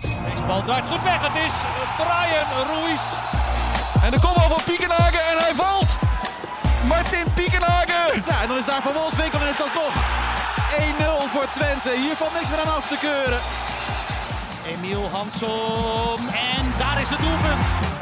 Deze 0.00 0.44
bal 0.46 0.62
draait 0.62 0.84
goed 0.86 1.02
weg. 1.02 1.18
Het 1.28 1.44
is 1.46 1.54
Brian 1.96 2.66
Ruiz. 2.66 3.02
En 4.02 4.10
de 4.10 4.20
kopbal 4.20 4.48
van 4.48 4.62
Piekenhagen 4.64 5.20
en 5.30 5.38
hij 5.38 5.54
valt. 5.54 5.96
Martin 6.86 7.32
Piekenhagen. 7.34 8.22
Ja, 8.26 8.42
en 8.42 8.48
dan 8.48 8.56
is 8.56 8.66
daar 8.66 8.82
Van 8.82 8.92
Wolfswinkel 8.92 9.40
en 9.40 9.48
is 9.48 9.56
dat 9.56 9.74
nog 9.74 9.94
1-0 11.26 11.30
voor 11.32 11.48
Twente. 11.48 11.90
Hier 11.90 12.16
valt 12.16 12.32
niks 12.32 12.50
meer 12.50 12.60
aan 12.60 12.74
af 12.74 12.86
te 12.86 12.96
keuren. 13.00 13.38
Emiel 14.66 15.08
Hansom. 15.12 16.28
En 16.28 16.74
daar 16.78 17.00
is 17.00 17.08
het 17.08 17.18
doelpunt. 17.18 17.95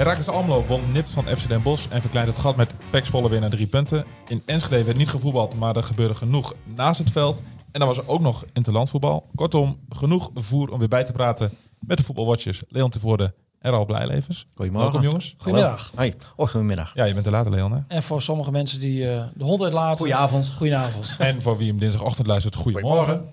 Heracles 0.00 0.28
Almelo 0.28 0.64
won 0.66 0.92
nipt 0.92 1.10
van 1.10 1.24
FC 1.24 1.48
Den 1.48 1.62
Bosch 1.62 1.86
en 1.90 2.00
verkleint 2.00 2.28
het 2.28 2.38
gat 2.38 2.56
met 2.56 2.70
Pek 2.90 3.06
Zwolle 3.06 3.28
weer 3.28 3.40
naar 3.40 3.50
drie 3.50 3.66
punten. 3.66 4.04
In 4.28 4.42
Enschede 4.46 4.84
werd 4.84 4.96
niet 4.96 5.08
gevoetbald, 5.08 5.54
maar 5.54 5.76
er 5.76 5.82
gebeurde 5.82 6.14
genoeg 6.14 6.54
naast 6.64 6.98
het 6.98 7.10
veld. 7.10 7.42
En 7.72 7.78
dan 7.80 7.88
was 7.88 7.96
er 7.96 8.08
ook 8.08 8.20
nog 8.20 8.44
interlandvoetbal. 8.52 9.26
Kortom, 9.34 9.78
genoeg 9.88 10.30
voer 10.34 10.70
om 10.70 10.78
weer 10.78 10.88
bij 10.88 11.04
te 11.04 11.12
praten 11.12 11.52
met 11.80 11.96
de 11.98 12.04
voetbalwatchers 12.04 12.60
Leon 12.68 12.90
Tevoorde 12.90 13.34
en 13.58 13.70
Ralf 13.70 13.86
Blijlevens. 13.86 14.46
Goedemorgen. 14.54 14.90
Welkom 14.90 15.08
jongens. 15.08 15.34
Goedemiddag. 15.38 15.92
Hoi. 15.94 16.14
Oh, 16.36 16.48
goedemiddag. 16.48 16.94
Ja, 16.94 17.04
je 17.04 17.14
bent 17.14 17.26
er 17.26 17.32
later 17.32 17.50
Leon 17.52 17.72
hè? 17.72 17.78
En 17.88 18.02
voor 18.02 18.22
sommige 18.22 18.50
mensen 18.50 18.80
die 18.80 19.10
eh, 19.10 19.24
de 19.34 19.44
hond 19.44 19.62
uitlaten. 19.62 19.98
Goedenavond. 19.98 20.52
Goedenavond. 20.56 21.16
En 21.18 21.42
voor 21.42 21.56
wie 21.56 21.68
hem 21.68 21.78
dinsdagochtend 21.78 22.26
luistert, 22.26 22.54
goedemorgen. 22.54 23.30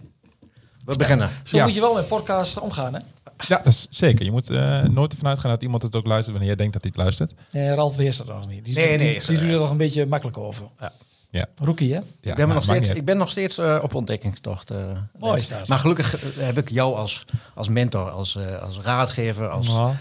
We 0.85 0.95
beginnen. 0.97 1.29
Zo 1.43 1.57
Ja. 1.57 1.63
moet 1.63 1.73
je 1.73 1.81
wel 1.81 1.93
met 1.93 2.07
podcast 2.07 2.59
omgaan, 2.59 2.93
hè? 2.93 2.99
Ja, 3.47 3.57
dat 3.57 3.73
is 3.73 3.87
zeker. 3.89 4.25
Je 4.25 4.31
moet 4.31 4.49
eh, 4.49 4.83
nooit 4.83 5.11
ervan 5.11 5.27
uitgaan 5.29 5.51
dat 5.51 5.61
iemand 5.61 5.83
het 5.83 5.95
ook 5.95 6.05
luistert 6.05 6.29
wanneer 6.29 6.47
jij 6.47 6.55
denkt 6.57 6.73
dat 6.73 6.81
hij 6.81 6.91
het 6.95 7.01
luistert. 7.03 7.33
Nee, 7.51 7.73
Ralf 7.73 7.95
beheerst 7.95 8.17
dat 8.17 8.27
nog 8.27 8.47
niet. 8.47 8.65
Die, 8.65 8.75
Nee, 8.75 8.87
nee, 8.87 8.97
die, 8.97 9.15
is, 9.15 9.25
die 9.25 9.37
doet 9.37 9.49
er 9.49 9.59
nog 9.59 9.69
een 9.69 9.77
beetje 9.77 10.05
makkelijk 10.05 10.37
over. 10.37 10.63
Ja. 10.79 10.91
Ja. 11.29 11.45
Rookie, 11.55 11.93
hè? 11.93 11.99
Ja, 11.99 12.03
ik, 12.03 12.21
ben 12.21 12.35
nou, 12.35 12.47
nog 12.47 12.67
maakt 12.67 12.83
steeds, 12.85 12.99
ik 12.99 13.05
ben 13.05 13.17
nog 13.17 13.31
steeds 13.31 13.57
eh, 13.57 13.79
op 13.81 13.93
ontdekkingstocht. 13.93 14.71
eh, 14.71 14.97
Mooi 15.19 15.43
dat. 15.49 15.67
Maar 15.67 15.79
gelukkig 15.79 16.15
eh, 16.37 16.45
heb 16.45 16.57
ik 16.57 16.69
jou 16.69 16.95
als, 16.95 17.25
als 17.55 17.69
mentor, 17.69 18.09
als, 18.09 18.35
eh, 18.35 18.61
als 18.61 18.79
raadgever, 18.79 19.49
als, 19.49 19.67
Nou, 19.67 19.93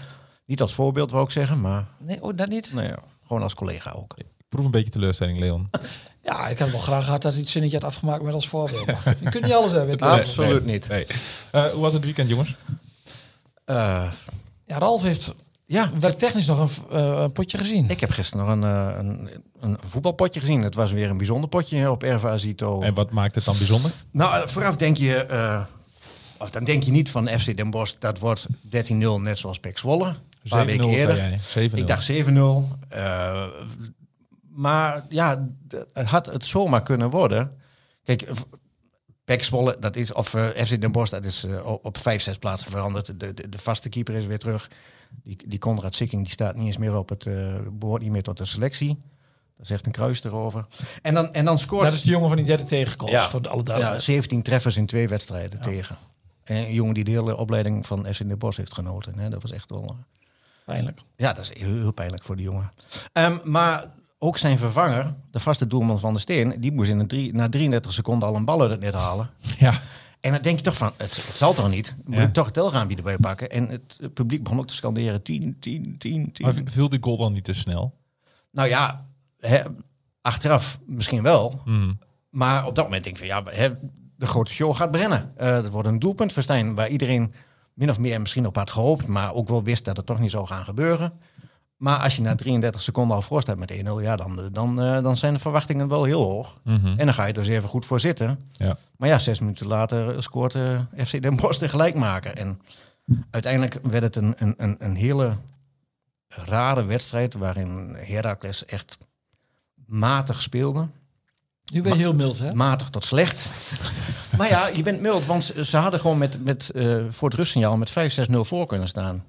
niet 0.45 0.61
als 0.61 0.73
voorbeeld 0.73 1.11
wou 1.11 1.23
ik 1.23 1.31
zeggen, 1.31 1.61
maar 1.61 1.85
Nee, 2.03 2.23
oh, 2.23 2.35
dat 2.35 2.49
niet? 2.49 2.73
nee, 2.73 2.89
gewoon 3.27 3.43
als 3.43 3.53
collega 3.55 3.91
ook. 3.91 4.13
ik 4.17 4.25
proef 4.49 4.65
een 4.65 4.71
beetje 4.71 4.91
teleurstelling, 4.91 5.39
Leon. 5.39 5.69
Ja, 6.23 6.47
ik 6.47 6.59
had 6.59 6.69
wel 6.69 6.79
graag 6.79 7.05
gehad 7.05 7.21
dat 7.21 7.31
hij 7.31 7.41
het 7.41 7.49
zinnetje 7.49 7.77
had 7.77 7.85
afgemaakt 7.85 8.23
met 8.23 8.33
als 8.33 8.47
voorbeeld. 8.47 8.85
Maar 8.85 9.15
je 9.19 9.29
kunt 9.29 9.43
niet 9.43 9.53
alles 9.53 9.71
hebben. 9.71 9.99
Absoluut 10.19 10.65
niet. 10.65 10.87
Nee. 10.87 11.05
Eh, 11.51 11.65
hoe 11.65 11.81
was 11.81 11.93
het 11.93 12.03
weekend, 12.03 12.29
jongens? 12.29 12.55
Eh, 13.67 14.11
Ja, 14.65 14.77
Ralf 14.77 15.01
heeft 15.01 15.33
ja, 15.65 15.91
werktechnisch 15.99 16.45
nog 16.45 16.59
een, 16.59 16.97
eh, 16.97 17.19
een 17.21 17.31
potje 17.31 17.57
gezien. 17.57 17.89
ik 17.89 17.99
heb 17.99 18.09
gisteren 18.09 18.45
nog 18.45 18.55
een, 18.55 18.63
eh, 18.63 18.97
een, 18.97 19.29
een 19.59 19.77
voetbalpotje 19.87 20.39
gezien. 20.39 20.61
Het 20.61 20.75
was 20.75 20.91
weer 20.91 21.09
een 21.09 21.17
bijzonder 21.17 21.49
potje 21.49 21.91
op 21.91 22.03
Erva 22.03 22.37
Zito. 22.37 22.81
En 22.81 22.93
wat 22.93 23.11
maakt 23.11 23.35
het 23.35 23.43
dan 23.45 23.57
bijzonder? 23.57 23.91
Nou, 24.11 24.49
vooraf 24.49 24.75
denk 24.75 24.97
je, 24.97 25.15
eh, 25.15 25.65
of 26.37 26.49
dan 26.51 26.63
denk 26.63 26.83
je 26.83 26.91
niet 26.91 27.09
van 27.11 27.27
FC 27.39 27.57
Den 27.57 27.69
Bosch, 27.69 27.95
dat 27.99 28.19
wordt 28.19 28.47
13-0 28.61 29.21
net 29.21 29.37
zoals 29.37 29.59
Pek 29.59 29.77
Zwolle. 29.77 30.05
Een 30.07 30.15
paar 30.49 30.65
7-0 30.65 30.65
weken 30.65 30.89
eerder. 30.89 31.15
jij. 31.17 31.39
7-0. 31.39 31.79
Ik 31.79 31.87
dacht 31.87 32.03
7-0. 32.03 32.67
eh, 32.89 33.43
maar 34.51 35.05
ja, 35.09 35.47
het 35.93 36.07
had 36.07 36.25
het 36.25 36.45
zomaar 36.45 36.83
kunnen 36.83 37.09
worden. 37.09 37.51
Kijk, 38.03 38.27
Pek 39.27 39.43
Zwolle, 39.43 39.77
dat 39.79 39.95
is, 39.95 40.13
of 40.13 40.33
eh, 40.33 40.45
FC 40.65 40.81
Den 40.81 40.91
Bosch, 40.91 41.11
dat 41.11 41.25
is 41.25 41.43
eh, 41.43 41.65
op- 41.81 41.97
vijf, 41.97 42.21
zes 42.21 42.37
plaatsen 42.37 42.71
veranderd. 42.71 43.05
De, 43.19 43.33
de, 43.33 43.49
de 43.49 43.59
vaste 43.59 43.89
keeper 43.89 44.13
is 44.15 44.25
weer 44.25 44.39
terug. 44.39 44.69
Die, 45.23 45.37
die 45.47 45.59
Conrad 45.59 45.95
Sikking, 45.95 46.23
die 46.23 46.31
staat 46.31 46.55
niet 46.55 46.65
eens 46.65 46.77
meer 46.77 46.97
op 46.97 47.09
het, 47.09 47.25
eh 47.25 47.55
behoort 47.71 48.01
niet 48.01 48.11
meer 48.11 48.23
tot 48.23 48.37
de 48.37 48.45
selectie. 48.45 49.01
Dat 49.57 49.69
echt 49.69 49.85
een 49.85 49.91
kruis 49.91 50.23
erover. 50.23 50.65
En 51.01 51.13
dan, 51.13 51.33
en 51.33 51.45
dan 51.45 51.59
scoort... 51.59 51.83
Dat 51.83 51.93
is 51.93 52.01
de 52.01 52.09
jongen 52.09 52.27
van 52.27 52.37
die 52.37 52.45
derde 52.45 52.63
tegenkomst, 52.63 53.13
Ja. 53.13 53.29
voor 53.29 53.41
de 53.41 53.49
alle 53.49 53.57
Ja, 53.57 53.63
duidelijkheid. 53.63 54.05
17 54.05 54.41
treffers 54.41 54.77
in 54.77 54.85
twee 54.85 55.07
wedstrijden 55.07 55.61
tegen. 55.61 55.97
En 56.43 56.55
een 56.55 56.73
jongen 56.73 56.93
die 56.93 57.03
de 57.03 57.11
hele 57.11 57.37
opleiding 57.37 57.85
van 57.85 58.05
FC 58.13 58.17
Den 58.27 58.37
Bosch 58.37 58.57
heeft 58.57 58.73
genoten. 58.73 59.19
Hè? 59.19 59.29
Dat 59.29 59.41
was 59.41 59.51
echt 59.51 59.69
wel... 59.69 59.95
Pijnlijk. 60.65 60.99
ja, 61.15 61.33
dat 61.33 61.43
is 61.51 61.57
heel, 61.59 61.73
heel 61.73 61.91
pijnlijk 61.91 62.23
voor 62.23 62.35
die 62.35 62.45
jongen. 62.45 62.71
Ehm, 63.13 63.37
maar 63.43 63.85
ook 64.17 64.37
zijn 64.37 64.57
vervanger, 64.57 65.15
de 65.31 65.39
vaste 65.39 65.67
doelman 65.67 65.99
van 65.99 66.13
de 66.13 66.19
Steen... 66.19 66.55
die 66.59 66.71
moest 66.71 66.89
in 66.89 66.99
een 66.99 67.07
drie, 67.07 67.33
na 67.33 67.49
33 67.49 67.93
seconden 67.93 68.27
al 68.27 68.35
een 68.35 68.45
bal 68.45 68.61
uit 68.61 68.69
het 68.69 68.79
net 68.79 68.93
halen. 68.93 69.29
Ja. 69.57 69.81
En 70.19 70.31
dan 70.31 70.41
denk 70.41 70.57
je 70.57 70.63
toch 70.63 70.77
van, 70.77 70.91
het, 70.97 71.25
het 71.27 71.37
zal 71.37 71.53
toch 71.53 71.69
niet? 71.69 71.95
Moet 72.05 72.15
Ja. 72.15 72.21
ik 72.23 72.33
toch 72.33 72.45
het 72.45 72.53
telraampje 72.53 72.97
erbij 72.97 73.17
pakken? 73.17 73.49
En 73.49 73.67
het, 73.69 73.97
het 73.99 74.13
publiek 74.13 74.43
begon 74.43 74.59
ook 74.59 74.67
te 74.67 74.73
scanderen, 74.73 75.21
10, 75.23 75.57
10, 75.59 75.95
10, 75.97 76.31
10. 76.31 76.45
Maar 76.45 76.53
viel 76.65 76.89
die 76.89 77.03
goal 77.03 77.17
dan 77.17 77.33
niet 77.33 77.43
te 77.43 77.53
snel? 77.53 77.95
Nou 78.51 78.69
ja, 78.69 79.05
hè, 79.39 79.61
achteraf 80.21 80.79
misschien 80.85 81.21
wel. 81.23 81.61
Hmm. 81.63 81.97
Maar 82.29 82.65
op 82.65 82.75
dat 82.75 82.85
moment 82.85 83.03
denk 83.03 83.17
ik 83.17 83.27
van 83.27 83.43
ja, 83.43 83.51
hè, 83.57 83.69
de 84.15 84.27
grote 84.27 84.51
show 84.51 84.75
gaat 84.75 84.91
beginnen. 84.91 85.31
Eh 85.35 85.51
dat 85.53 85.69
wordt 85.69 85.87
een 85.87 85.99
doelpunt 85.99 86.33
voor 86.33 86.43
Stijn, 86.43 86.75
waar 86.75 86.87
iedereen 86.89 87.33
min 87.73 87.89
of 87.89 87.99
meer 87.99 88.21
misschien 88.21 88.45
op 88.47 88.55
had 88.55 88.69
gehoopt, 88.71 89.07
maar 89.07 89.33
ook 89.33 89.47
wel 89.47 89.63
wist 89.63 89.85
dat 89.85 89.97
het 89.97 90.05
toch 90.05 90.19
niet 90.19 90.31
zou 90.31 90.45
gaan 90.47 90.63
gebeuren. 90.63 91.13
Maar 91.77 91.99
als 91.99 92.15
je 92.15 92.21
na 92.21 92.35
33 92.35 92.81
seconden 92.81 93.15
al 93.15 93.21
voor 93.21 93.41
staat 93.41 93.57
met 93.57 93.71
1-0, 93.71 93.75
ja, 94.01 94.15
dan, 94.15 94.49
dan, 94.51 94.81
eh, 94.81 95.03
dan 95.03 95.17
zijn 95.17 95.33
de 95.33 95.39
verwachtingen 95.39 95.87
wel 95.87 96.03
heel 96.03 96.23
hoog. 96.23 96.59
Mhm. 96.63 96.87
En 96.87 97.05
dan 97.05 97.13
ga 97.13 97.23
je 97.23 97.33
er 97.33 97.39
dus 97.39 97.47
even 97.47 97.69
goed 97.69 97.85
voor 97.85 97.99
zitten. 97.99 98.49
Ja. 98.51 98.77
Maar 98.97 99.09
ja, 99.09 99.19
zes 99.19 99.39
minuten 99.39 99.67
later 99.67 100.23
scoort 100.23 100.55
eh, 100.55 100.79
FC 101.05 101.21
Den 101.21 101.35
Bosch 101.35 101.59
de 101.59 101.69
gelijkmaker. 101.69 102.37
En 102.37 102.61
uiteindelijk 103.29 103.79
werd 103.83 104.03
het 104.03 104.15
een, 104.15 104.33
een, 104.37 104.53
een, 104.57 104.75
een 104.79 104.95
hele 104.95 105.35
rare 106.27 106.85
wedstrijd 106.85 107.33
waarin 107.33 107.95
Heracles 107.95 108.65
echt 108.65 108.97
matig 109.85 110.41
speelde. 110.41 110.87
Nu 111.73 111.81
ben 111.81 111.91
je 111.93 111.97
heel 111.97 112.13
mild, 112.13 112.39
hè? 112.39 112.53
Matig 112.53 112.89
tot 112.89 113.05
slecht. 113.05 113.49
maar 114.37 114.47
ja, 114.47 114.67
je 114.67 114.83
bent 114.83 115.01
mild, 115.01 115.25
want 115.25 115.43
ze 115.43 115.65
ze 115.65 115.77
hadden 115.77 115.99
gewoon 115.99 116.17
met, 116.17 116.43
met, 116.43 116.69
eh, 116.69 117.05
voor 117.09 117.29
het 117.29 117.37
rustsignaal 117.37 117.77
met 117.77 117.91
5-6-0 117.91 118.45
voor 118.45 118.65
kunnen 118.65 118.87
staan. 118.87 119.23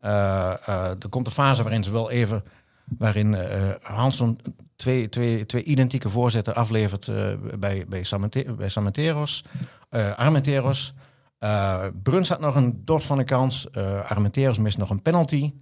Eh, 0.00 0.68
eh, 0.68 0.90
er 0.90 1.08
komt 1.08 1.26
een 1.26 1.32
fase 1.32 1.62
waarin 1.62 1.84
ze 1.84 1.90
wel 1.90 2.10
even, 2.10 2.44
waarin 2.98 3.34
eh 3.34 3.68
Hansson 3.82 4.38
twee, 4.76 5.08
twee, 5.08 5.46
twee 5.46 5.62
identieke 5.62 6.08
voorzetten 6.08 6.54
aflevert 6.54 7.10
bij, 7.58 7.84
bij, 7.88 8.02
Samante- 8.02 8.54
bij 8.56 8.68
Samanteros, 8.68 9.44
Armenteros. 10.16 10.94
Eh 11.38 11.84
Bruns 12.02 12.28
had 12.28 12.40
nog 12.40 12.54
een 12.54 12.82
dort 12.84 13.04
van 13.04 13.16
de 13.16 13.24
kans. 13.24 13.72
Armenteros 14.06 14.58
mist 14.58 14.78
nog 14.78 14.90
een 14.90 15.02
penalty. 15.02 15.52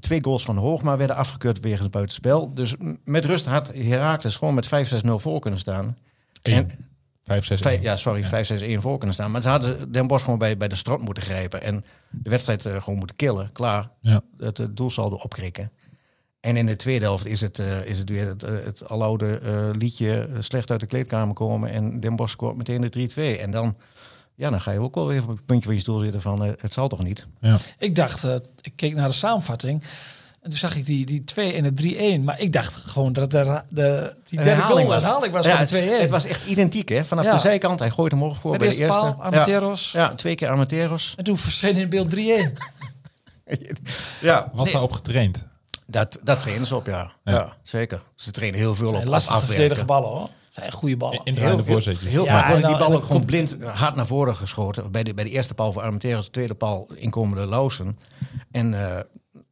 Twee 0.00 0.22
goals 0.22 0.44
van 0.44 0.56
Hoogma 0.56 0.96
werden 0.96 1.16
afgekeurd 1.16 1.60
wegens 1.60 1.90
buitenspel. 1.90 2.54
Dus 2.54 2.74
met 3.04 3.24
rust 3.24 3.46
had 3.46 3.72
Heracles 3.74 4.36
gewoon 4.36 4.54
met 4.54 4.66
5-6-0 4.66 5.10
voor 5.14 5.40
kunnen 5.40 5.60
staan. 5.60 5.96
En, 6.42 6.68
5, 7.26 7.44
6, 7.44 7.60
vijf- 7.60 7.82
ja, 7.82 7.96
sorry, 7.96 8.24
5-6-1 8.24 8.80
voor 8.80 8.96
kunnen 8.96 9.14
staan. 9.14 9.30
Maar 9.30 9.42
ze 9.42 9.48
hadden 9.48 9.92
Den 9.92 10.06
Bosch 10.06 10.24
gewoon 10.24 10.38
bij, 10.38 10.56
bij 10.56 10.68
de 10.68 10.74
strot 10.74 11.00
moeten 11.00 11.22
grijpen. 11.22 11.62
En 11.62 11.84
de 12.10 12.30
wedstrijd 12.30 12.66
eh, 12.66 12.82
gewoon 12.82 12.98
moeten 12.98 13.16
killen. 13.16 13.52
Klaar. 13.52 13.90
Ja. 14.00 14.22
Het 14.38 14.58
uh, 14.58 14.66
doelsaldo 14.70 15.16
opkrikken. 15.16 15.70
En 16.40 16.56
in 16.56 16.66
de 16.66 16.76
tweede 16.76 17.04
helft 17.04 17.26
is 17.26 17.40
het, 17.40 17.58
eh, 17.58 17.84
is 17.84 17.98
het 17.98 18.08
weer 18.08 18.26
het, 18.26 18.42
eh, 18.42 18.54
het 18.64 18.88
aloude 18.88 19.38
eh, 19.38 19.68
liedje 19.72 20.28
slecht 20.38 20.70
uit 20.70 20.80
de 20.80 20.86
kleedkamer 20.86 21.34
komen. 21.34 21.70
En 21.70 22.00
Den 22.00 22.16
Bosch 22.16 22.32
scoort 22.32 22.56
meteen 22.56 22.80
de 22.80 22.88
3-2. 22.88 23.40
En 23.40 23.50
dan, 23.50 23.76
ja, 24.34 24.50
dan 24.50 24.60
ga 24.60 24.70
je 24.70 24.80
ook 24.80 24.94
wel 24.94 25.06
weer 25.06 25.22
op 25.22 25.28
het 25.28 25.46
puntje 25.46 25.64
van 25.64 25.74
je 25.74 25.80
stoel 25.80 25.98
zitten 25.98 26.20
van 26.20 26.40
het 26.40 26.72
zal 26.72 26.88
toch 26.88 27.02
niet. 27.02 27.26
Ik 27.78 27.94
dacht, 27.94 28.24
eh, 28.24 28.34
ik 28.60 28.72
keek 28.76 28.94
naar 28.94 29.08
de 29.08 29.14
samenvatting. 29.14 29.82
En 30.46 30.52
toen 30.52 30.60
zag 30.60 30.76
ik 30.76 30.86
die, 30.86 31.06
die 31.06 31.24
2 31.24 31.52
en 31.52 31.74
de 31.74 32.18
3-1. 32.18 32.24
Maar 32.24 32.40
ik 32.40 32.52
dacht 32.52 32.74
gewoon 32.76 33.12
dat 33.12 33.30
de, 33.30 33.62
de, 33.68 34.12
die 34.24 34.38
derde 34.38 34.50
herhaling 34.50 34.78
goal 34.78 34.86
was. 34.94 35.02
herhaling 35.02 35.32
was 35.32 35.46
Ja, 35.46 35.66
van 35.66 35.66
de 35.66 35.96
2-1. 35.98 36.00
Het 36.00 36.10
was 36.10 36.24
echt 36.24 36.46
identiek, 36.46 36.88
hè? 36.88 37.04
Vanaf 37.04 37.24
Ja. 37.24 37.32
de 37.32 37.38
zijkant. 37.38 37.78
Hij 37.80 37.90
gooit 37.90 38.12
hem 38.12 38.20
hoog 38.20 38.36
voor 38.38 38.50
Bij 38.50 38.58
bij 38.58 38.68
de 38.68 38.76
eerste 38.76 39.00
paal, 39.00 39.16
Armenteros. 39.18 39.92
Ja, 39.92 40.00
ja, 40.02 40.14
twee 40.14 40.34
keer 40.34 40.48
Armenteros. 40.48 41.14
En 41.16 41.24
toen 41.24 41.38
verscheen 41.38 41.76
in 41.76 41.88
beeld 41.88 42.14
3-1. 42.16 42.18
Ja, 44.20 44.50
Was 44.54 44.70
daarop 44.72 44.92
getraind? 44.92 45.46
dat, 45.86 46.18
dat 46.22 46.40
trainen 46.40 46.66
ze 46.66 46.76
op, 46.76 46.86
ja. 46.86 47.12
Ja. 47.24 47.32
ja. 47.32 47.56
zeker. 47.62 48.02
Ze 48.14 48.30
trainen 48.30 48.58
heel 48.60 48.74
veel 48.74 48.94
op, 48.94 49.04
lastig 49.04 49.42
verdedigen 49.42 49.86
ballen 49.86 50.08
hoor. 50.08 50.28
zijn 50.50 50.72
goede 50.72 50.96
ballen. 50.96 51.20
In 51.24 51.34
de 51.34 51.40
Heel, 51.40 51.64
voorzetjes. 51.64 52.10
heel 52.10 52.24
Ja, 52.24 52.30
vaak 52.30 52.46
worden 52.48 52.62
en 52.64 52.68
die 52.70 52.78
ballen 52.78 53.00
en 53.00 53.06
gewoon 53.06 53.24
blind 53.24 53.56
hard 53.62 53.94
naar 53.94 54.06
voren 54.06 54.36
geschoten. 54.36 54.90
Bij 54.92 55.02
de, 55.02 55.14
bij 55.14 55.24
de 55.24 55.30
eerste 55.30 55.54
paal 55.54 55.72
voor 55.72 55.82
Armenteros, 55.82 56.24
de 56.24 56.30
tweede 56.30 56.54
paal 56.54 56.88
inkomende 56.94 57.46
Lausen. 57.46 57.98
En 58.50 58.94
eh, 58.94 59.00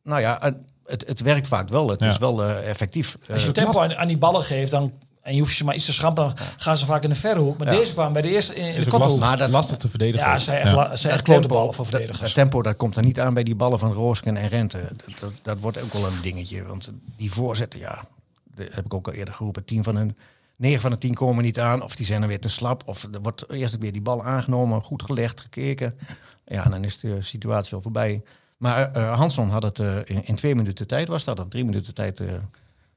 nou 0.03 0.21
ja, 0.21 0.55
het, 0.87 1.01
het, 1.01 1.09
het 1.09 1.21
werkt 1.21 1.47
vaak 1.49 1.69
wel. 1.69 1.89
Het 1.89 2.01
Ja. 2.01 2.09
is 2.09 2.19
wel 2.19 2.43
eh, 2.45 2.69
effectief. 2.69 3.17
Als 3.31 3.41
je 3.41 3.47
Eh, 3.47 3.53
tempo 3.53 3.81
aan, 3.81 3.95
aan 3.97 4.07
die 4.09 4.19
ballen 4.19 4.43
geeft, 4.43 4.71
dan, 4.71 4.93
en 5.23 5.35
je 5.35 5.41
hoeft 5.41 5.57
ze 5.57 5.65
maar 5.65 5.75
iets 5.75 5.85
te 5.85 5.93
schrampen, 5.93 6.25
dan 6.25 6.35
gaan 6.57 6.77
ze 6.77 6.85
vaak 6.87 7.03
in 7.03 7.09
de 7.09 7.15
verre 7.15 7.41
hoek. 7.41 7.59
Maar 7.59 7.73
Ja. 7.73 7.79
deze 7.79 7.93
kwam 7.93 8.13
bij 8.13 8.23
de 8.23 8.29
eerste 8.29 8.55
in, 8.55 8.75
Is 8.75 8.85
de 8.85 8.91
korte. 8.91 9.19
Maar 9.19 9.37
dat- 9.39 9.51
lastig 9.51 9.77
te 9.77 9.89
verdedigen. 9.89 10.27
Ja, 10.27 10.39
zijn 10.39 10.61
echt, 10.61 10.73
la- 10.73 10.97
zijn 10.97 11.13
echt 11.13 11.23
klote 11.23 11.49
ballen 11.49 11.75
voor 11.75 11.85
dat, 11.85 11.93
verdedigers. 11.95 12.21
dat 12.27 12.35
tempo 12.35 12.63
dat 12.63 12.77
komt 12.77 12.97
er 12.97 13.03
niet 13.05 13.21
aan 13.21 13.35
bij 13.35 13.43
die 13.43 13.55
ballen 13.55 13.79
van 13.79 13.93
Roosken 13.93 14.37
en 14.37 14.49
Rente. 14.49 14.81
Dat, 15.07 15.19
dat, 15.21 15.33
dat 15.43 15.59
wordt 15.61 15.83
ook 15.83 15.93
wel 15.93 16.07
een 16.07 16.21
dingetje. 16.23 16.65
Want 16.65 16.91
die 17.17 17.33
voorzetten, 17.33 17.81
ja, 17.81 18.05
dat 18.55 18.67
heb 18.75 18.85
ik 18.85 18.95
ook 18.95 19.07
al 19.07 19.13
eerder 19.13 19.35
geroepen. 19.35 19.65
10 19.65 19.83
van 19.85 19.97
een 19.97 20.17
9 20.57 20.81
van 20.81 20.91
de 20.91 20.99
10 20.99 21.15
komen 21.15 21.45
niet 21.45 21.61
aan. 21.61 21.83
Of 21.83 21.97
die 21.97 22.07
zijn 22.07 22.21
dan 22.21 22.29
weer 22.29 22.41
te 22.41 22.49
slap. 22.49 22.83
Of 22.87 23.03
er 23.13 23.21
wordt 23.23 23.51
eerst 23.51 23.79
weer 23.79 23.93
die 23.93 24.03
bal 24.03 24.25
aangenomen, 24.25 24.83
goed 24.83 25.03
gelegd, 25.03 25.41
gekeken. 25.41 25.99
Ja, 26.47 26.65
en 26.65 26.71
dan 26.71 26.85
is 26.85 26.99
de 26.99 27.21
situatie 27.23 27.75
al 27.75 27.81
voorbij. 27.81 28.23
Maar 28.65 28.93
eh 28.93 29.17
Hansson 29.19 29.51
had 29.51 29.63
het 29.63 29.79
eh, 29.79 29.97
in, 29.97 30.25
in 30.25 30.35
twee 30.35 30.55
minuten 30.55 30.87
tijd, 30.87 31.09
was 31.09 31.25
dat, 31.25 31.41
of 31.41 31.49
drie 31.49 31.65
minuten 31.65 31.95
tijd, 31.95 32.21
eh, 32.21 32.33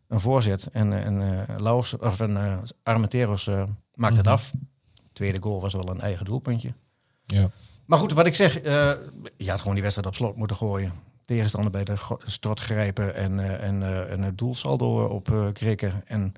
een 0.08 0.20
voorzet. 0.20 0.70
En, 0.72 0.94
en 0.94 1.46
Laurs, 1.62 1.98
of 1.98 2.20
een 2.20 2.36
uh, 2.36 2.58
Armenteros 2.84 3.50
maakte 3.94 4.18
het 4.18 4.28
af. 4.28 4.52
Tweede 5.14 5.42
goal 5.42 5.62
was 5.62 5.74
wel 5.74 5.90
een 5.90 6.00
eigen 6.00 6.26
doelpuntje. 6.26 6.74
Ja. 7.26 7.50
Maar 7.86 8.00
goed, 8.00 8.14
wat 8.14 8.26
ik 8.26 8.36
zeg, 8.36 8.54
je 9.38 9.50
had 9.50 9.60
gewoon 9.60 9.74
die 9.74 9.84
wedstrijd 9.84 10.08
op 10.08 10.16
slot 10.16 10.36
moeten 10.36 10.58
gooien. 10.58 10.92
Tegenstander 11.26 11.72
bij 11.72 11.84
de 11.84 11.96
stort 12.26 12.60
grijpen 12.60 13.16
en, 13.16 13.60
en, 13.60 14.10
en 14.10 14.22
het 14.22 14.38
doelsaldo 14.38 15.06
op 15.06 15.32
eh, 15.32 15.48
krikken. 15.54 16.04
En 16.06 16.34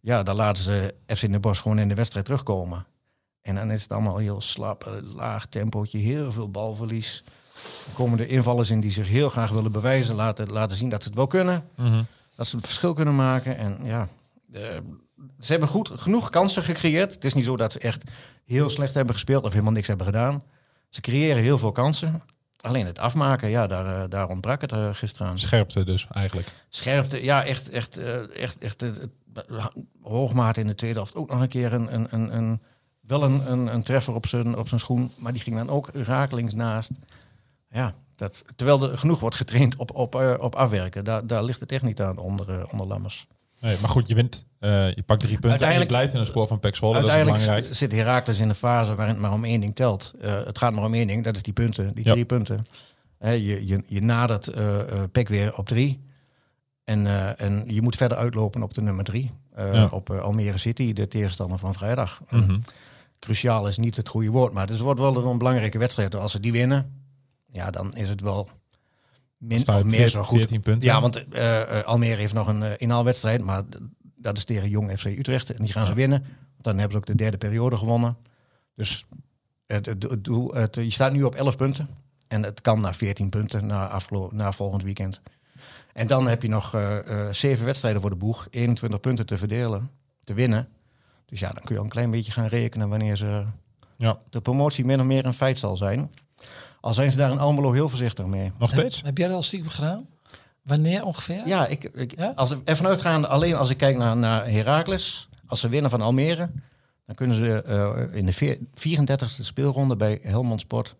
ja, 0.00 0.22
dan 0.22 0.36
laten 0.36 0.62
ze 0.62 0.94
FC 1.06 1.22
in 1.22 1.32
de 1.32 1.40
Bos 1.40 1.58
gewoon 1.58 1.78
in 1.78 1.88
de 1.88 1.94
wedstrijd 1.94 2.24
terugkomen. 2.24 2.86
En 3.42 3.54
dan 3.54 3.70
is 3.70 3.82
het 3.82 3.92
allemaal 3.92 4.16
heel 4.16 4.40
slap, 4.40 5.00
laag 5.02 5.46
tempootje, 5.46 5.98
heel 5.98 6.32
veel 6.32 6.50
balverlies. 6.50 7.24
Dan 7.84 7.94
komen 7.94 8.18
de 8.18 8.26
invallers 8.26 8.70
in 8.70 8.80
die 8.80 8.90
zich 8.90 9.08
heel 9.08 9.28
graag 9.28 9.50
willen 9.50 9.72
bewijzen, 9.72 10.14
laten, 10.14 10.52
laten 10.52 10.76
zien 10.76 10.88
dat 10.88 11.02
ze 11.02 11.08
het 11.08 11.16
wel 11.16 11.26
kunnen. 11.26 11.68
Mhm. 11.76 12.02
Dat 12.34 12.46
ze 12.46 12.56
het 12.56 12.66
verschil 12.66 12.94
kunnen 12.94 13.16
maken. 13.16 13.58
En 13.58 13.78
ja, 13.82 14.08
eh, 14.52 14.60
ze 15.40 15.50
hebben 15.50 15.68
goed, 15.68 15.90
genoeg 15.94 16.30
kansen 16.30 16.62
gecreëerd. 16.62 17.14
Het 17.14 17.24
is 17.24 17.34
niet 17.34 17.44
zo 17.44 17.56
dat 17.56 17.72
ze 17.72 17.78
echt 17.78 18.04
heel 18.44 18.70
slecht 18.70 18.94
hebben 18.94 19.14
gespeeld 19.14 19.44
of 19.44 19.52
helemaal 19.52 19.72
niks 19.72 19.88
hebben 19.88 20.06
gedaan. 20.06 20.42
Ze 20.88 21.00
creëren 21.00 21.42
heel 21.42 21.58
veel 21.58 21.72
kansen. 21.72 22.22
Alleen 22.60 22.86
het 22.86 22.98
afmaken, 22.98 23.48
ja, 23.48 23.66
daar, 23.66 24.02
eh, 24.02 24.10
daar 24.10 24.28
ontbrak 24.28 24.60
het 24.60 24.72
uh, 24.72 24.88
gisteren 24.92 25.28
aan. 25.28 25.38
Scherpte 25.38 25.84
dus 25.84 26.06
eigenlijk. 26.12 26.48
Scherpte, 26.68 27.24
ja, 27.24 27.44
echt, 27.44 27.70
echt, 27.70 27.98
uh, 27.98 28.36
echt, 28.36 28.58
echt 28.58 28.84
Hoogmaat 30.02 30.56
in 30.56 30.66
de 30.66 30.74
tweede 30.74 30.96
helft 30.96 31.14
ook 31.14 31.30
nog 31.30 31.40
een 31.40 31.48
keer 31.48 31.72
een, 31.72 31.94
een, 31.94 32.06
een, 32.10 32.36
een 32.36 32.60
wel 33.00 33.22
een, 33.22 33.52
een, 33.52 33.66
een 33.74 33.82
treffer 33.82 34.14
op 34.14 34.26
zijn, 34.26 34.56
op 34.56 34.68
zijn 34.68 34.80
schoen, 34.80 35.10
maar 35.16 35.32
die 35.32 35.40
ging 35.40 35.56
dan 35.56 35.70
ook 35.70 35.90
rakelings 35.92 36.54
naast. 36.54 36.90
Ja, 37.76 37.94
dat, 38.14 38.44
terwijl 38.54 38.90
er 38.90 38.98
genoeg 38.98 39.20
wordt 39.20 39.36
getraind 39.36 39.76
op, 39.76 39.94
op, 39.94 40.14
uh, 40.14 40.34
op 40.38 40.54
afwerken, 40.54 41.04
daar, 41.04 41.26
daar 41.26 41.44
ligt 41.44 41.60
het 41.60 41.72
echt 41.72 41.82
niet 41.82 42.00
aan 42.00 42.18
onder, 42.18 42.48
uh, 42.50 42.62
onder 42.72 42.86
Lammers. 42.86 43.26
Nee, 43.60 43.76
maar 43.80 43.90
goed, 43.90 44.08
je 44.08 44.14
wint, 44.14 44.46
uh, 44.60 44.94
je 44.94 45.02
pakt 45.02 45.20
drie 45.20 45.38
punten 45.38 45.68
en 45.68 45.78
je 45.78 45.86
blijft 45.86 46.14
in 46.14 46.20
een 46.20 46.26
spoor 46.26 46.46
van 46.46 46.60
Pek 46.60 46.76
Zwolle, 46.76 47.00
dat 47.00 47.14
is 47.14 47.24
belangrijk. 47.24 47.66
zit 47.70 47.92
Herakles 47.92 48.40
in 48.40 48.48
de 48.48 48.54
fase 48.54 48.94
waarin 48.94 49.14
het 49.14 49.22
maar 49.22 49.32
om 49.32 49.44
één 49.44 49.60
ding 49.60 49.74
telt. 49.74 50.12
Het 50.20 50.58
gaat 50.58 50.72
maar 50.72 50.84
om 50.84 50.94
één 50.94 51.06
ding, 51.06 51.24
dat 51.24 51.36
is 51.36 51.42
die 51.42 51.52
punten, 51.52 51.94
die 51.94 52.04
drie 52.04 52.24
punten. 52.24 52.64
Je, 53.20 53.66
je, 53.66 53.82
je 53.86 54.02
nadert 54.02 54.50
Pek 55.12 55.28
weer 55.28 55.56
op 55.56 55.68
drie. 55.68 56.04
En, 56.84 57.06
en 57.38 57.64
je 57.66 57.82
moet 57.82 57.96
verder 57.96 58.18
uitlopen 58.18 58.62
op 58.62 58.74
de 58.74 58.82
nummer 58.82 59.04
drie. 59.04 59.30
Ja. 59.56 59.88
Op 59.90 60.10
Almere 60.10 60.58
City, 60.58 60.92
de 60.92 61.08
tegenstander 61.08 61.58
van 61.58 61.74
vrijdag. 61.74 62.22
Mm 62.30 62.42
-hmm. 62.42 62.60
Cruciaal 63.18 63.66
is 63.66 63.78
niet 63.78 63.96
het 63.96 64.08
goede 64.08 64.30
woord, 64.30 64.52
maar 64.52 64.66
het 64.66 64.78
wordt 64.78 65.00
wel 65.00 65.16
een 65.16 65.38
belangrijke 65.38 65.78
wedstrijd. 65.78 66.14
Als 66.14 66.32
ze 66.32 66.40
die 66.40 66.52
winnen, 66.52 67.05
ja, 67.56 67.70
dan 67.70 67.92
is 67.92 68.08
het 68.08 68.20
wel 68.20 68.48
min 69.38 69.68
of 69.68 69.84
meer 69.84 69.92
14, 69.92 70.08
zo 70.08 70.22
goed. 70.22 70.38
14 70.38 70.60
punten. 70.60 70.88
Ja, 70.88 71.00
want 71.00 71.24
uh, 71.32 71.82
Almere 71.82 72.20
heeft 72.20 72.34
nog 72.34 72.48
een 72.48 72.62
uh, 72.62 72.70
inhaalwedstrijd, 72.76 73.42
maar 73.42 73.62
dat 74.16 74.36
is 74.36 74.44
tegen 74.44 74.68
Jong 74.68 74.98
FC 74.98 75.04
Utrecht. 75.04 75.50
En 75.50 75.64
die 75.64 75.72
gaan 75.72 75.82
ja. 75.82 75.88
ze 75.88 75.94
winnen. 75.94 76.20
Want 76.20 76.64
dan 76.64 76.72
hebben 76.72 76.92
ze 76.92 76.98
ook 76.98 77.06
de 77.06 77.14
derde 77.14 77.38
periode 77.38 77.76
gewonnen. 77.76 78.16
Dus 78.74 79.06
het, 79.66 79.86
het, 79.86 80.02
het 80.02 80.24
doel, 80.24 80.54
het, 80.54 80.74
je 80.74 80.90
staat 80.90 81.12
nu 81.12 81.22
op 81.22 81.34
11 81.34 81.56
punten. 81.56 81.88
En 82.28 82.42
het 82.42 82.60
kan 82.60 82.80
naar 82.80 82.94
14 82.94 83.28
punten 83.28 83.66
na, 83.66 84.00
na 84.30 84.52
volgend 84.52 84.82
weekend. 84.82 85.20
En 85.92 86.06
dan 86.06 86.28
heb 86.28 86.42
je 86.42 86.48
nog 86.48 86.74
uh, 86.74 87.28
zeven 87.30 87.64
wedstrijden 87.64 88.00
voor 88.00 88.10
de 88.10 88.16
boeg. 88.16 88.46
21 88.50 89.00
punten 89.00 89.26
te 89.26 89.38
verdelen, 89.38 89.90
te 90.24 90.34
winnen. 90.34 90.68
Dus 91.26 91.40
ja, 91.40 91.52
dan 91.52 91.62
kun 91.62 91.74
je 91.74 91.78
al 91.78 91.84
een 91.84 91.90
klein 91.90 92.10
beetje 92.10 92.32
gaan 92.32 92.46
rekenen 92.46 92.88
wanneer 92.88 93.16
ze 93.16 93.44
ja. 93.96 94.18
de 94.30 94.40
promotie 94.40 94.84
min 94.84 95.00
of 95.00 95.06
meer 95.06 95.26
een 95.26 95.34
feit 95.34 95.58
zal 95.58 95.76
zijn. 95.76 96.10
Al 96.86 96.94
zijn 96.94 97.10
ze 97.10 97.16
daar 97.16 97.30
in 97.30 97.38
Almelo 97.38 97.72
heel 97.72 97.88
voorzichtig 97.88 98.26
mee. 98.26 98.52
Nog 98.58 98.70
steeds? 98.70 99.02
Heb, 99.02 99.18
jij 99.18 99.26
dat 99.26 99.36
al 99.36 99.42
stiekem 99.42 99.70
gedaan? 99.70 100.06
Wanneer 100.62 101.04
ongeveer? 101.04 101.46
Ja, 101.46 101.66
ik, 101.66 101.84
ik 101.84 102.16
ja? 102.18 102.32
Als, 102.36 102.54
ervan 102.64 102.86
uitgaande, 102.86 103.26
alleen 103.26 103.54
als 103.54 103.70
ik 103.70 103.76
kijk 103.76 103.96
naar, 103.96 104.16
naar 104.16 104.50
Heracles, 104.50 105.28
als 105.46 105.60
ze 105.60 105.68
winnen 105.68 105.90
van 105.90 106.00
Almere, 106.00 106.50
dan 107.06 107.14
kunnen 107.14 107.36
ze 107.36 107.64
uh, 107.66 108.16
in 108.18 108.26
de 108.26 108.58
34e 109.18 109.24
speelronde 109.24 109.96
bij 109.96 110.18
Helmond 110.22 110.60
Sport, 110.60 110.94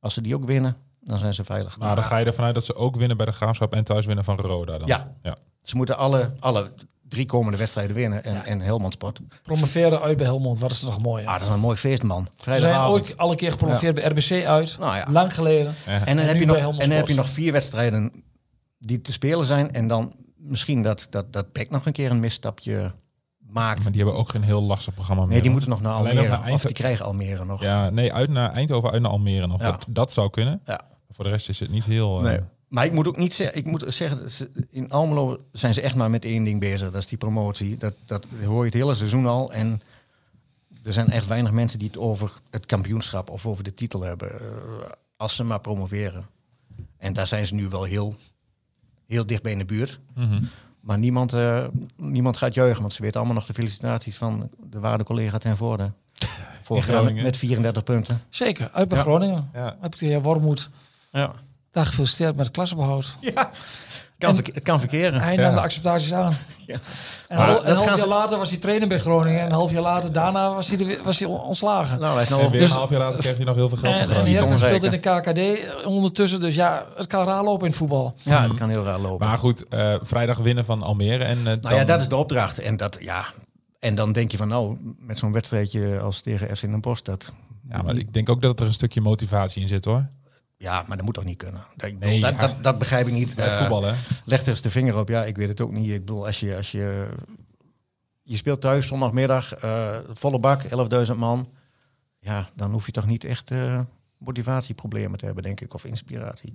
als 0.00 0.14
ze 0.14 0.20
die 0.20 0.34
ook 0.34 0.44
winnen, 0.44 0.76
dan 1.00 1.18
zijn 1.18 1.34
ze 1.34 1.44
veilig. 1.44 1.78
Maar 1.78 1.94
dan 1.94 2.04
ga 2.04 2.16
je 2.16 2.24
ervan 2.24 2.44
uit 2.44 2.54
dat 2.54 2.64
ze 2.64 2.74
ook 2.74 2.96
winnen 2.96 3.16
bij 3.16 3.26
de 3.26 3.32
Graafschap 3.32 3.74
en 3.74 3.84
thuis 3.84 4.06
winnen 4.06 4.24
van 4.24 4.36
Roda 4.36 4.78
dan? 4.78 4.86
Ja. 4.86 5.14
ja. 5.22 5.36
Ze 5.62 5.76
moeten 5.76 5.96
alle, 5.96 6.32
alle 6.40 6.70
drie 7.10 7.26
komende 7.26 7.58
wedstrijden 7.58 7.96
winnen 7.96 8.24
en, 8.24 8.34
ja. 8.34 8.44
en 8.44 8.60
Helmond 8.60 8.92
Sport. 8.92 9.20
Promoveren 9.42 10.00
uit 10.00 10.16
bij 10.16 10.26
Helmond, 10.26 10.58
wat 10.58 10.70
is 10.70 10.80
er 10.80 10.86
nog 10.86 11.02
mooi? 11.02 11.24
Ah, 11.24 11.32
dat 11.32 11.42
is 11.42 11.48
een 11.48 11.60
mooi 11.60 11.76
feest, 11.76 12.02
man. 12.02 12.28
Ze 12.34 12.58
zijn 12.58 12.80
ooit 12.80 13.16
alle 13.16 13.34
keer 13.34 13.50
gepromoveerd 13.50 13.96
ja. 13.96 14.02
bij 14.02 14.12
RBC 14.12 14.46
uit, 14.46 14.76
nou 14.80 14.96
ja. 14.96 15.06
lang 15.10 15.34
geleden. 15.34 15.74
Ja. 15.86 15.92
En, 15.92 16.16
dan, 16.16 16.24
en, 16.24 16.26
heb 16.26 16.38
je 16.38 16.46
nog, 16.46 16.56
en 16.56 16.88
dan 16.88 16.90
heb 16.90 17.08
je 17.08 17.14
nog 17.14 17.28
vier 17.28 17.52
wedstrijden 17.52 18.12
die 18.78 19.00
te 19.00 19.12
spelen 19.12 19.46
zijn 19.46 19.72
en 19.72 19.88
dan 19.88 20.12
misschien 20.36 20.82
dat, 20.82 21.06
dat, 21.10 21.32
dat 21.32 21.52
Beck 21.52 21.70
nog 21.70 21.86
een 21.86 21.92
keer 21.92 22.10
een 22.10 22.20
misstapje 22.20 22.92
maakt. 23.38 23.82
Maar 23.82 23.92
die 23.92 24.02
hebben 24.02 24.20
ook 24.20 24.30
geen 24.30 24.42
heel 24.42 24.62
lastig 24.62 24.94
programma 24.94 25.22
meer. 25.22 25.32
Nee, 25.32 25.42
die 25.42 25.50
moeten 25.50 25.70
nog 25.70 25.80
naar 25.80 25.92
Almere. 25.92 26.28
Nog 26.28 26.40
naar 26.44 26.52
of 26.52 26.62
die 26.62 26.72
krijgen 26.72 27.04
Almere 27.04 27.44
nog. 27.44 27.62
Ja, 27.62 27.90
nee, 27.90 28.12
uit 28.12 28.30
naar 28.30 28.52
Eindhoven, 28.52 28.90
uit 28.90 29.02
naar 29.02 29.10
Almere 29.10 29.46
nog. 29.46 29.60
Dat, 29.60 29.86
dat 29.88 30.12
zou 30.12 30.30
kunnen. 30.30 30.60
Ja. 30.64 30.80
Voor 31.10 31.24
de 31.24 31.30
rest 31.30 31.48
is 31.48 31.60
het 31.60 31.70
niet 31.70 31.84
heel... 31.84 32.20
Nee. 32.20 32.36
Uh, 32.36 32.42
maar 32.70 32.84
ik 32.84 32.92
moet 32.92 33.08
ook 33.08 33.16
niet 33.16 33.34
zeggen, 33.34 33.56
ik 33.56 33.66
moet 33.66 33.84
zeggen, 33.88 34.28
in 34.70 34.90
Almelo 34.90 35.44
zijn 35.52 35.74
ze 35.74 35.80
echt 35.80 35.94
maar 35.94 36.10
met 36.10 36.24
één 36.24 36.44
ding 36.44 36.60
bezig. 36.60 36.90
Dat 36.90 37.02
is 37.02 37.06
die 37.06 37.18
promotie. 37.18 37.76
Dat, 37.76 37.94
dat 38.04 38.26
hoor 38.44 38.58
je 38.58 38.70
het 38.70 38.80
hele 38.80 38.94
seizoen 38.94 39.26
al. 39.26 39.52
En 39.52 39.80
er 40.82 40.92
zijn 40.92 41.10
echt 41.10 41.26
weinig 41.26 41.52
mensen 41.52 41.78
die 41.78 41.88
het 41.88 41.98
over 41.98 42.32
het 42.50 42.66
kampioenschap 42.66 43.30
of 43.30 43.46
over 43.46 43.64
de 43.64 43.74
titel 43.74 44.02
hebben. 44.02 44.32
Uh, 44.32 44.48
als 45.16 45.36
ze 45.36 45.44
maar 45.44 45.60
promoveren. 45.60 46.26
En 46.96 47.12
daar 47.12 47.26
zijn 47.26 47.46
ze 47.46 47.54
nu 47.54 47.68
wel 47.68 47.84
heel, 47.84 48.16
heel 49.06 49.26
dicht 49.26 49.42
bij 49.42 49.52
in 49.52 49.58
de 49.58 49.64
buurt. 49.64 50.00
Mm 50.14 50.28
-hmm. 50.28 50.48
Maar 50.80 50.98
niemand, 50.98 51.34
uh, 51.34 51.64
niemand 51.96 52.36
gaat 52.36 52.54
juichen, 52.54 52.80
want 52.80 52.92
ze 52.92 53.02
weten 53.02 53.16
allemaal 53.16 53.36
nog 53.36 53.46
de 53.46 53.54
felicitaties 53.54 54.16
van 54.16 54.50
de 54.70 54.78
waarde 54.80 55.04
collega 55.04 55.38
ten 55.38 55.56
voorde. 55.56 55.92
Vorig 56.62 56.86
jaar 56.86 57.12
met 57.12 57.36
34 57.36 57.82
punten. 57.82 58.20
Zeker, 58.28 58.70
uit 58.72 58.88
bij 58.88 58.98
Ja. 58.98 59.04
Groningen. 59.04 59.50
Ja. 59.52 59.76
Heb 59.80 59.94
ik 59.94 60.00
de 60.00 60.06
heer 60.06 60.22
Wormoed 60.22 60.70
Ja. 61.12 61.32
Daar 61.72 61.86
gefeliciteerd 61.86 62.36
met 62.36 62.44
het 62.46 62.54
klassenbehoud. 62.54 63.16
ja. 63.20 63.50
Kan 64.18 64.36
En- 64.36 64.44
het 64.54 64.62
kan 64.62 64.78
verkeren. 64.80 65.20
Hij 65.20 65.34
Ja. 65.34 65.40
nam 65.40 65.54
de 65.54 65.60
acceptaties 65.60 66.12
aan. 66.12 66.34
Ja. 66.66 66.76
En, 67.28 67.36
Maar 67.38 67.48
een 67.48 67.54
dat 67.54 67.64
een 67.68 67.74
half 67.76 67.86
jaar 67.88 67.98
ze- 67.98 68.06
later 68.08 68.38
was 68.38 68.50
hij 68.50 68.58
trainer 68.58 68.88
bij 68.88 68.98
Groningen. 68.98 69.40
En 69.40 69.46
een 69.46 69.52
half 69.52 69.72
jaar 69.72 69.82
later 69.82 70.12
daarna 70.12 70.54
was 70.54 70.68
hij, 70.70 70.78
er 70.88 71.02
was 71.04 71.18
hij 71.18 71.28
on- 71.28 71.40
ontslagen. 71.40 71.98
Nou, 72.00 72.12
hij 72.14 72.22
is 72.22 72.28
nou 72.28 72.40
over. 72.40 72.52
weer 72.52 72.60
Dus- 72.60 72.70
een 72.70 72.76
half 72.76 72.90
jaar 72.90 72.98
later 72.98 73.18
krijgt 73.18 73.36
hij 73.36 73.46
nog 73.46 73.54
heel 73.56 73.68
veel 73.68 73.78
geld 73.78 73.94
en 73.94 74.06
van 74.08 74.16
en 74.16 74.24
niet 74.24 74.34
Heracles 74.34 74.60
speelt 74.60 74.84
in 74.84 74.90
de 74.90 74.98
KKD 74.98 75.84
ondertussen. 75.84 76.40
Dus 76.40 76.54
ja, 76.54 76.86
het 76.96 77.06
kan 77.06 77.24
raar 77.26 77.44
lopen 77.44 77.60
in 77.64 77.66
het 77.68 77.76
voetbal. 77.76 78.14
Ja, 78.22 78.42
het 78.42 78.54
kan 78.54 78.68
heel 78.68 78.84
raar 78.84 78.98
lopen. 78.98 79.26
Maar 79.26 79.38
goed, 79.38 79.68
eh, 79.68 79.94
vrijdag 80.02 80.38
winnen 80.38 80.64
van 80.64 80.82
Almere. 80.82 81.24
En, 81.24 81.36
eh, 81.38 81.44
nou 81.44 81.60
dan- 81.60 81.74
ja, 81.74 81.84
dat 81.84 82.00
is 82.00 82.08
de 82.08 82.16
opdracht. 82.16 82.58
En, 82.58 82.76
dat, 82.76 82.98
ja, 83.00 83.24
en 83.78 83.94
dan 83.94 84.12
denk 84.12 84.30
je 84.30 84.36
van 84.36 84.48
nou, 84.48 84.76
met 84.98 85.18
zo'n 85.18 85.32
wedstrijdje 85.32 86.00
als 86.00 86.20
tegen 86.20 86.56
FC 86.56 86.60
Den 86.60 86.80
Bosch, 86.80 87.02
dat... 87.02 87.32
Ja, 87.68 87.82
maar 87.82 87.96
ik 87.96 88.12
denk 88.12 88.28
ook 88.28 88.42
dat 88.42 88.60
er 88.60 88.66
een 88.66 88.72
stukje 88.72 89.00
motivatie 89.00 89.62
in 89.62 89.68
zit 89.68 89.84
hoor. 89.84 90.06
Ja, 90.62 90.84
maar 90.86 90.96
dat 90.96 91.06
moet 91.06 91.14
toch 91.14 91.24
niet 91.24 91.36
kunnen. 91.36 91.64
Dat, 91.76 91.92
Nee, 91.98 92.20
dat, 92.20 92.30
ja. 92.30 92.38
dat, 92.38 92.62
dat 92.62 92.78
begrijp 92.78 93.06
ik 93.06 93.12
niet. 93.12 93.36
Bij 93.36 93.48
Eh, 93.48 93.58
voetbal 93.58 93.82
hè. 93.82 93.94
Leg 94.24 94.40
er 94.40 94.48
eens 94.48 94.60
de 94.60 94.70
vinger 94.70 94.96
op. 94.98 95.08
Ja, 95.08 95.24
ik 95.24 95.36
weet 95.36 95.48
het 95.48 95.60
ook 95.60 95.72
niet. 95.72 95.90
Ik 95.90 95.98
bedoel, 95.98 96.26
als 96.26 96.40
je, 96.40 96.56
als 96.56 96.70
je, 96.72 97.08
je 98.22 98.36
speelt 98.36 98.60
thuis 98.60 98.86
zondagmiddag, 98.86 99.54
eh, 99.54 99.98
volle 100.12 100.38
bak, 100.38 100.62
11.000 101.10 101.16
man. 101.16 101.48
Ja, 102.18 102.48
dan 102.54 102.72
hoef 102.72 102.86
je 102.86 102.92
toch 102.92 103.06
niet 103.06 103.24
echt 103.24 103.50
eh, 103.50 103.80
motivatieproblemen 104.18 105.18
te 105.18 105.24
hebben, 105.24 105.42
denk 105.42 105.60
ik, 105.60 105.74
of 105.74 105.84
inspiratie. 105.84 106.52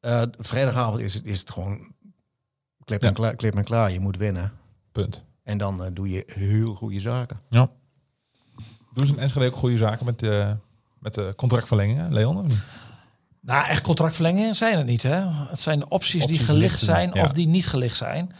Eh, 0.00 0.22
vrijdagavond 0.38 1.00
is 1.00 1.14
het, 1.14 1.24
is 1.24 1.38
het 1.38 1.50
gewoon 1.50 1.92
klip 2.84 3.02
en, 3.02 3.14
klaar, 3.14 3.34
klip 3.36 3.56
en 3.56 3.64
klaar. 3.64 3.92
Je 3.92 4.00
moet 4.00 4.16
winnen. 4.16 4.52
Punt. 4.92 5.24
En 5.42 5.58
dan 5.58 5.84
eh, 5.84 5.90
doe 5.92 6.08
je 6.10 6.22
heel 6.26 6.74
goede 6.74 7.00
zaken. 7.00 7.40
Ja. 7.48 7.70
Doen 8.92 9.06
ze 9.06 9.12
in 9.12 9.18
Enschede 9.18 9.46
ook 9.46 9.54
goede 9.54 9.76
zaken 9.76 10.04
met, 10.06 10.18
de 10.18 10.56
met 10.98 11.14
de 11.14 11.32
contractverlengingen, 11.36 12.12
Leon? 12.12 12.50
Nou, 13.40 13.66
echt 13.66 13.82
contractverlengingen 13.82 14.54
zijn 14.54 14.76
het 14.76 14.86
niet. 14.86 15.02
Hè? 15.02 15.26
Het 15.48 15.60
zijn 15.60 15.78
de 15.78 15.88
opties, 15.88 16.26
die 16.26 16.38
gelicht 16.38 16.80
zijn 16.80 17.10
ja. 17.14 17.22
of 17.22 17.32
die 17.32 17.48
niet 17.48 17.66
gelicht 17.66 17.96
zijn. 17.96 18.32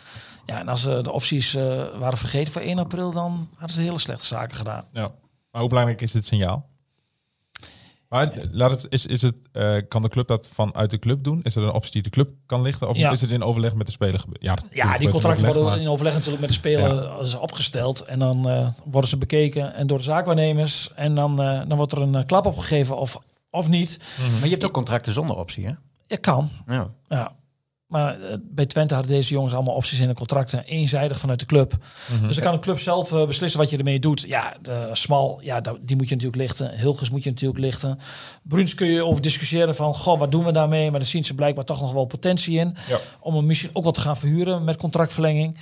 Ja, 0.47 0.59
en 0.59 0.69
als 0.69 0.87
uh, 0.87 1.03
de 1.03 1.13
opties 1.13 1.55
uh, 1.55 1.63
waren 1.99 2.19
vergeten 2.19 2.53
voor 2.53 2.63
1 2.63 2.79
april, 2.79 3.13
dan 3.13 3.49
hadden 3.55 3.77
ze 3.77 3.83
hele 3.83 3.99
slechte 3.99 4.27
zaken 4.27 4.57
gedaan. 4.57 4.85
Ja. 4.93 5.11
Maar 5.51 5.61
hoe 5.61 5.69
belangrijk 5.69 6.01
is 6.01 6.13
dit 6.13 6.25
signaal? 6.25 6.69
Maar 8.09 8.33
laat 8.51 8.71
het, 8.71 8.87
is, 8.89 9.07
is 9.07 9.23
het, 9.23 9.35
uh, 9.53 9.77
kan 9.89 10.03
de 10.03 10.09
club 10.09 10.27
dat 10.27 10.49
vanuit 10.53 10.91
de 10.91 10.99
club 10.99 11.25
doen? 11.25 11.41
Is 11.43 11.57
er 11.57 11.63
een 11.63 11.73
optie 11.73 11.93
die 11.93 12.03
de 12.03 12.11
club 12.11 12.31
kan 12.47 12.63
lichten? 12.63 12.89
Of 12.89 12.97
Ja. 12.97 13.11
is 13.11 13.21
het 13.21 13.31
in 13.31 13.43
overleg 13.43 13.75
met 13.75 13.87
de 13.87 13.93
speler 13.93 14.21
gebeurd? 14.21 14.43
Ja, 14.43 14.57
Ja, 14.73 14.99
die 14.99 15.09
contracten 15.09 15.45
worden 15.45 15.65
maar... 15.65 15.79
in 15.79 15.89
overleg 15.89 16.13
natuurlijk 16.13 16.41
met 16.41 16.49
de 16.49 16.55
speler 16.55 17.21
is 17.21 17.35
opgesteld. 17.35 18.01
En 18.01 18.19
dan 18.19 18.49
uh, 18.51 18.69
worden 18.85 19.11
ze 19.11 19.17
bekeken 19.17 19.75
en 19.75 19.87
door 19.87 19.99
de 19.99 20.05
zaakwaarnemers. 20.05 20.91
En 20.95 21.15
dan, 21.15 21.43
uh, 21.43 21.63
dan 21.69 21.77
wordt 21.77 21.93
er 21.93 22.03
een 22.03 22.15
uh, 22.15 22.25
klap 22.27 22.47
opgegeven 22.47 22.97
of, 22.97 23.19
of 23.51 23.69
niet. 23.69 23.99
Maar 24.35 24.45
je 24.45 24.51
hebt 24.51 24.65
ook 24.65 24.73
contracten 24.73 25.13
zonder 25.13 25.37
optie, 25.37 25.67
hè? 25.67 25.73
Je 26.07 26.17
kan, 26.17 26.51
Ja. 26.67 26.89
ja. 27.09 27.33
Maar 27.89 28.21
eh, 28.21 28.37
bij 28.43 28.67
Twente 28.67 28.95
hadden 28.95 29.13
deze 29.13 29.33
jongens 29.33 29.55
allemaal 29.55 29.75
opties 29.75 30.01
in 30.01 30.09
de 30.09 30.15
contracten. 30.15 30.65
Eenzijdig 30.65 31.19
vanuit 31.19 31.39
de 31.39 31.47
club. 31.47 31.77
Dus 32.23 32.35
dan 32.35 32.45
kan 32.45 32.53
de 32.53 32.61
club 32.61 32.79
zelf 32.79 33.13
eh, 33.13 33.27
beslissen 33.27 33.61
wat 33.61 33.71
je 33.71 33.77
ermee 33.77 34.01
doet. 34.01 34.21
Ja, 34.21 34.57
de 34.63 34.89
Smal, 34.93 35.41
ja, 35.43 35.61
die 35.61 35.97
moet 35.97 36.09
je 36.09 36.15
natuurlijk 36.15 36.43
lichten. 36.43 36.79
Hilgers 36.79 37.11
moet 37.11 37.23
je 37.23 37.31
natuurlijk 37.31 37.61
lichten. 37.61 37.99
Bruns 38.43 38.75
kun 38.75 38.87
je 38.87 39.05
over 39.05 39.23
discussiëren 39.23 39.75
van... 39.75 39.95
Goh, 39.95 40.19
wat 40.19 40.31
doen 40.31 40.45
we 40.45 40.53
daarmee? 40.53 40.91
Maar 40.91 41.01
dan 41.01 41.09
zien 41.09 41.25
ze 41.25 41.35
blijkbaar 41.35 41.65
toch 41.65 41.81
nog 41.81 41.93
wel 41.93 42.05
potentie 42.05 42.59
in. 42.59 42.77
Ja. 42.89 42.99
Om 43.21 43.35
hem 43.35 43.47
misschien 43.47 43.71
ook 43.73 43.83
wel 43.83 43.93
te 43.93 44.01
gaan 44.01 44.17
verhuren 44.17 44.65
met 44.65 44.77
contractverlenging. 44.77 45.59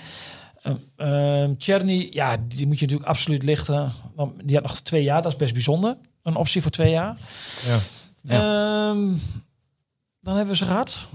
Ehm 0.62 0.76
ehm, 0.96 1.56
Tjerny, 1.56 2.08
ja, 2.12 2.36
die 2.48 2.66
moet 2.66 2.78
je 2.78 2.84
natuurlijk 2.84 3.10
absoluut 3.10 3.42
lichten. 3.42 3.92
Want 4.14 4.32
die 4.44 4.56
had 4.56 4.64
nog 4.64 4.80
twee 4.80 5.02
jaar, 5.02 5.22
dat 5.22 5.32
is 5.32 5.38
best 5.38 5.52
bijzonder. 5.52 5.96
Een 6.22 6.36
optie 6.36 6.62
voor 6.62 6.70
twee 6.70 6.90
jaar. 6.90 7.16
Ja. 7.66 7.78
Ehm, 8.26 9.12
dan 10.20 10.36
hebben 10.36 10.46
we 10.46 10.56
ze 10.56 10.64
gehad. 10.64 11.08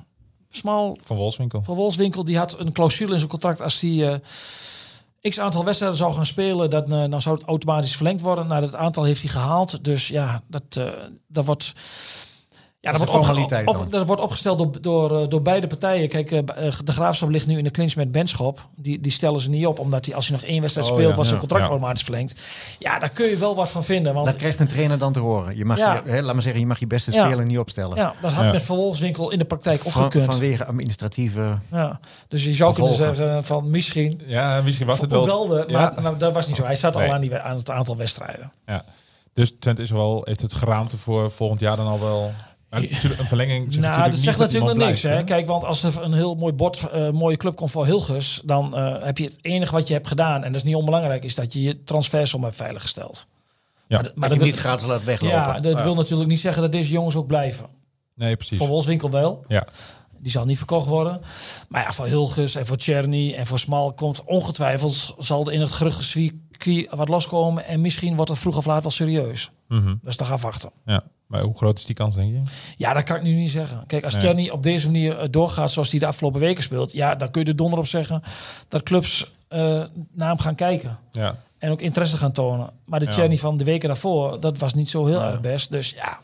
Smal 0.51 0.97
Van 1.03 1.17
Wolfswinkel. 1.17 1.63
van 1.63 1.75
Wolfswinkel, 1.75 2.23
die 2.23 2.37
had 2.37 2.59
een 2.59 2.71
clausule 2.71 3.11
in 3.11 3.17
zijn 3.17 3.29
contract 3.29 3.61
als 3.61 3.79
die 3.79 4.07
eh, 4.07 4.19
x 5.29 5.39
aantal 5.39 5.63
wedstrijden 5.63 5.97
zou 5.97 6.13
gaan 6.13 6.25
spelen, 6.25 6.69
dan, 6.69 6.93
eh, 6.93 7.09
dan 7.09 7.21
zou 7.21 7.37
het 7.37 7.47
automatisch 7.47 7.95
verlengd 7.95 8.21
worden. 8.21 8.47
Nou, 8.47 8.61
dat 8.61 8.75
aantal 8.75 9.03
heeft 9.03 9.21
hij 9.21 9.29
gehaald. 9.29 9.83
Dus 9.83 10.07
ja, 10.07 10.41
dat, 10.47 10.63
eh, 10.69 10.89
dat 11.27 11.45
wordt. 11.45 11.73
Ja, 12.83 12.91
Dat 12.91 12.97
wordt, 12.99 13.13
een 13.13 13.19
opge- 13.19 13.31
formaliteit 13.33 13.67
op- 13.67 13.75
dan. 13.75 13.89
dat 13.89 14.05
wordt 14.07 14.21
opgesteld 14.21 14.57
door, 14.57 14.81
door, 14.81 15.21
eh, 15.21 15.27
door 15.29 15.41
beide 15.41 15.67
partijen. 15.67 16.07
Kijk, 16.09 16.31
eh, 16.31 16.37
eh, 16.67 16.73
de 16.83 16.91
graafschap 16.91 17.29
ligt 17.29 17.47
nu 17.47 17.57
in 17.57 17.63
de 17.63 17.71
clinch 17.71 17.95
met 17.95 18.11
Benschop. 18.11 18.67
Die, 18.75 18.99
die 19.01 19.11
stellen 19.11 19.39
ze 19.39 19.49
niet 19.49 19.65
op, 19.65 19.79
omdat 19.79 20.05
hij 20.05 20.15
als 20.15 20.27
hij 20.27 20.37
nog 20.37 20.45
één 20.45 20.61
wedstrijd 20.61 20.87
Oh, 20.87 20.93
speelt, 20.93 21.09
ja, 21.11 21.15
was 21.17 21.25
zijn 21.27 21.39
ja, 21.39 21.45
contract 21.47 21.63
ja. 21.65 21.69
automatisch 21.71 22.03
verlengd. 22.03 22.41
Ja, 22.79 22.99
daar 22.99 23.09
kun 23.09 23.29
je 23.29 23.37
wel 23.37 23.55
wat 23.55 23.69
van 23.69 23.83
vinden. 23.83 24.13
Want 24.13 24.25
Dat 24.25 24.35
krijgt 24.35 24.59
een 24.59 24.67
trainer 24.67 24.97
dan 24.97 25.13
te 25.13 25.19
horen. 25.19 25.57
Je 25.57 25.65
mag 25.65 25.77
Ja. 25.77 26.01
je, 26.05 26.09
hè, 26.11 26.21
laat 26.21 26.33
maar 26.33 26.41
zeggen, 26.43 26.61
je 26.61 26.67
mag 26.67 26.79
je 26.79 26.87
beste 26.87 27.11
Ja. 27.11 27.25
speler 27.25 27.45
niet 27.45 27.57
opstellen. 27.57 27.95
ja, 27.97 28.13
dat 28.21 28.33
had 28.33 28.43
Ja. 28.43 28.51
met 28.51 28.61
Van 28.63 28.75
Wolfswinkel 28.77 29.31
in 29.31 29.39
de 29.39 29.45
praktijk 29.45 29.81
ook 29.85 29.91
Van, 29.91 30.03
gekund. 30.03 30.25
vanwege 30.25 30.65
administratieve... 30.65 31.57
Ja. 31.71 31.99
Dus 32.27 32.43
je 32.43 32.53
zou 32.53 32.73
kunnen 32.73 32.93
zeggen 32.93 33.43
van 33.43 33.69
misschien 33.69 34.21
Ja, 34.25 34.61
misschien 34.61 34.87
was 34.87 34.99
het 35.01 35.09
wel. 35.09 35.25
Belde, 35.25 35.65
maar, 35.71 35.93
maar 36.01 36.17
dat 36.17 36.33
was 36.33 36.47
niet 36.47 36.55
zo. 36.55 36.63
Hij 36.63 36.75
zat 36.75 36.93
Nee. 36.95 37.07
al 37.07 37.13
aan, 37.13 37.21
die, 37.21 37.37
aan 37.37 37.57
het 37.57 37.71
aantal 37.71 37.97
wedstrijden. 37.97 38.51
Ja. 38.65 38.85
Dus 39.33 39.53
Twente 39.59 39.81
is 39.81 39.91
wel, 39.91 40.21
heeft 40.23 40.41
het 40.41 40.53
geraamte 40.53 40.97
voor 40.97 41.31
volgend 41.31 41.59
jaar 41.59 41.75
dan 41.75 41.87
al 41.87 41.99
wel. 41.99 42.31
Maar 42.71 42.81
natuurlijk, 42.81 43.19
een 43.19 43.27
verlenging. 43.27 43.73
zegt 43.73 43.79
nou, 43.79 43.91
natuurlijk 43.91 44.05
dat 44.05 44.15
niet 44.15 44.23
zegt 44.23 44.37
natuurlijk 44.37 44.77
nog 44.77 44.87
niks. 44.87 45.01
Hè? 45.01 45.23
Kijk, 45.23 45.47
want 45.47 45.63
als 45.63 45.83
er 45.83 46.01
een 46.03 46.13
heel 46.13 46.35
mooi 46.35 46.53
bord, 46.53 46.89
eh, 46.89 47.09
mooie 47.09 47.37
club 47.37 47.55
komt 47.55 47.71
voor 47.71 47.85
Hilgers, 47.85 48.41
dan 48.45 48.75
eh, 48.75 49.03
heb 49.03 49.17
je 49.17 49.23
het 49.23 49.37
enige 49.41 49.71
wat 49.71 49.87
je 49.87 49.93
hebt 49.93 50.07
gedaan, 50.07 50.43
en 50.43 50.51
dat 50.51 50.61
is 50.61 50.63
niet 50.63 50.75
onbelangrijk, 50.75 51.23
is 51.23 51.35
dat 51.35 51.53
je 51.53 51.61
je 51.61 51.83
transfersom 51.83 52.43
hebt 52.43 52.55
veiliggesteld. 52.55 53.27
Ja. 53.87 53.97
Maar, 53.97 54.03
Maar 54.03 54.13
dat 54.13 54.21
dat 54.21 54.31
je 54.31 54.37
wil, 54.37 54.47
niet 54.47 54.57
gratis 54.57 54.87
laat 54.87 55.03
weglopen. 55.03 55.37
ja, 55.37 55.59
dat 55.59 55.83
wil 55.83 55.95
natuurlijk 55.95 56.29
niet 56.29 56.39
zeggen 56.39 56.61
dat 56.61 56.71
deze 56.71 56.91
jongens 56.91 57.15
ook 57.15 57.27
blijven. 57.27 57.65
Nee, 58.15 58.35
precies. 58.35 58.57
Voor 58.57 58.67
Wolfswinkel 58.67 59.09
wel. 59.09 59.43
Ja. 59.47 59.67
Die 60.19 60.31
zal 60.31 60.45
niet 60.45 60.57
verkocht 60.57 60.87
worden. 60.87 61.21
Maar 61.69 61.81
ja, 61.83 61.91
voor 61.91 62.05
Hilgers 62.05 62.55
en 62.55 62.65
voor 62.65 62.77
Czerny 62.77 63.33
en 63.33 63.45
voor 63.45 63.59
Smal 63.59 63.93
komt 63.93 64.23
ongetwijfeld 64.23 65.15
zal 65.17 65.47
er 65.47 65.53
in 65.53 65.61
het 65.61 65.71
geruchtgezwie 65.71 66.41
wat 66.89 67.09
loskomen. 67.09 67.65
En 67.65 67.81
misschien 67.81 68.15
wordt 68.15 68.31
het 68.31 68.39
vroeg 68.39 68.57
of 68.57 68.65
laat 68.65 68.81
wel 68.81 68.91
serieus. 68.91 69.51
Mhm. 69.67 69.87
Dat 69.87 69.97
is 70.03 70.15
toch 70.15 70.31
afwachten. 70.31 70.71
ja. 70.85 71.03
Maar 71.31 71.41
hoe 71.41 71.57
groot 71.57 71.77
is 71.77 71.85
die 71.85 71.95
kans, 71.95 72.15
denk 72.15 72.31
je? 72.31 72.41
Ja, 72.77 72.93
dat 72.93 73.03
kan 73.03 73.15
ik 73.15 73.21
nu 73.21 73.33
niet 73.33 73.51
zeggen. 73.51 73.83
Kijk, 73.87 74.03
als 74.03 74.13
Nee. 74.13 74.21
Tjerny 74.23 74.49
op 74.49 74.63
deze 74.63 74.85
manier 74.85 75.17
eh, 75.19 75.27
doorgaat 75.31 75.71
zoals 75.71 75.91
hij 75.91 75.99
de 75.99 76.05
afgelopen 76.05 76.39
weken 76.39 76.63
speelt, 76.63 76.91
ja, 76.91 77.15
dan 77.15 77.31
kun 77.31 77.41
je 77.43 77.47
er 77.47 77.55
donder 77.55 77.79
op 77.79 77.87
zeggen 77.87 78.23
dat 78.67 78.83
clubs 78.83 79.31
eh, 79.47 79.59
naar 80.13 80.27
hem 80.27 80.39
gaan 80.39 80.55
kijken. 80.55 80.97
Ja. 81.11 81.35
En 81.57 81.71
ook 81.71 81.81
interesse 81.81 82.17
gaan 82.17 82.31
tonen. 82.31 82.69
Maar 82.85 82.99
de 82.99 83.05
Ja. 83.05 83.11
Tjerny 83.11 83.37
van 83.37 83.57
de 83.57 83.63
weken 83.63 83.87
daarvoor, 83.87 84.39
dat 84.39 84.57
was 84.57 84.73
niet 84.73 84.89
zo 84.89 85.05
heel 85.05 85.21
erg 85.21 85.41
best. 85.41 85.71
Dus 85.71 85.89
ja. 85.89 86.19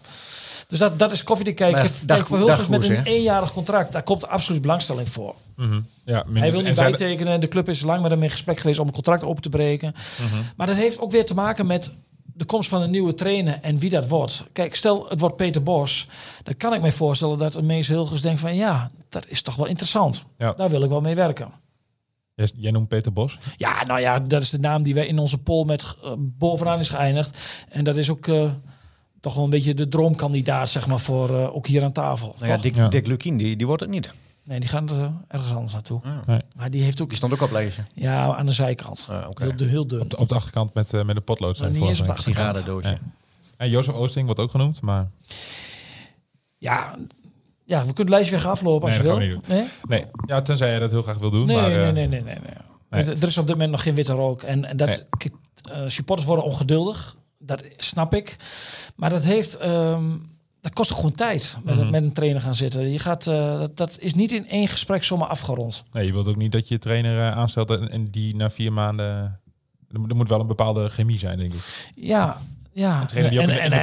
Dus 0.67 0.79
dat, 0.79 0.99
dat 0.99 1.11
is 1.11 1.23
koffie 1.23 1.45
te 1.45 1.51
kijken. 1.51 1.81
Kijk, 1.81 1.93
dag- 2.05 2.27
voor 2.27 2.37
Hilgers 2.37 2.67
met 2.67 2.89
een 2.89 3.03
eenjarig 3.03 3.53
contract, 3.53 3.91
daar 3.91 4.03
komt 4.03 4.27
absoluut 4.27 4.61
belangstelling 4.61 5.09
voor. 5.09 5.35
Mhm. 5.55 5.79
ja 6.05 6.23
Hij 6.33 6.51
wil 6.51 6.61
niet 6.61 6.75
bijtekenen. 6.75 7.39
De 7.39 7.47
club 7.47 7.69
is 7.69 7.81
lang 7.81 8.01
met 8.01 8.11
hem 8.11 8.23
in 8.23 8.29
gesprek 8.29 8.59
geweest 8.59 8.79
om 8.79 8.87
een 8.87 8.93
contract 8.93 9.23
open 9.23 9.41
te 9.41 9.49
breken. 9.49 9.93
Mhm. 10.21 10.35
Maar 10.55 10.67
dat 10.67 10.75
heeft 10.75 10.99
ook 10.99 11.11
weer 11.11 11.25
te 11.25 11.33
maken 11.33 11.65
met 11.65 11.91
de 12.37 12.45
komst 12.45 12.69
van 12.69 12.81
een 12.81 12.91
nieuwe 12.91 13.13
trainer 13.13 13.59
en 13.61 13.77
wie 13.77 13.89
dat 13.89 14.07
wordt. 14.07 14.43
Kijk, 14.51 14.75
stel 14.75 15.05
het 15.09 15.19
wordt 15.19 15.35
Peter 15.35 15.63
Bos. 15.63 16.07
Dan 16.43 16.57
kan 16.57 16.73
ik 16.73 16.81
me 16.81 16.91
voorstellen 16.91 17.37
dat 17.37 17.55
een 17.55 17.65
Mees 17.65 17.87
Hilgers 17.87 18.21
denkt 18.21 18.39
van... 18.39 18.55
ja, 18.55 18.89
dat 19.09 19.25
is 19.27 19.41
toch 19.41 19.55
wel 19.55 19.65
interessant. 19.65 20.25
Ja. 20.37 20.53
Daar 20.53 20.69
wil 20.69 20.83
ik 20.83 20.89
wel 20.89 21.01
mee 21.01 21.15
werken. 21.15 21.51
Jij, 22.35 22.49
jij 22.55 22.71
noemt 22.71 22.87
Peter 22.87 23.13
Bos. 23.13 23.37
Ja, 23.57 23.83
nou 23.85 23.99
ja, 23.99 24.19
dat 24.19 24.41
is 24.41 24.49
de 24.49 24.59
naam 24.59 24.83
die 24.83 24.93
wij 24.93 25.07
in 25.07 25.19
onze 25.19 25.37
poll 25.37 25.65
met 25.65 25.95
eh, 26.03 26.11
bovenaan 26.17 26.79
is 26.79 26.89
geëindigd. 26.89 27.37
En 27.69 27.83
dat 27.83 27.97
is 27.97 28.09
ook 28.09 28.27
eh, 28.27 28.49
toch 29.21 29.33
wel 29.35 29.43
een 29.43 29.49
beetje 29.49 29.73
de 29.73 29.87
droomkandidaat, 29.87 30.69
zeg 30.69 30.87
maar, 30.87 30.99
voor 30.99 31.29
eh, 31.29 31.55
ook 31.55 31.67
hier 31.67 31.83
aan 31.83 31.91
tafel. 31.91 32.35
Nou 32.39 32.51
ja? 32.51 32.57
Dick, 32.57 32.75
Ja. 32.75 32.87
Dick 32.87 33.07
Lukien, 33.07 33.37
die, 33.37 33.55
die 33.55 33.67
wordt 33.67 33.81
het 33.81 33.91
niet. 33.91 34.13
Nee, 34.47 34.59
die 34.59 34.69
gaan 34.69 34.89
er 34.89 34.99
eh, 35.03 35.09
ergens 35.27 35.53
anders 35.53 35.73
naartoe. 35.73 35.99
Ja. 36.03 36.21
Nee. 36.25 36.39
Maar 36.55 36.71
die 36.71 36.83
heeft 36.83 37.01
ook, 37.01 37.07
Die 37.07 37.17
stond 37.17 37.33
ook 37.33 37.41
op 37.41 37.51
lijstje. 37.51 37.83
ja, 37.93 38.35
aan 38.35 38.45
de 38.45 38.51
zijkant. 38.51 39.07
Ah, 39.11 39.29
Oké. 39.29 39.43
Heel, 39.43 39.67
heel 39.67 39.87
dun. 39.87 40.01
Op 40.01 40.09
de, 40.09 40.17
op 40.17 40.29
de 40.29 40.35
achterkant 40.35 40.73
met, 40.73 40.93
eh, 40.93 41.03
met 41.03 41.15
de 41.15 41.21
potlood. 41.21 41.57
Zijn 41.57 41.71
niet 41.71 41.83
eens 41.83 41.99
op 41.99 42.05
de 42.05 42.11
achterkant. 42.11 42.65
Ja. 42.83 42.97
En 43.57 43.69
Jozef 43.69 43.93
Oosting 43.93 44.25
wordt 44.25 44.39
ook 44.39 44.51
genoemd, 44.51 44.81
maar 44.81 45.09
Ja, 46.57 46.95
ja, 47.65 47.77
we 47.85 47.93
kunnen 47.93 47.95
het 47.97 48.09
lijstje 48.09 48.31
weer 48.31 48.41
gaan 48.41 48.51
aflopen 48.51 48.87
als 48.87 48.97
Nee, 48.97 49.19
je 49.19 49.29
wil. 49.29 49.41
Nee? 49.47 49.67
nee. 49.87 50.05
Ja, 50.25 50.41
tenzij 50.41 50.69
jij 50.69 50.79
dat 50.79 50.91
heel 50.91 51.01
graag 51.03 51.17
wil 51.17 51.29
doen. 51.31 51.45
Nee, 51.45 51.55
maar, 51.55 51.69
nee, 51.69 51.77
eh, 51.77 51.93
nee, 51.93 52.07
nee, 52.07 52.21
nee, 52.21 52.35
nee. 52.35 53.03
nee. 53.05 53.15
Er- 53.15 53.27
is 53.27 53.37
op 53.37 53.47
dit 53.47 53.55
moment 53.55 53.71
nog 53.71 53.81
geen 53.83 53.95
witte 53.95 54.13
rook. 54.13 54.41
En, 54.43 54.65
en 54.65 54.77
dat, 54.77 55.05
supporters 55.85 56.27
worden 56.27 56.45
ongeduldig. 56.45 57.15
Dat 57.39 57.63
snap 57.77 58.13
ik. 58.13 58.35
Maar 58.95 59.09
dat 59.09 59.23
heeft... 59.23 59.57
ehm, 59.57 60.15
dat 60.67 60.75
kost 60.75 60.91
gewoon 60.93 61.11
tijd 61.11 61.57
met, 61.63 61.75
Mhm. 61.75 61.89
met 61.89 62.03
een 62.03 62.11
trainer 62.13 62.41
gaan 62.41 62.55
zitten. 62.55 62.91
Je 62.91 62.99
gaat, 62.99 63.27
eh, 63.27 63.57
dat, 63.57 63.77
dat 63.77 63.97
is 63.99 64.13
niet 64.13 64.31
in 64.31 64.47
één 64.49 64.67
gesprek 64.67 65.03
zomaar 65.03 65.27
afgerond. 65.27 65.83
Nee, 65.91 66.05
je 66.05 66.11
wilt 66.13 66.27
ook 66.27 66.35
niet 66.35 66.51
dat 66.51 66.67
je 66.67 66.77
trainer 66.77 67.17
eh, 67.17 67.31
aanstelt 67.37 67.69
en, 67.69 67.89
en 67.91 68.05
die 68.05 68.35
na 68.35 68.49
vier 68.49 68.73
maanden... 68.73 69.39
Er 69.91 70.15
moet, 70.15 70.27
wel 70.29 70.39
een 70.39 70.47
bepaalde 70.47 70.89
chemie 70.89 71.19
zijn, 71.19 71.37
denk 71.37 71.53
ik. 71.53 71.91
Ja, 71.95 72.37
ja. 72.73 73.05
En, 73.13 73.23
heb 73.23 73.31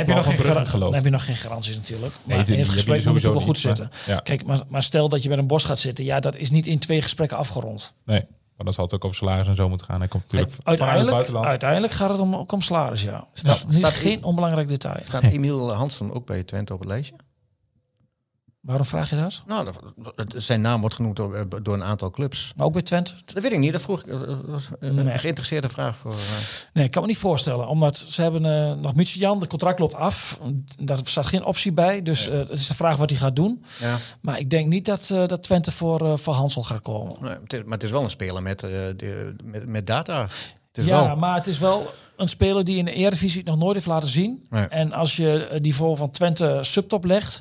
je 0.07 0.15
nog 0.15 0.25
geen 0.25 0.35
Brugge 0.35 0.43
gara- 0.53 0.65
gelooft. 0.65 0.71
dan 0.81 0.95
heb 0.95 1.05
je 1.05 1.11
nog 1.11 1.25
geen 1.25 1.37
garanties 1.37 1.77
natuurlijk. 1.77 2.13
Maar 2.25 2.45
die- 2.45 2.55
in 2.55 2.61
het 2.63 2.69
gesprek 2.71 3.01
je 3.01 3.07
moet 3.11 3.23
het 3.23 3.33
wel 3.33 3.41
goed 3.41 3.59
zitten. 3.59 3.89
maar- 3.91 4.15
ja. 4.17 4.21
Kijk, 4.21 4.45
maar, 4.45 4.61
maar 4.69 4.83
stel 4.83 5.09
dat 5.09 5.23
je 5.23 5.29
met 5.29 5.39
een 5.39 5.47
bos 5.47 5.65
gaat 5.65 5.79
zitten. 5.79 6.05
Ja, 6.05 6.21
dat 6.21 6.37
is 6.37 6.51
niet 6.51 6.67
in 6.67 6.79
twee 6.79 7.03
gesprekken 7.03 7.37
afgerond. 7.37 7.95
Nee, 8.05 8.23
maar 8.57 8.65
dan 8.65 8.73
zal 8.75 8.85
het 8.85 8.95
ook 8.95 9.05
over 9.05 9.17
salaris 9.17 9.49
en 9.49 9.55
zo 9.55 9.69
moeten 9.69 9.87
gaan. 9.87 9.99
Hij 9.99 10.09
komt 10.09 10.23
natuurlijk 10.23 10.53
vanuit 10.53 10.67
het 10.69 10.81
Uiteindelijk, 10.81 11.11
buitenland. 11.17 11.47
uiteindelijk 11.47 11.93
gaat 11.93 12.11
het 12.11 12.21
om, 12.21 12.37
ook 12.37 12.53
om 12.53 12.61
salaris, 12.61 13.03
ja. 13.03 13.27
Staat- 13.33 13.65
staat- 13.69 13.93
geen 13.93 14.25
onbelangrijk 14.25 14.69
detail. 14.69 14.97
Staat 15.01 15.23
Emiel 15.23 15.73
Hansen 15.73 16.13
ook 16.15 16.27
bij 16.27 16.43
Twente 16.43 16.73
op 16.73 16.79
het 16.79 16.89
lijstje? 16.89 17.15
Waarom 18.65 18.87
vraag 18.87 19.11
je 19.11 19.17
dat? 19.17 19.43
Nou, 19.47 19.69
zijn 20.37 20.61
naam 20.61 20.81
wordt 20.81 20.95
genoemd 20.95 21.17
door, 21.17 21.35
eh, 21.35 21.43
door 21.63 21.75
een 21.75 21.83
aantal 21.85 22.11
clubs. 22.11 22.53
Maar 22.57 22.67
ook 22.67 22.73
bij 22.73 22.83
Twente? 22.83 23.15
Dat 23.25 23.43
weet 23.43 23.53
ik 23.53 23.59
niet, 23.59 23.73
dat 23.73 23.83
vroeg 23.83 24.01
ik. 24.01 24.07
Dat 24.07 24.41
was 24.47 24.69
een 24.81 24.95
Nee. 24.95 25.19
geïnteresseerde 25.19 25.69
vraag 25.69 25.97
voor... 25.97 26.11
eh, 26.13 26.19
Nee, 26.73 26.85
ik 26.85 26.91
kan 26.91 27.03
me 27.03 27.09
niet 27.09 27.19
voorstellen. 27.19 27.69
Omdat 27.69 27.97
ze 27.97 28.23
hebben 28.23 28.45
eh, 28.45 28.75
nog 28.75 28.93
Jan, 29.03 29.41
de 29.41 29.47
contract 29.47 29.79
loopt 29.79 29.95
af. 29.95 30.39
Daar 30.79 30.99
staat 31.05 31.27
geen 31.27 31.45
optie 31.45 31.73
bij. 31.73 32.03
Dus 32.03 32.29
eh, 32.29 32.39
het 32.39 32.49
is 32.51 32.67
de 32.67 32.75
vraag 32.75 32.97
wat 32.97 33.11
hij 33.11 33.19
gaat 33.19 33.37
doen. 33.37 33.65
ja. 33.81 33.97
Maar 34.21 34.39
ik 34.39 34.51
denk 34.51 34.69
niet 34.69 34.85
dat, 34.85 35.11
eh, 35.11 35.27
dat 35.27 35.43
Twente 35.43 35.73
voor, 35.73 36.01
eh 36.13 36.17
voor 36.17 36.35
Hansel 36.35 36.63
gaat 36.63 36.81
komen. 36.81 37.17
Nee, 37.21 37.33
het 37.43 37.53
is, 37.53 37.63
maar 37.63 37.73
het 37.73 37.83
is 37.83 37.91
wel 37.91 38.03
een 38.03 38.11
speler 38.11 38.43
met, 38.43 38.63
eh, 38.63 38.71
de, 38.97 39.35
met, 39.45 39.67
met 39.67 39.87
data. 39.87 40.27
Ja, 40.73 40.85
wel... 41.07 41.17
maar 41.17 41.35
het 41.35 41.47
is 41.47 41.59
wel 41.59 41.91
een 42.17 42.29
speler 42.29 42.65
die 42.65 42.77
in 42.79 42.85
de 42.85 42.93
Eredivisie 42.93 43.45
nog 43.45 43.57
nooit 43.59 43.75
heeft 43.75 43.87
laten 43.87 44.09
zien. 44.09 44.47
Nee. 44.51 44.67
En 44.67 44.93
als 44.93 45.17
je 45.17 45.47
het 45.51 45.63
niveau 45.63 45.97
van 45.97 46.11
Twente 46.11 46.59
subtop 46.61 47.05
legt, 47.05 47.41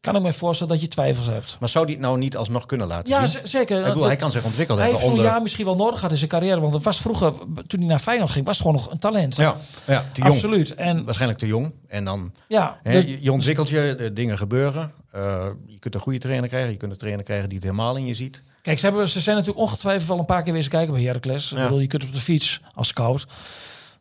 kan 0.00 0.16
ik 0.16 0.22
me 0.22 0.32
voorstellen 0.32 0.72
dat 0.72 0.82
je 0.82 0.88
twijfels 0.88 1.26
hebt. 1.26 1.56
Maar 1.60 1.68
zou 1.68 1.86
die 1.86 1.94
het 1.94 2.04
nou 2.04 2.18
niet 2.18 2.36
alsnog 2.36 2.66
kunnen 2.66 2.86
laten 2.86 3.12
Ja, 3.14 3.26
zien? 3.26 3.40
zeker. 3.46 3.76
Ik 3.78 3.82
bedoel, 3.84 3.98
Dat- 3.98 4.06
hij 4.08 4.16
kan 4.16 4.30
zich 4.32 4.44
ontwikkeld 4.44 4.78
hij 4.78 4.86
heeft 4.86 4.98
hebben. 4.98 5.16
zo'n 5.16 5.18
Onder... 5.18 5.32
jaar 5.34 5.42
misschien 5.42 5.64
wel 5.64 5.76
nodig 5.76 5.94
gehad 5.94 6.10
in 6.10 6.16
zijn 6.16 6.30
carrière. 6.30 6.60
Want 6.60 6.74
het 6.74 6.82
was 6.82 7.00
vroeger, 7.00 7.32
toen 7.66 7.78
hij 7.80 7.88
naar 7.88 7.98
Feyenoord 7.98 8.30
ging, 8.30 8.46
was 8.46 8.58
het 8.58 8.66
gewoon 8.66 8.82
nog 8.82 8.90
een 8.92 8.98
talent. 8.98 9.36
Ja, 9.36 9.56
ja, 9.86 10.04
te 10.12 10.20
jong. 10.20 10.32
Absoluut. 10.34 10.74
En 10.74 11.04
Waarschijnlijk 11.04 11.40
te 11.40 11.46
jong. 11.46 11.72
En 11.88 12.04
dan, 12.04 12.32
ja, 12.48 12.78
hè, 12.82 12.92
dus- 13.02 13.16
je, 13.20 13.32
ontwikkelt 13.32 13.68
je, 13.68 13.94
de 13.98 14.12
dingen 14.12 14.38
gebeuren. 14.38 14.92
Eh, 15.10 15.46
je 15.66 15.78
kunt 15.78 15.94
een 15.94 16.00
goede 16.00 16.18
trainer 16.18 16.48
krijgen. 16.48 16.70
Je 16.70 16.76
kunt 16.76 16.92
een 16.92 16.98
trainer 16.98 17.24
krijgen 17.24 17.48
die 17.48 17.56
het 17.58 17.66
helemaal 17.66 17.96
in 17.96 18.06
je 18.06 18.14
ziet. 18.14 18.42
Kijk, 18.62 18.78
ze, 18.78 18.86
hebben, 18.86 19.08
ze 19.08 19.20
zijn 19.20 19.36
natuurlijk 19.36 19.64
ongetwijfeld 19.64 20.08
wel 20.08 20.18
een 20.18 20.24
paar 20.24 20.42
keer 20.42 20.52
wezen 20.52 20.70
kijken 20.70 20.94
bij 20.94 21.02
Heracles. 21.02 21.50
Ik 21.52 21.56
Ja. 21.58 21.62
bedoel, 21.62 21.78
je 21.80 21.86
kunt 21.86 22.04
op 22.04 22.12
de 22.12 22.18
fiets 22.20 22.60
als 22.74 22.88
scout. 22.88 23.26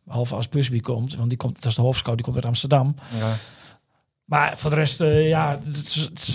Behalve 0.03 0.35
als 0.35 0.49
Busby 0.49 0.79
komt, 0.79 1.15
want 1.15 1.29
die 1.29 1.37
komt, 1.37 1.55
dat 1.55 1.65
is 1.65 1.75
de 1.75 1.81
hoofdscout, 1.81 2.15
die 2.15 2.23
komt 2.25 2.35
uit 2.37 2.45
Amsterdam. 2.45 2.95
Ja. 3.19 3.33
Maar 4.29 4.57
voor 4.57 4.69
de 4.69 4.75
rest, 4.75 5.01
eh, 5.01 5.27
ja, 5.27 5.59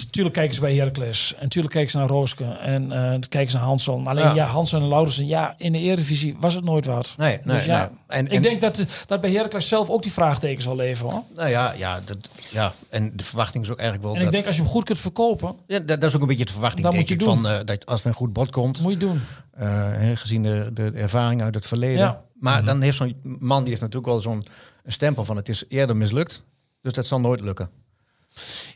natuurlijk 0.05 0.35
kijken 0.35 0.55
ze 0.55 0.61
bij 0.61 0.75
Heracles. 0.75 1.33
En 1.37 1.43
natuurlijk 1.43 1.73
kijken 1.75 1.91
ze 1.91 1.99
naar 1.99 2.09
Rooske. 2.09 2.45
En 2.45 2.93
eh 2.93 3.21
kijken 3.29 3.51
ze 3.51 3.57
naar 3.57 3.67
Hansson. 3.67 4.07
Alleen 4.07 4.25
Ja. 4.25 4.35
ja, 4.35 4.45
Hansson 4.47 4.83
en 4.83 4.89
Laurensen, 4.89 5.27
ja, 5.27 5.55
in 5.59 5.73
de 5.73 5.79
Eredivisie 5.79 6.37
was 6.41 6.55
het 6.55 6.65
nooit 6.65 6.87
wat. 6.87 7.15
Nee, 7.19 7.39
nee, 7.45 7.57
Dus 7.57 7.65
ja, 7.65 7.79
nee. 7.79 7.89
En, 8.07 8.27
Ik 8.27 8.33
en- 8.33 8.43
denk 8.43 8.61
dat, 8.61 8.85
dat 9.07 9.21
bij 9.21 9.31
Heracles 9.31 9.69
zelf 9.69 9.89
ook 9.91 10.03
die 10.03 10.13
vraagtekens 10.13 10.67
wel 10.67 10.77
leven 10.77 11.11
hoor. 11.11 11.23
Nou 11.35 11.49
ja, 11.49 11.73
ja, 11.73 12.01
dat, 12.05 12.31
ja, 12.51 12.73
en 12.91 13.17
de 13.17 13.25
verwachting 13.25 13.65
is 13.65 13.71
ook 13.71 13.79
eigenlijk 13.79 14.07
wel 14.09 14.15
En 14.15 14.21
dat... 14.21 14.29
ik 14.29 14.35
denk 14.35 14.47
als 14.47 14.57
je 14.57 14.63
hem 14.63 14.71
goed 14.71 14.85
kunt 14.85 14.99
verkopen, 15.01 15.55
ja, 15.67 15.79
dat, 15.79 16.01
dat 16.01 16.11
is 16.11 16.15
ook 16.17 16.23
een 16.23 16.29
beetje 16.29 16.45
de 16.45 16.53
verwachting, 16.53 16.83
denk 16.87 16.99
moet 16.99 17.09
je 17.09 17.15
ik. 17.15 17.21
doen. 17.21 17.43
Van, 17.43 17.49
eh, 17.49 17.59
dat 17.65 17.87
als 17.87 18.01
er 18.03 18.07
een 18.09 18.15
goed 18.15 18.33
bod 18.33 18.51
komt, 18.51 18.81
moet 18.81 18.93
je 18.93 18.99
doen. 18.99 19.21
eh, 19.53 19.93
gezien 20.15 20.43
de, 20.43 20.71
de 20.73 20.91
ervaring 20.95 21.43
uit 21.43 21.55
het 21.55 21.67
verleden. 21.67 21.99
Ja. 21.99 22.23
Maar 22.35 22.65
dan 22.65 22.81
heeft 22.81 22.97
zo'n 22.97 23.17
man, 23.23 23.61
die 23.61 23.69
heeft 23.69 23.81
natuurlijk 23.81 24.13
wel 24.13 24.21
zo'n 24.21 24.47
een 24.85 24.93
stempel 24.93 25.25
van 25.25 25.37
het 25.37 25.49
is 25.49 25.65
eerder 25.69 25.97
mislukt. 25.97 26.43
Dus 26.83 26.93
dat 26.93 27.07
zal 27.07 27.21
nooit 27.21 27.41
lukken. 27.41 27.71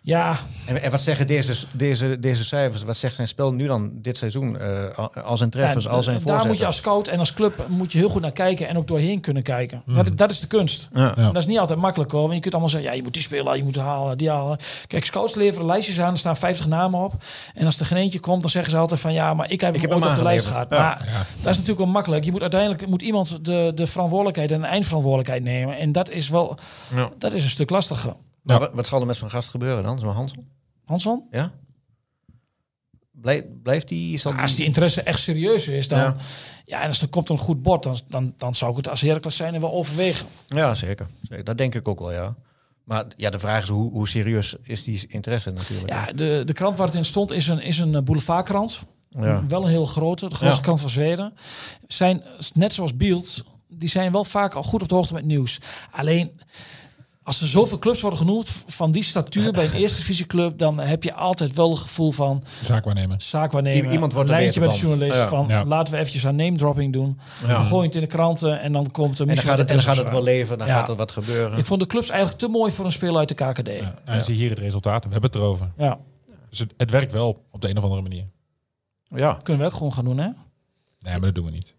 Ja, 0.03 0.37
En, 0.67 0.83
en 0.83 0.91
wat 0.91 1.01
zeggen 1.01 1.27
deze, 1.27 1.55
deze, 1.73 2.19
deze 2.19 2.45
cijfers? 2.45 2.83
Wat 2.83 2.97
zegt 2.97 3.15
zijn 3.15 3.29
spel 3.29 3.53
nu 3.53 3.67
dan 3.67 3.91
dit 3.95 4.17
seizoen? 4.17 4.59
eh, 4.59 4.99
al- 4.99 5.13
al 5.15 5.37
zijn 5.37 5.51
treffers, 5.51 5.85
ja, 5.85 5.91
al 5.91 6.03
zijn 6.03 6.15
daar 6.15 6.23
voorzetten? 6.25 6.49
moet 6.51 6.59
je 6.59 6.67
als 6.67 6.77
scout 6.77 7.09
en 7.09 7.19
als 7.19 7.35
club 7.35 7.67
moet 7.69 7.93
je 7.93 7.99
heel 7.99 8.09
goed 8.09 8.21
naar 8.23 8.33
kijken 8.33 8.69
en 8.69 8.77
ook 8.77 8.87
doorheen 8.87 9.21
kunnen 9.21 9.43
kijken. 9.43 9.83
Dat, 9.87 10.17
dat 10.19 10.31
is 10.31 10.41
de 10.41 10.47
kunst. 10.47 10.89
Ja. 10.93 11.13
Ja. 11.17 11.27
Dat 11.27 11.37
is 11.37 11.47
niet 11.47 11.59
altijd 11.59 11.79
makkelijk 11.79 12.11
hoor. 12.11 12.21
Want 12.23 12.35
je 12.35 12.41
kunt 12.41 12.53
allemaal 12.53 12.73
zeggen, 12.73 12.91
ja, 12.91 12.97
je 12.97 13.03
moet 13.03 13.13
die 13.13 13.23
spelen, 13.23 13.57
je 13.57 13.65
moet 13.65 13.77
halen, 13.77 14.19
die 14.19 14.31
halen. 14.31 14.59
Kijk, 14.87 15.05
scouts 15.05 15.35
leveren 15.35 15.67
lijstjes 15.67 16.01
aan, 16.01 16.13
er 16.13 16.19
staan 16.19 16.37
50 16.37 16.67
namen 16.67 17.01
op. 17.05 17.13
En 17.55 17.65
als 17.65 17.81
er 17.81 17.87
geen 17.87 17.99
eentje 17.99 18.21
komt, 18.21 18.41
dan 18.41 18.51
zeggen 18.51 18.71
ze 18.73 18.79
altijd 18.79 19.01
van, 19.01 19.13
ja, 19.13 19.35
maar 19.35 19.51
ik 19.51 19.61
heb 19.61 19.75
Ik 19.75 19.81
hem 19.81 19.91
heb 19.91 19.99
ooit 19.99 20.03
hem 20.09 20.13
op 20.13 20.19
de 20.19 20.25
lijst 20.25 20.47
gehad. 20.47 20.71
Maar 20.71 20.97
dat 21.43 21.51
is 21.51 21.57
natuurlijk 21.57 21.79
wel 21.79 21.87
makkelijk. 21.87 22.25
Je 22.25 22.31
moet 22.31 22.43
uiteindelijk 22.43 22.87
moet 22.87 23.03
iemand 23.03 23.45
de, 23.45 23.73
de 23.75 23.87
verantwoordelijkheid 23.87 24.51
en 24.53 24.61
de 24.61 24.67
eindverantwoordelijkheid 24.67 25.43
nemen. 25.43 25.77
En 25.79 25.93
dat 25.93 26.11
is 26.11 26.29
wel, 26.29 26.59
Ja. 26.95 27.11
dat 27.19 27.33
is 27.33 27.45
een 27.45 27.51
stuk 27.51 27.71
lastiger. 27.71 28.15
Maar 28.49 28.59
wat, 28.59 28.71
wat 28.75 28.87
zal 28.87 29.01
er 29.01 29.07
met 29.07 29.17
zo'n 29.17 29.31
gast 29.31 29.49
gebeuren 29.49 29.83
dan? 29.83 29.99
Zo'n 29.99 30.13
Hansel? 30.13 30.45
Hansson? 30.85 31.27
Ja? 31.31 31.53
Blijf, 33.11 33.45
blijft 33.63 33.89
die... 33.89 34.19
Zal 34.19 34.33
Als 34.33 34.55
die 34.55 34.65
interesse 34.65 35.03
echt 35.03 35.21
serieus 35.21 35.67
is, 35.69 35.89
dan, 35.89 35.99
ja. 35.99 36.17
Ja. 36.65 36.81
en 36.83 36.89
als 36.89 37.03
er 37.03 37.09
komt 37.09 37.29
een 37.29 37.39
goed 37.39 37.63
bord, 37.63 37.83
dan, 37.83 37.99
dan, 38.09 38.35
dan 38.37 38.55
zou 38.55 38.71
ik 38.71 38.77
het 38.77 38.89
als 38.89 39.01
Heracles 39.01 39.37
zijn 39.37 39.55
en 39.55 39.61
wel 39.61 39.73
overwegen. 39.73 40.27
Ja, 40.47 40.75
zeker. 40.75 41.07
zeker. 41.29 41.45
Dat 41.45 41.59
denk 41.59 41.75
ik 41.75 41.89
ook 41.89 41.99
wel, 41.99 42.13
ja. 42.13 42.35
Maar 42.85 43.05
ja, 43.17 43.31
de 43.31 43.39
vraag 43.39 43.63
is 43.63 43.69
hoe, 43.69 43.91
hoe 43.91 44.09
serieus 44.09 44.57
is 44.63 44.85
die 44.85 45.05
interesse 45.09 45.51
natuurlijk. 45.51 45.89
Ja, 45.93 46.13
de, 46.13 46.43
de 46.47 46.53
krant 46.53 46.77
waar 46.77 46.87
het 46.87 46.97
in 46.97 47.05
stond 47.05 47.31
is 47.31 47.49
een, 47.49 47.61
is 47.61 47.79
een 47.79 47.95
eh, 47.95 48.03
boulevardkrant. 48.03 48.83
Ja. 49.11 49.47
Wel 49.47 49.63
een 49.63 49.69
heel 49.69 49.85
grote, 49.87 50.29
de 50.29 50.35
grootste 50.35 50.57
Ja. 50.61 50.65
krant 50.65 50.81
van 50.81 50.91
Zweden. 50.91 51.33
Zijn, 51.87 52.23
net 52.55 52.73
zoals 52.73 52.97
Beeld, 52.97 53.45
die 53.69 53.89
zijn 53.89 54.13
wel 54.13 54.25
vaak 54.25 54.55
al 54.55 54.63
goed 54.63 54.83
op 54.83 54.89
de 54.89 54.95
hoogte 54.95 55.15
met 55.15 55.25
nieuws. 55.25 55.59
Alleen, 55.91 56.41
als 57.29 57.41
er 57.41 57.47
zoveel 57.47 57.79
clubs 57.79 58.01
worden 58.01 58.19
genoemd 58.19 58.49
van 58.67 58.93
die 58.93 59.03
statuur 59.03 59.53
bij 59.53 59.65
een 59.65 59.73
eerste 59.83 59.99
divisieclub, 59.99 60.59
dan 60.59 60.79
heb 60.79 61.03
je 61.03 61.15
altijd 61.15 61.53
wel 61.55 61.71
het 61.71 61.79
gevoel 61.79 62.13
van 62.13 62.43
Zaakwaarnemer. 62.65 63.17
zaakwaarnemer. 63.23 63.89
I- 63.91 63.93
iemand 63.93 64.13
wordt 64.13 64.29
er 64.31 64.35
lijntje 64.37 64.61
met 64.61 64.71
de 64.71 64.77
journalist 64.79 65.15
Ja. 65.17 65.29
van 65.29 65.45
Ja. 65.49 65.65
laten 65.65 65.93
we 65.93 65.99
eventjes 65.99 66.27
aan 66.27 66.37
name 66.37 66.57
dropping 66.57 66.93
doen. 66.93 67.19
Ja. 67.47 67.63
Gooi 67.63 67.87
het 67.87 67.95
in 67.95 68.01
de 68.01 68.07
kranten 68.07 68.61
en 68.61 68.73
dan 68.73 68.91
komt 68.91 69.05
er 69.05 69.11
En 69.11 69.17
dan 69.17 69.27
misschien 69.27 69.49
gaat 69.51 69.59
het, 69.59 69.69
en 69.69 69.75
dan 69.77 69.85
gaat 69.85 69.97
het 69.97 70.11
wel 70.11 70.23
leven, 70.23 70.59
dan 70.59 70.67
Ja. 70.67 70.73
gaat 70.75 70.89
er 70.89 70.97
wat 70.97 71.11
gebeuren. 71.13 71.59
Ik 71.59 71.65
vond 71.67 71.81
de 71.81 71.87
clubs 71.87 72.09
eigenlijk 72.09 72.39
te 72.41 72.49
mooi 72.49 72.73
voor 72.73 72.85
een 72.85 72.93
speler 72.93 73.17
uit 73.17 73.29
de 73.29 73.35
KKD. 73.35 73.67
Ja. 73.67 73.95
En 74.05 74.25
zie 74.25 74.35
hier 74.35 74.51
het 74.51 74.59
resultaat. 74.59 75.05
We 75.05 75.11
hebben 75.11 75.31
het 75.31 75.41
erover. 75.41 75.71
Ja, 75.77 75.99
Dus 76.51 76.59
het, 76.59 76.75
het 76.77 76.91
werkt 76.91 77.13
wel 77.13 77.45
op 77.51 77.61
de 77.61 77.69
een 77.69 77.77
of 77.77 77.83
andere 77.83 78.03
manier. 78.03 78.25
Ja. 79.09 79.39
kunnen 79.43 79.63
we 79.63 79.69
ook 79.69 79.77
gewoon 79.77 79.93
gaan 79.93 80.05
doen, 80.05 80.19
hè? 80.19 80.25
Nee, 80.27 81.13
maar 81.13 81.21
dat 81.21 81.35
doen 81.35 81.45
we 81.45 81.51
niet. 81.51 81.75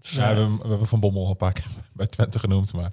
Dus, 0.00 0.10
Ja, 0.10 0.16
we, 0.16 0.22
hebben- 0.40 0.58
we 0.62 0.68
hebben 0.68 0.86
Van 0.86 1.00
Bommel 1.00 1.24
al 1.24 1.30
een 1.30 1.36
paar 1.36 1.52
keer 1.52 1.64
bij 1.92 2.06
Twente 2.06 2.38
genoemd. 2.38 2.72
Maar 2.72 2.90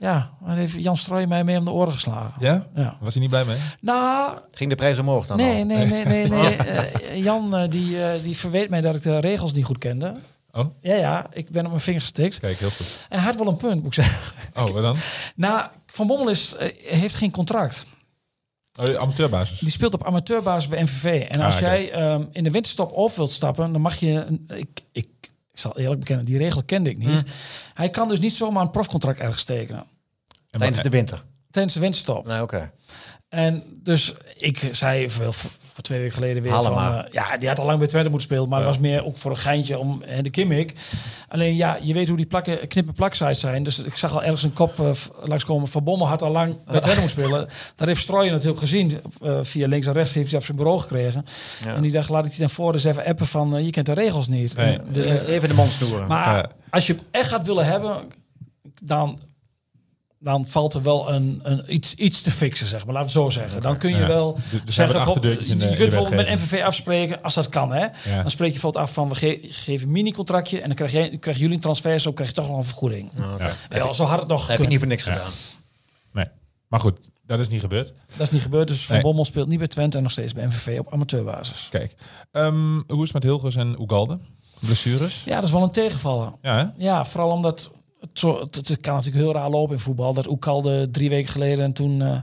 ja, 0.00 0.30
maar 0.40 0.56
heeft 0.56 0.74
Jan 0.82 0.96
Strooij 0.96 1.26
mij 1.26 1.44
mee 1.44 1.58
om 1.58 1.64
de 1.64 1.70
oren 1.70 1.92
geslagen. 1.92 2.32
ja? 2.38 2.66
Ja. 2.74 2.96
Was 3.00 3.12
hij 3.12 3.22
niet 3.22 3.30
blij 3.30 3.44
mee? 3.44 3.56
Nou, 3.80 4.38
Ging 4.50 4.70
de 4.70 4.76
prijs 4.76 4.98
omhoog 4.98 5.26
dan 5.26 5.36
nee, 5.36 5.58
al? 5.60 5.64
nee, 5.64 5.86
nee, 5.86 6.04
nee, 6.04 6.28
nee. 6.28 6.56
Eh, 7.10 7.22
Jan 7.24 7.56
eh, 7.56 7.70
die, 7.70 8.04
eh, 8.04 8.22
die 8.22 8.36
verweet 8.36 8.70
mij 8.70 8.80
dat 8.80 8.94
ik 8.94 9.02
de 9.02 9.18
regels 9.18 9.52
niet 9.52 9.64
goed 9.64 9.78
kende. 9.78 10.14
Oh, 10.52 10.66
Ja, 10.80 10.94
ja, 10.94 11.26
ik 11.32 11.50
ben 11.50 11.62
op 11.64 11.68
mijn 11.70 11.80
vinger 11.82 12.00
gestikt. 12.00 12.40
kijk, 12.40 12.58
heel 12.58 12.70
goed. 12.70 13.06
En 13.08 13.16
hij 13.18 13.26
had 13.26 13.36
wel 13.36 13.46
een 13.48 13.56
punt, 13.56 13.82
moet 13.82 13.96
ik 13.96 14.02
zeggen. 14.04 14.34
Oh, 14.54 14.64
wat 14.68 14.82
dan? 14.82 14.96
Nou, 15.34 15.68
Van 15.86 16.06
Bommel 16.06 16.28
is, 16.30 16.54
heeft 16.84 17.14
geen 17.14 17.30
contract. 17.30 17.86
Oh, 18.80 18.94
amateurbasis. 18.94 19.58
Die 19.58 19.70
speelt 19.70 19.94
op 19.94 20.06
amateurbasis 20.06 20.68
bij 20.68 20.82
MVV. 20.82 21.26
En 21.28 21.40
als 21.40 21.54
Ah, 21.54 21.60
oké. 21.60 21.70
jij 21.70 21.92
ehm, 21.92 22.24
in 22.32 22.44
de 22.44 22.50
winterstop 22.50 22.92
op 22.92 23.12
wilt 23.12 23.32
stappen, 23.32 23.72
dan 23.72 23.80
mag 23.80 23.96
je... 23.96 24.10
een- 24.24 24.44
Ik, 24.54 24.80
ik, 24.92 25.08
ik 25.52 25.58
zal 25.58 25.78
eerlijk 25.78 26.00
bekennen, 26.00 26.24
die 26.24 26.38
regel 26.38 26.62
kende 26.62 26.90
ik 26.90 26.98
niet. 26.98 27.20
Hm. 27.20 27.26
Hij 27.74 27.90
kan 27.90 28.08
dus 28.08 28.20
niet 28.20 28.32
zomaar 28.32 28.62
een 28.62 28.70
profcontract 28.70 29.20
ergens 29.20 29.44
tekenen. 29.44 29.86
En 30.50 30.58
Tijdens 30.58 30.82
de 30.82 30.88
winter. 30.88 31.24
Tijdens 31.50 31.74
de 31.74 31.80
winterstop. 31.80 32.26
Nou, 32.26 32.42
oké. 32.42 32.72
En 33.28 33.64
dus 33.80 34.14
ik 34.36 34.68
zei 34.70 35.10
voor, 35.10 35.34
twee 35.82 35.98
weken 35.98 36.14
geleden 36.14 36.42
weer 36.42 36.52
van... 36.52 36.76
eh, 36.78 37.12
ja, 37.12 37.36
die 37.36 37.48
had 37.48 37.58
al 37.58 37.64
lang 37.66 37.78
bij 37.78 37.88
Twente 37.88 38.08
moeten 38.10 38.28
spelen. 38.28 38.48
Maar 38.48 38.58
het 38.58 38.68
was 38.68 38.78
meer 38.78 39.04
ook 39.04 39.16
voor 39.16 39.30
een 39.30 39.36
geintje 39.36 39.78
om 39.78 40.02
en 40.02 40.22
de 40.22 40.30
Kimmik. 40.30 40.72
Alleen 41.28 41.56
ja, 41.56 41.78
je 41.82 41.92
weet 41.92 42.08
hoe 42.08 42.16
die 42.16 42.26
plakken, 42.26 42.68
knippen 42.68 42.94
plaksites 42.94 43.40
zijn. 43.40 43.62
Dus 43.62 43.78
ik 43.78 43.96
zag 43.96 44.12
al 44.12 44.22
ergens 44.22 44.42
een 44.42 44.52
kop 44.52 44.80
eh, 44.80 44.92
v- 44.92 45.06
langskomen. 45.24 45.68
Van 45.68 45.84
Bommel 45.84 46.08
had 46.08 46.22
al 46.22 46.30
lang 46.30 46.56
bij 46.64 46.80
Twente 46.80 47.00
moeten 47.00 47.22
spelen. 47.22 47.48
Dat 47.76 47.86
heeft 47.88 48.00
Strooijen 48.02 48.32
natuurlijk 48.32 48.60
gezien. 48.60 49.00
eh, 49.22 49.38
via 49.42 49.66
links 49.68 49.86
en 49.86 49.92
rechts 49.92 50.14
heeft 50.14 50.30
hij 50.30 50.38
op 50.38 50.44
zijn 50.44 50.56
bureau 50.56 50.78
gekregen. 50.80 51.24
Ja. 51.64 51.74
En 51.74 51.82
die 51.82 51.92
dacht, 51.92 52.08
laat 52.08 52.24
ik 52.24 52.30
die 52.30 52.40
dan 52.40 52.50
voor 52.50 52.72
eens 52.72 52.84
even 52.84 53.04
appen 53.04 53.26
van... 53.26 53.56
eh, 53.56 53.64
je 53.64 53.70
kent 53.70 53.86
de 53.86 53.92
regels 53.92 54.28
niet. 54.28 54.56
Nee. 54.56 54.78
De- 54.92 55.02
Eh, 55.04 55.34
Even 55.34 55.48
de 55.48 55.54
mond 55.54 55.70
snoeren. 55.70 56.06
maar 56.06 56.50
als 56.70 56.86
je 56.86 56.96
echt 57.10 57.28
gaat 57.28 57.46
willen 57.46 57.64
hebben, 57.66 57.96
dan, 58.82 59.18
dan 60.22 60.46
valt 60.46 60.74
er 60.74 60.82
wel 60.82 61.12
een, 61.12 61.40
een 61.42 61.74
iets, 61.74 61.94
iets 61.94 62.22
te 62.22 62.30
fixen, 62.30 62.66
zeg 62.66 62.84
maar. 62.86 62.94
Laten 62.94 63.12
we 63.12 63.20
het 63.20 63.32
zo 63.32 63.40
zeggen. 63.40 63.62
Dan 63.62 63.76
kun 63.78 63.90
je 63.90 63.96
Ja. 63.96 64.06
wel 64.06 64.38
zijn 64.50 64.62
zeggen, 64.88 65.02
van- 65.02 65.22
je 65.22 65.46
kunt 65.46 65.58
bijvoorbeeld 65.78 66.10
met. 66.16 66.28
MVV 66.28 66.62
afspreken, 66.64 67.22
als 67.22 67.34
dat 67.34 67.48
kan, 67.48 67.72
hè. 67.72 67.80
Ja. 67.80 67.90
Dan 68.22 68.30
spreek 68.30 68.46
je 68.46 68.52
bijvoorbeeld 68.52 68.84
af 68.84 68.92
van, 68.92 69.08
we 69.08 69.14
ge- 69.14 69.38
geven 69.42 69.86
een 69.86 69.92
mini-contractje 69.92 70.60
en 70.60 70.66
dan 70.66 70.76
krijg 70.76 70.92
je, 70.92 71.18
krijgen 71.18 71.42
jullie 71.42 71.56
een 71.56 71.62
transfer, 71.62 72.00
zo 72.00 72.12
krijg 72.12 72.28
je 72.30 72.34
toch 72.36 72.48
nog 72.48 72.56
een 72.56 72.64
vergoeding. 72.64 73.10
Nou, 73.14 73.34
oké. 73.34 73.52
Ja. 73.70 73.92
Zo 73.92 74.04
had 74.04 74.18
het 74.18 74.28
nog 74.28 74.38
heb 74.40 74.46
je 74.48 74.52
gekund. 74.52 74.68
niet 74.68 74.78
voor 74.78 74.88
niks 74.88 75.02
gedaan. 75.02 75.30
Nee. 76.12 76.26
Maar 76.68 76.80
goed, 76.80 77.10
dat 77.26 77.40
is 77.40 77.48
niet 77.48 77.60
gebeurd. 77.60 77.92
Dat 78.16 78.20
is 78.26 78.30
niet 78.30 78.42
gebeurd, 78.42 78.68
dus 78.68 78.84
Van 78.86 78.94
Nee. 78.94 79.04
Bommel 79.04 79.24
speelt 79.24 79.48
niet 79.48 79.58
bij 79.58 79.68
Twente 79.68 79.96
en 79.96 80.02
nog 80.02 80.12
steeds 80.12 80.32
bij 80.32 80.46
MVV 80.46 80.78
op 80.78 80.92
amateurbasis. 80.92 81.66
Kijk. 81.70 81.94
Ehm, 82.32 82.72
hoe 82.86 82.96
is 82.96 83.02
het 83.02 83.12
met 83.12 83.22
Hilgers 83.22 83.56
en 83.56 83.78
Oegalde? 83.80 84.18
Blessures? 84.58 85.22
Ja, 85.24 85.34
dat 85.34 85.44
is 85.44 85.50
wel 85.50 85.62
een 85.62 85.70
tegenvaller. 85.70 86.32
Ja, 86.42 86.56
hè? 86.56 86.84
Ja, 86.84 87.04
vooral 87.04 87.30
omdat 87.30 87.70
het, 88.00 88.10
zo, 88.12 88.40
het, 88.40 88.54
het 88.56 88.80
kan 88.80 88.94
natuurlijk 88.94 89.24
heel 89.24 89.32
raar 89.32 89.50
lopen 89.50 89.74
in 89.74 89.80
voetbal. 89.82 90.14
Dat 90.14 90.26
Oekalde 90.28 90.90
drie 90.90 91.08
weken 91.08 91.32
geleden 91.32 91.64
en 91.64 91.72
toen 91.72 92.02
eh, 92.02 92.16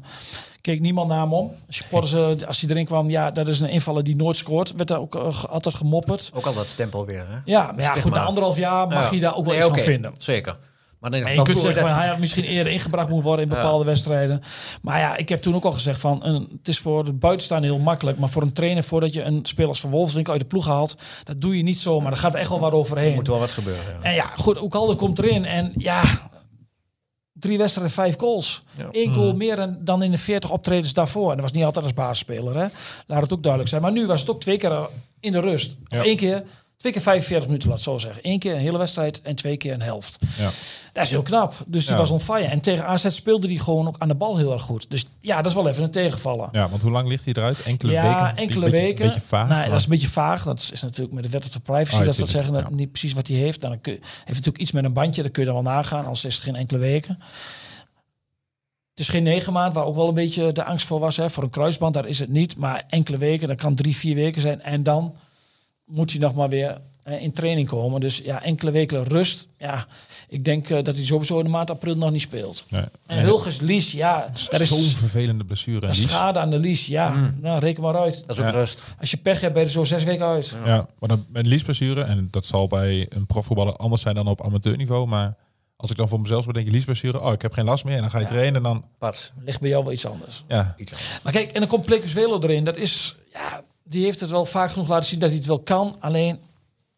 keek 0.62 0.80
niemand 0.80 1.10
naar 1.10 1.20
hem 1.20 1.34
om. 1.34 1.52
Supporters, 1.70 2.14
eh, 2.14 2.48
als 2.48 2.62
hij 2.62 2.70
erin 2.70 2.86
kwam, 2.86 3.10
ja, 3.10 3.32
dat 3.32 3.48
is 3.48 3.60
een 3.60 3.70
invaller 3.70 4.04
die 4.04 4.16
nooit 4.16 4.38
scoort. 4.38 4.74
Werd 4.76 4.88
daar 4.90 5.00
ook 5.00 5.16
eh, 5.16 5.44
altijd 5.44 5.76
gemopperd. 5.76 6.32
Ook 6.34 6.46
al 6.46 6.54
dat 6.54 6.70
stempel 6.70 7.06
weer, 7.06 7.26
hè? 7.30 7.38
Ja, 7.46 7.72
maar 7.72 7.82
ja, 7.84 7.94
goed, 7.94 8.14
na 8.14 8.24
anderhalf 8.24 8.58
jaar 8.58 8.88
mag 8.88 9.04
Ja. 9.10 9.14
je 9.16 9.20
daar 9.20 9.36
ook 9.36 9.46
wel 9.46 9.54
Nee, 9.54 9.64
iets 9.64 9.72
van 9.74 9.80
vinden. 9.84 10.14
Zeker. 10.18 10.58
Maar 11.00 11.12
dan 11.12 11.20
is 11.20 11.26
En 11.28 11.34
je 11.36 11.42
kunt 11.42 11.60
zeggen, 11.60 11.90
van, 11.90 11.98
hij 12.00 12.08
had 12.08 12.20
misschien 12.20 12.44
eerder 12.44 12.74
ingebracht 12.74 13.08
moeten 13.10 13.26
worden 13.28 13.44
in 13.44 13.50
bepaalde 13.52 13.86
wedstrijden. 13.86 14.42
Maar 14.82 15.00
ja, 15.00 15.16
ik 15.18 15.30
heb 15.30 15.42
toen 15.42 15.56
ook 15.56 15.66
al 15.66 15.72
gezegd 15.72 16.00
van, 16.00 16.26
een, 16.26 16.48
het 16.58 16.68
is 16.68 16.80
voor 16.80 17.06
de 17.06 17.14
buitenstaander 17.14 17.70
heel 17.70 17.80
makkelijk. 17.80 18.18
Maar 18.18 18.30
voor 18.30 18.42
een 18.42 18.54
trainer, 18.54 18.84
voordat 18.84 19.14
je 19.14 19.24
een 19.24 19.40
speler 19.46 19.70
als 19.70 19.80
Van 19.80 19.90
Wolfswinkel 19.90 20.34
uit 20.34 20.42
de 20.42 20.48
ploeg 20.48 20.66
haalt, 20.66 20.96
dat 21.24 21.42
doe 21.42 21.58
je 21.58 21.64
niet 21.64 21.80
zo. 21.80 22.00
Maar 22.00 22.12
er 22.12 22.18
gaat 22.18 22.36
echt 22.36 22.50
wel 22.50 22.60
wat 22.60 22.72
overheen. 22.72 23.10
Er 23.10 23.16
moet 23.16 23.28
wel 23.28 23.40
wat 23.40 23.52
gebeuren. 23.52 23.84
Ja. 24.02 24.10
En 24.10 24.14
ja, 24.14 24.26
goed, 24.38 24.62
Oekalde 24.62 24.96
komt 24.96 25.20
erin. 25.20 25.46
En 25.46 25.72
ja, 25.76 26.04
drie 27.34 27.58
wedstrijden, 27.58 27.94
vijf 27.94 28.18
goals. 28.18 28.64
Ja. 28.78 28.88
Eén 28.92 29.14
goal 29.14 29.34
meer 29.36 29.76
dan- 29.80 30.04
in 30.04 30.12
de 30.12 30.18
40 30.18 30.52
optredens 30.52 30.94
daarvoor. 30.94 31.30
En 31.30 31.36
dat 31.36 31.42
was 31.46 31.52
niet 31.52 31.64
altijd 31.64 31.86
als 31.86 31.94
basisspeler, 31.94 32.58
hè. 32.58 32.66
Laat 33.08 33.22
het 33.22 33.34
ook 33.34 33.42
duidelijk 33.42 33.72
zijn. 33.72 33.82
Maar 33.82 33.92
nu 33.92 34.06
was 34.06 34.20
het 34.20 34.30
ook 34.30 34.42
twee 34.42 34.58
keer 34.58 34.90
in 35.20 35.32
de 35.32 35.40
rust. 35.40 35.76
Of 35.90 36.02
één 36.02 36.18
keer, 36.18 36.44
twee 36.78 36.92
keer 36.92 37.02
45 37.02 37.48
minuten, 37.48 37.70
laat 37.70 37.78
het 37.78 37.88
zo 37.88 37.98
zeggen. 37.98 38.22
Eén 38.32 38.40
keer 38.40 38.54
een 38.54 38.60
hele 38.60 38.78
wedstrijd 38.78 39.22
en 39.22 39.36
twee 39.36 39.58
keer 39.58 39.74
een 39.74 39.82
helft. 39.82 40.18
Ja. 40.38 40.50
Dat 40.94 41.04
is 41.04 41.10
heel 41.10 41.22
knap. 41.22 41.54
Dus 41.68 41.84
die 41.84 41.92
Ja. 41.94 41.98
was 42.00 42.10
on 42.10 42.22
fire. 42.22 42.44
En 42.48 42.60
tegen 42.60 42.86
AZ 42.86 43.10
speelde 43.10 43.48
die 43.48 43.60
gewoon 43.60 43.88
ook 43.88 43.96
aan 43.98 44.08
de 44.08 44.16
bal 44.16 44.38
heel 44.38 44.54
erg 44.54 44.62
goed. 44.62 44.90
Dus 44.90 45.06
ja, 45.22 45.36
dat 45.38 45.46
is 45.46 45.54
wel 45.54 45.68
even 45.68 45.84
een 45.84 45.92
tegenvallen. 45.92 46.50
Ja, 46.52 46.70
want 46.70 46.82
hoe 46.82 46.92
lang 46.92 47.08
ligt 47.08 47.26
hij 47.26 47.34
eruit? 47.34 47.64
Enkele 47.64 47.92
Ja, 47.92 48.04
weken? 48.24 48.38
enkele 48.38 48.60
beetje, 48.70 48.78
weken. 48.78 49.06
Beetje 49.06 49.22
vaag. 49.22 49.48
nee, 49.48 49.58
maar- 49.58 49.70
dat 49.70 49.78
is 49.78 49.84
een 49.84 49.90
beetje 49.90 50.08
vaag. 50.08 50.44
Dat 50.44 50.70
is, 50.74 50.82
natuurlijk 50.82 51.14
met 51.14 51.24
de 51.24 51.30
wet 51.30 51.46
op 51.46 51.52
de 51.52 51.60
privacy. 51.60 51.96
Ah, 52.00 52.06
dat 52.06 52.14
ze 52.16 52.20
dat 52.22 52.30
zeggen 52.30 52.54
dat 52.54 52.64
ja. 52.70 52.76
niet 52.76 52.90
precies 52.92 53.14
wat 53.14 53.28
hij 53.28 53.38
heeft. 53.38 53.62
Dan 53.62 53.82
kun 53.82 53.94
je, 53.94 54.00
heeft 54.02 54.28
natuurlijk 54.28 54.58
iets 54.58 54.72
met 54.72 54.84
een 54.84 54.94
bandje. 54.94 55.22
Dat 55.24 55.32
kun 55.32 55.44
je 55.44 55.52
dan 55.52 55.64
wel 55.64 55.74
nagaan. 55.74 56.00
Anders 56.04 56.26
is 56.26 56.36
het 56.36 56.44
geen 56.44 56.56
enkele 56.56 56.80
weken. 56.80 57.20
Het 58.90 59.06
is 59.06 59.10
geen 59.10 59.24
negen 59.24 59.54
maand, 59.54 59.74
waar 59.74 59.86
ook 59.86 59.96
wel 59.96 60.08
een 60.08 60.14
beetje 60.14 60.52
de 60.52 60.64
angst 60.64 60.88
voor 60.88 61.00
was. 61.00 61.18
Hè. 61.18 61.30
Voor 61.30 61.44
een 61.44 61.50
kruisband, 61.50 61.94
daar 61.94 62.08
is 62.08 62.20
het 62.20 62.30
niet. 62.30 62.58
Maar 62.58 62.84
enkele 62.90 63.18
weken, 63.18 63.48
dat 63.48 63.58
kan 63.58 63.76
drie, 63.76 63.96
vier 63.96 64.16
weken 64.16 64.42
zijn. 64.42 64.62
En 64.62 64.84
dan 64.84 65.16
moet 65.88 66.12
hij 66.12 66.20
nog 66.20 66.34
maar 66.36 66.50
weer 66.50 66.82
eh, 67.04 67.22
in 67.22 67.32
training 67.32 67.68
komen. 67.68 68.02
Dus 68.02 68.18
ja, 68.18 68.44
enkele 68.44 68.72
weken 68.72 69.04
rust. 69.04 69.48
Ja, 69.58 69.88
ik 70.28 70.46
denk 70.46 70.70
eh, 70.70 70.84
dat 70.84 70.96
hij 70.96 71.06
sowieso 71.06 71.38
in 71.38 71.44
de 71.44 71.50
maand 71.50 71.70
april 71.70 71.96
nog 71.98 72.12
niet 72.12 72.22
speelt. 72.22 72.66
Nee. 72.70 72.84
En 73.06 73.20
Hulges 73.24 73.60
Lies, 73.60 73.92
ja, 73.92 74.32
dat 74.50 74.60
is 74.60 74.70
Zo'n 74.70 74.84
vervelende 74.84 75.44
blessure. 75.44 75.94
Schade 75.94 76.40
aan 76.40 76.50
de 76.50 76.60
Lies. 76.60 76.86
Ja, 76.88 77.32
nou, 77.42 77.60
reken 77.60 77.84
maar 77.84 77.98
uit. 77.98 78.24
Dat 78.28 78.38
is 78.38 78.44
ook 78.44 78.52
Ja. 78.52 78.58
rust. 78.60 78.84
Als 79.00 79.12
je 79.12 79.18
pech 79.18 79.42
hebt, 79.42 79.54
ben 79.54 79.62
je 79.62 79.68
er 79.68 79.74
zo 79.74 79.84
zes 79.84 80.04
weken 80.04 80.26
uit. 80.26 80.58
Ja, 80.66 80.88
maar 81.00 81.10
dan 81.10 81.26
met 81.30 81.46
liesblessure, 81.46 82.02
en 82.04 82.28
dat 82.32 82.46
zal 82.46 82.68
bij 82.68 83.06
een 83.10 83.26
profvoetballer 83.26 83.76
anders 83.76 84.02
zijn 84.02 84.16
dan 84.16 84.28
op 84.28 84.44
amateurniveau, 84.44 85.08
maar 85.08 85.36
als 85.76 85.92
ik 85.92 85.98
dan 85.98 86.08
voor 86.08 86.22
mezelf 86.22 86.46
bedenk, 86.46 86.70
liesblessure, 86.70 87.22
oh, 87.22 87.32
ik 87.34 87.42
heb 87.42 87.54
geen 87.54 87.66
last 87.66 87.84
meer, 87.84 87.96
en 87.96 88.02
dan 88.02 88.10
ga 88.10 88.18
je 88.18 88.24
Ja. 88.24 88.30
trainen 88.30 88.56
en 88.56 88.64
dan, 88.64 88.84
Pas. 88.98 89.32
Ligt 89.46 89.60
bij 89.60 89.70
jou 89.70 89.84
wel 89.84 89.94
iets 89.94 90.06
anders. 90.06 90.44
ja, 90.48 90.74
Iets 90.78 90.92
anders. 90.92 91.20
Maar 91.24 91.34
kijk, 91.34 91.52
en 91.52 91.60
dan 91.60 91.70
komt 91.70 91.86
Plecus 91.86 92.12
Velo 92.12 92.40
erin. 92.42 92.64
Dat 92.64 92.78
is, 92.78 93.16
ja, 93.34 93.62
die 93.90 94.04
heeft 94.04 94.20
het 94.20 94.30
wel 94.30 94.46
vaak 94.46 94.72
genoeg 94.72 94.88
laten 94.88 95.10
zien 95.10 95.20
dat 95.20 95.30
hij 95.30 95.38
het 95.38 95.48
wel 95.48 95.60
kan. 95.60 95.96
Alleen, 96.00 96.40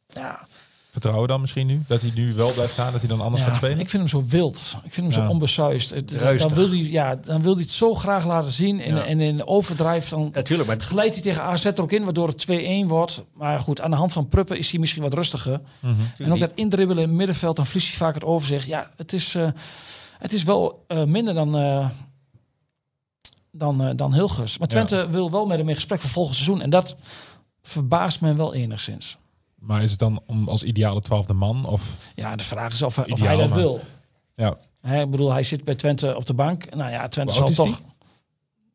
ja, 0.08 0.48
vertrouwen 0.92 1.28
dan 1.28 1.42
misschien 1.42 1.68
nu, 1.68 1.82
dat 1.88 2.02
hij 2.02 2.12
nu 2.16 2.34
wel 2.34 2.54
blijft 2.54 2.72
staan, 2.72 2.92
dat 2.92 3.00
hij 3.02 3.10
dan 3.10 3.22
anders 3.22 3.42
ja, 3.42 3.48
gaat 3.48 3.58
spelen? 3.58 3.80
ik 3.80 3.90
vind 3.90 4.12
hem 4.12 4.22
zo 4.22 4.30
wild. 4.30 4.76
Ik 4.84 4.94
vind 4.94 5.08
hem 5.14 5.16
Ja. 5.22 5.28
zo 5.28 5.32
onbesuist. 5.34 5.90
Dan 6.40 6.54
wil, 6.54 6.70
hij, 6.70 6.78
ja, 6.78 7.16
dan 7.16 7.42
wil 7.42 7.54
hij 7.54 7.62
het 7.62 7.72
zo 7.72 7.94
graag 7.94 8.26
laten 8.26 8.52
zien. 8.52 8.82
En, 8.82 8.96
Ja. 8.96 9.06
en 9.06 9.20
in 9.20 9.48
overdrijf 9.48 10.10
dan 10.10 10.30
Natuurlijk, 10.34 10.70
maar 10.70 10.80
glijdt 10.82 11.14
hij 11.14 11.24
tegen 11.24 11.42
AZ 11.44 11.66
er 11.66 11.82
ook 11.82 11.92
in, 11.92 12.04
waardoor 12.04 12.28
het 12.28 12.38
2-1 12.38 12.88
wordt. 12.88 13.24
Maar 13.34 13.60
goed, 13.60 13.82
aan 13.82 13.92
de 13.92 13.98
hand 13.98 14.14
van 14.14 14.28
Pruppen 14.28 14.58
is 14.58 14.72
hij 14.72 14.80
misschien 14.80 15.02
wat 15.04 15.14
rustiger. 15.14 15.62
Mhm. 15.80 15.94
En 16.18 16.32
ook 16.32 16.40
dat 16.40 16.52
indribbelen 16.56 17.04
in 17.04 17.10
het 17.10 17.18
middenveld, 17.18 17.56
dan 17.56 17.66
verliest 17.66 17.88
hij 17.90 17.98
vaak 17.98 18.14
het 18.14 18.24
overzicht. 18.24 18.68
Ja, 18.68 18.92
het 18.96 19.14
is, 19.14 19.36
eh, 19.36 19.48
het 20.18 20.34
is 20.34 20.44
wel 20.44 20.84
eh, 20.88 21.04
minder 21.04 21.34
dan, 21.34 21.58
eh, 21.58 21.90
dan, 23.52 23.84
eh, 23.84 23.90
dan 23.96 24.14
Hilgers. 24.14 24.58
Maar 24.58 24.68
Twente 24.68 25.08
wil 25.10 25.32
wel 25.32 25.46
met 25.46 25.58
hem 25.58 25.70
in 25.70 25.76
gesprek 25.76 26.00
voor 26.00 26.10
volgend 26.10 26.36
seizoen. 26.36 26.62
En 26.62 26.70
dat 26.70 26.96
verbaast 27.62 28.22
me 28.22 28.34
wel 28.34 28.54
enigszins. 28.54 29.18
Maar 29.56 29.84
is 29.84 29.90
het 29.90 30.00
dan 30.00 30.22
om 30.26 30.50
als 30.50 30.64
ideale 30.64 31.02
twaalfde 31.02 31.34
man? 31.34 31.66
Of, 31.66 31.84
Ja, 32.16 32.36
de 32.36 32.44
vraag 32.44 32.74
is 32.74 32.82
of, 32.82 32.96
hij- 32.96 33.06
of 33.12 33.18
Ideaal, 33.20 33.28
hij 33.38 33.38
dat 33.38 33.50
maar- 33.50 33.58
wil. 33.58 33.80
ja, 34.36 34.58
Hè, 34.82 35.02
ik 35.02 35.12
bedoel, 35.12 35.32
hij 35.32 35.44
zit 35.44 35.64
bij 35.64 35.76
Twente 35.76 36.16
op 36.16 36.26
de 36.26 36.34
bank. 36.34 36.76
Nou 36.76 36.92
ja, 36.92 37.08
Twente 37.08 37.34
zal 37.34 37.50
toch... 37.50 37.82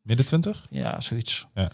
midden 0.01 0.25
twintig? 0.25 0.65
Ja, 0.69 0.99
zoiets. 1.01 1.45
Ja. 1.53 1.71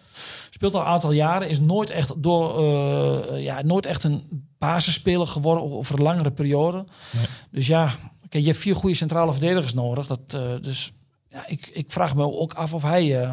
Speelt 0.50 0.74
al 0.74 0.80
een 0.82 0.86
aantal 0.88 1.12
jaren. 1.12 1.50
Is 1.50 1.60
nooit 1.60 1.90
echt, 1.90 2.14
door, 2.24 2.60
eh, 2.64 3.44
ja, 3.44 3.62
nooit 3.62 3.86
echt 3.86 4.04
een 4.04 4.46
basisspeler 4.58 5.28
geworden 5.28 5.64
over 5.72 5.96
een 5.98 6.04
langere 6.04 6.32
periode. 6.32 6.86
Nee. 7.12 7.26
Dus 7.52 7.68
ja, 7.68 7.86
kijk, 8.30 8.44
je 8.44 8.50
hebt 8.50 8.62
vier 8.62 8.76
goede 8.76 8.96
centrale 8.96 9.32
verdedigers 9.32 9.74
nodig. 9.74 10.08
Dat, 10.08 10.20
eh, 10.28 10.52
dus 10.62 10.92
ja, 11.32 11.48
ik, 11.48 11.68
ik 11.74 11.92
vraag 11.92 12.16
me 12.16 12.24
ook 12.32 12.54
af 12.54 12.74
of 12.74 12.82
hij 12.84 13.22
eh, 13.24 13.32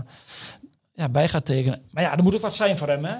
ja, 0.94 1.08
bij 1.08 1.28
gaat 1.28 1.44
tekenen. 1.44 1.82
Maar 1.90 2.02
ja, 2.02 2.16
er 2.16 2.22
moet 2.22 2.34
ook 2.34 2.40
wat 2.40 2.54
zijn 2.54 2.76
voor 2.78 2.88
hem, 2.88 3.04
hè? 3.04 3.14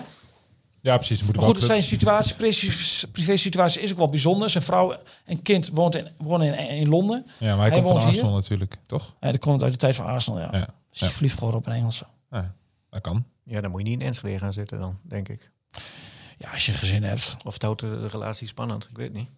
Ja, 0.81 0.97
precies. 0.97 1.23
Moet 1.23 1.37
Maar 1.37 1.45
goed, 1.45 1.63
zijn 1.63 1.83
situatie, 1.83 2.35
privé- 2.35 3.07
privé-situatie 3.13 3.83
is 3.83 3.91
ook 3.93 3.97
wel 3.99 4.09
bijzonder. 4.09 4.51
Zijn 4.51 4.65
vrouw 4.65 4.97
en 5.25 5.43
kind 5.43 5.69
woont 5.69 5.95
in, 5.95 6.09
wonen 6.19 6.59
in, 6.59 6.69
in 6.69 6.89
Londen. 6.89 7.27
Ja, 7.39 7.47
maar 7.57 7.57
hij, 7.57 7.57
Hij 7.57 7.71
komt 7.71 7.83
van 7.83 7.93
woont 7.93 8.03
hier. 8.03 8.09
Arsenal 8.13 8.35
natuurlijk, 8.35 8.77
toch? 8.87 9.15
Ja, 9.21 9.31
dat 9.31 9.41
komt 9.41 9.63
uit 9.63 9.73
de 9.73 9.79
tijd 9.79 9.97
van 9.97 10.07
Arsenal, 10.07 10.39
ja. 10.41 10.49
Ja, 10.53 10.69
Dus 10.91 10.99
je 10.99 11.05
ja. 11.05 11.11
verliefd 11.11 11.35
geworden 11.35 11.61
op 11.61 11.67
een 11.67 11.73
Engelse. 11.73 12.05
ja 12.31 12.55
dat 12.91 13.01
kan. 13.01 13.25
Ja, 13.45 13.61
dan 13.61 13.71
moet 13.71 13.81
je 13.83 13.89
niet 13.89 14.01
in 14.01 14.07
Enschede 14.07 14.39
gaan 14.39 14.53
zitten 14.53 14.79
dan, 14.79 14.99
denk 15.03 15.29
ik. 15.29 15.51
Ja, 16.39 16.51
als 16.53 16.67
je 16.67 16.73
een 16.73 16.79
gezin 16.79 17.03
hebt. 17.03 17.37
Of 17.45 17.53
het 17.53 17.63
houdt 17.63 17.81
de, 17.81 18.01
de 18.01 18.07
relatie 18.09 18.47
spannend, 18.47 18.87
ik 18.91 18.97
weet 18.97 19.13
niet. 19.13 19.29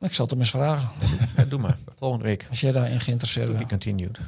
Ik 0.00 0.14
zal 0.14 0.22
het 0.24 0.30
hem 0.30 0.40
eens 0.40 0.50
vragen. 0.50 0.88
Ja, 1.36 1.44
doe 1.44 1.58
maar. 1.60 1.78
Volgende 1.98 2.24
week. 2.24 2.46
Als 2.48 2.60
jij 2.60 2.72
daarin 2.72 3.00
geïnteresseerd 3.00 3.46
To 3.46 3.52
be 3.52 3.58
bent. 3.58 3.70
continued. 3.70 4.18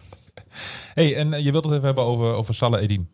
Hey, 0.94 1.16
en 1.16 1.42
je 1.42 1.50
wilt 1.50 1.64
het 1.64 1.72
even 1.72 1.84
hebben 1.84 2.04
over, 2.04 2.32
over 2.32 2.54
Salah 2.54 2.82
Edin. 2.82 3.10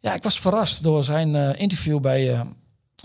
Ja, 0.00 0.14
ik 0.14 0.22
was 0.22 0.40
verrast 0.40 0.82
door 0.82 1.04
zijn 1.04 1.34
eh, 1.34 1.60
interview 1.60 2.00
bij, 2.00 2.32
eh 2.32 2.40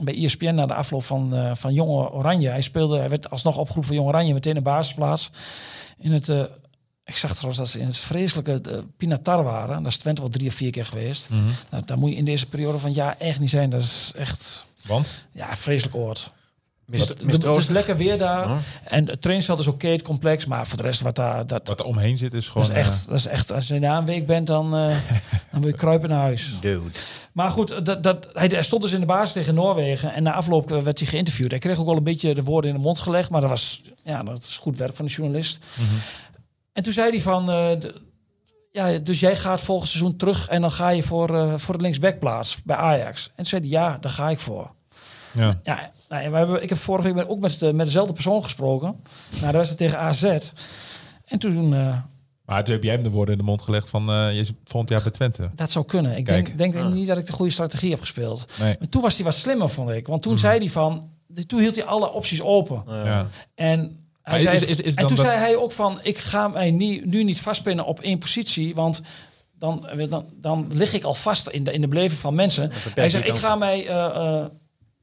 bij 0.04 0.24
ESPN 0.24 0.54
na 0.54 0.66
de 0.66 0.74
afloop 0.74 1.04
van, 1.04 1.36
eh, 1.36 1.56
van 1.56 1.74
Jonge 1.74 2.12
Oranje. 2.12 2.50
Hij 2.50 2.62
speelde, 2.62 2.98
hij 2.98 3.10
werd 3.10 3.30
alsnog 3.30 3.58
opgeroepen 3.58 3.88
voor 3.88 3.96
Jong 3.96 4.08
Oranje, 4.08 4.34
meteen 4.34 4.56
een 4.56 4.64
basisplaats. 4.64 5.32
In 5.98 6.12
het, 6.12 6.28
ik 7.06 7.18
zag 7.18 7.32
trouwens 7.32 7.58
dat 7.58 7.68
ze 7.68 7.80
in 7.80 7.86
het 7.86 7.98
vreselijke 7.98 8.62
uh, 8.70 8.78
Pinatar 8.98 9.44
waren. 9.44 9.84
Dat 9.84 9.92
is 9.92 9.98
Twente 9.98 10.22
wel 10.22 10.30
drie 10.30 10.48
of 10.48 10.54
vier 10.54 10.72
keer 10.72 10.86
geweest. 10.86 11.30
Nou, 11.70 11.84
daar 11.86 11.98
moet 11.98 12.10
je 12.10 12.16
in 12.16 12.26
deze 12.26 12.46
periode 12.46 12.80
van 12.80 12.94
jaar 12.94 13.16
echt 13.20 13.40
niet 13.40 13.50
zijn. 13.50 13.70
Dat 13.70 13.82
is 13.82 14.12
echt 14.16 14.66
Want? 14.82 15.28
ja, 15.32 15.56
vreselijk 15.56 15.96
oord. 15.96 16.32
Mr. 16.92 17.00
Het- 17.00 17.44
Het 17.44 17.58
is 17.58 17.68
lekker 17.68 17.98
weer 17.98 18.18
daar. 18.18 18.50
En 18.84 19.08
het 19.08 19.22
trainingsveld 19.22 19.60
is 19.60 19.68
oké, 19.68 19.88
het 19.88 20.02
complex. 20.02 20.46
Maar 20.46 20.68
voor 20.68 20.78
de 20.78 20.84
rest, 20.84 21.02
wat 21.02 21.16
daar, 21.16 21.48
dat, 21.48 21.68
Wat 21.68 21.80
er 21.80 21.86
omheen 21.86 22.18
zit 22.18 22.34
is 22.34 22.44
dat 22.44 22.52
gewoon... 22.52 22.70
is 22.70 22.76
echt, 22.88 23.08
dat 23.08 23.18
is 23.18 23.26
echt, 23.26 23.52
als 23.52 23.68
je 23.68 23.80
na 23.80 23.98
een 23.98 24.06
week 24.06 24.26
bent, 24.26 24.48
dan, 24.48 24.76
eh, 24.76 24.88
dan 25.52 25.62
wil 25.62 25.70
je 25.70 25.76
kruipen 25.76 26.10
naar 26.10 26.20
huis. 26.22 26.60
Dude. 26.62 26.90
Maar 27.32 27.50
goed, 27.50 27.86
dat, 27.86 28.04
dat, 28.04 28.28
hij, 28.34 28.48
hij 28.48 28.64
stond 28.64 28.82
dus 28.82 28.92
in 28.92 29.00
de 29.00 29.06
basis 29.06 29.34
tegen 29.34 29.54
Noorwegen. 29.56 30.14
En 30.14 30.24
na 30.24 30.34
afloop 30.34 30.72
eh, 30.72 30.82
werd 30.82 31.00
hij 31.00 31.08
geïnterviewd. 31.08 31.52
Hij 31.52 31.60
kreeg 31.60 31.80
ook 31.80 31.86
wel 31.86 31.98
een 31.98 32.04
beetje 32.04 32.34
de 32.36 32.44
woorden 32.44 32.70
in 32.72 32.76
de 32.76 32.82
mond 32.84 33.00
gelegd. 33.00 33.30
Maar 33.30 33.42
dat 33.42 33.50
was 33.50 33.82
ja, 34.04 34.24
dat 34.24 34.44
is 34.44 34.58
goed 34.58 34.78
werk 34.78 34.96
van 34.96 35.06
de 35.06 35.12
journalist. 35.12 35.58
En 36.74 36.84
toen 36.84 36.94
zei 36.94 37.10
hij 37.10 37.20
van... 37.20 37.52
eh, 37.52 37.80
de- 37.80 38.02
ja, 38.74 38.98
dus 38.98 39.20
jij 39.20 39.36
gaat 39.36 39.62
volgend 39.62 39.90
seizoen 39.90 40.16
terug 40.16 40.48
en 40.48 40.62
dan 40.62 40.72
ga 40.72 40.90
je 40.90 41.04
voor, 41.04 41.36
eh, 41.36 41.54
voor 41.58 41.78
de 41.78 41.84
linksbackplaats 41.84 42.58
bij 42.64 42.76
Ajax. 42.76 43.26
En 43.28 43.32
toen 43.36 43.46
zei 43.46 43.62
hij, 43.62 43.70
ja, 43.72 43.98
daar 44.02 44.12
ga 44.12 44.30
ik 44.30 44.40
voor. 44.40 44.72
Ja. 45.32 45.60
Ja, 45.64 45.92
nou, 46.12 46.24
ja, 46.24 46.30
we 46.32 46.38
hebben, 46.38 46.64
ik 46.64 46.70
heb 46.70 46.78
vorige 46.78 47.14
week 47.14 47.30
ook 47.30 47.40
met, 47.40 47.60
de- 47.60 47.74
met 47.74 47.86
dezelfde 47.86 48.14
persoon 48.14 48.44
gesproken. 48.44 48.96
Nou, 49.32 49.46
dat 49.46 49.54
was 49.54 49.70
het 49.70 49.78
tegen 49.78 49.98
AZ. 50.00 50.24
En 51.26 51.40
toen, 51.40 51.74
eh, 51.74 51.98
Maar 52.46 52.64
toen 52.64 52.74
heb 52.74 52.84
jij 52.84 52.94
hem 52.94 53.04
de 53.04 53.10
woorden 53.10 53.34
in 53.34 53.40
de 53.40 53.46
mond 53.46 53.62
gelegd 53.62 53.90
van 53.90 54.10
eh, 54.10 54.36
je 54.36 54.46
volgend 54.66 54.90
jaar 54.92 55.02
bij 55.02 55.12
Twente. 55.12 55.50
dat 55.56 55.72
zou 55.72 55.86
kunnen. 55.86 56.18
Ik 56.18 56.24
Kijk. 56.24 56.58
denk, 56.58 56.74
denk 56.74 56.94
niet 56.94 57.08
dat 57.08 57.18
ik 57.18 57.26
de 57.26 57.34
goede 57.34 57.52
strategie 57.52 57.90
heb 57.90 58.00
gespeeld. 58.00 58.46
Nee. 58.60 58.76
Maar 58.80 58.90
toen 58.90 59.02
was 59.02 59.16
hij 59.16 59.26
wat 59.26 59.36
slimmer, 59.36 59.70
vond 59.70 59.90
ik. 59.90 60.08
Want 60.08 60.20
Mhm. 60.20 60.30
toen 60.30 60.40
zei 60.40 60.60
hij 60.60 60.70
van... 60.70 61.10
Toen 61.48 61.60
hield 61.60 61.76
hij 61.76 61.84
alle 61.86 62.12
opties 62.12 62.42
open. 62.42 62.84
Ja. 62.88 63.28
En, 63.56 64.06
hij 64.22 64.40
zei, 64.40 64.56
is- 64.56 64.62
is- 64.62 64.82
is 64.82 64.96
en 64.96 65.08
toen 65.08 65.16
dat- 65.16 65.26
zei 65.26 65.38
hij 65.38 65.56
ook 65.56 65.72
van... 65.72 66.00
Ik 66.04 66.18
ga 66.18 66.48
mij 66.48 66.72
nie- 66.72 67.06
nu 67.06 67.24
niet 67.24 67.42
vastpinnen 67.42 67.86
op 67.86 68.00
één 68.00 68.18
positie. 68.18 68.76
Want 68.76 69.02
dan, 69.58 69.88
dan, 70.10 70.26
dan 70.36 70.68
lig 70.74 70.94
ik 70.94 71.04
al 71.04 71.14
vast 71.14 71.48
in 71.48 71.64
de, 71.64 71.72
in 71.74 71.82
de 71.82 71.88
beleving 71.88 72.20
van 72.20 72.36
mensen. 72.36 72.72
Hij 72.94 73.10
zei, 73.10 73.24
ik 73.24 73.34
ga 73.34 73.56
mij... 73.56 73.88
eh, 73.88 74.06
eh, 74.06 74.46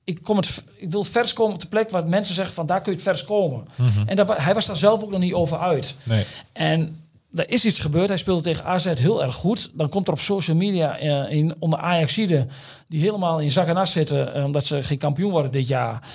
ik, 0.09 0.23
kom 0.23 0.37
het, 0.37 0.65
ik 0.77 0.91
wil 0.91 1.05
vers 1.05 1.33
komen 1.33 1.55
op 1.55 1.61
de 1.61 1.69
plek 1.69 1.91
waar 1.91 2.07
mensen 2.07 2.35
zeggen 2.35 2.55
van... 2.55 2.67
Daar 2.67 2.81
kun 2.81 2.91
je 2.93 2.99
het 2.99 3.07
vers 3.07 3.25
komen. 3.25 3.69
Mhm. 3.75 4.09
En 4.09 4.27
wa- 4.27 4.37
hij 4.39 4.55
was 4.55 4.67
daar 4.67 4.77
zelf 4.77 5.03
ook 5.03 5.11
nog 5.11 5.21
niet 5.21 5.33
over 5.33 5.59
uit. 5.59 5.95
Nee. 6.03 6.25
En 6.53 7.03
er 7.35 7.51
is 7.51 7.65
iets 7.65 7.79
gebeurd. 7.79 8.09
Hij 8.09 8.17
speelde 8.17 8.43
tegen 8.43 8.65
AZ 8.65 8.85
heel 8.95 9.23
erg 9.23 9.35
goed. 9.35 9.71
Dan 9.75 9.89
komt 9.89 10.07
er 10.07 10.13
op 10.13 10.21
social 10.21 10.57
media 10.57 10.99
eh, 10.99 11.37
in, 11.37 11.55
onder 11.59 11.79
Ajaxide 11.79 12.47
die 12.89 13.01
helemaal 13.01 13.41
in 13.41 13.51
zak 13.51 13.67
en 13.67 13.77
as 13.77 13.93
zitten 13.93 14.35
eh, 14.35 14.45
omdat 14.45 14.65
ze 14.65 14.83
geen 14.83 14.99
kampioen 14.99 15.31
worden 15.31 15.51
dit 15.53 15.69
jaar. 15.69 16.09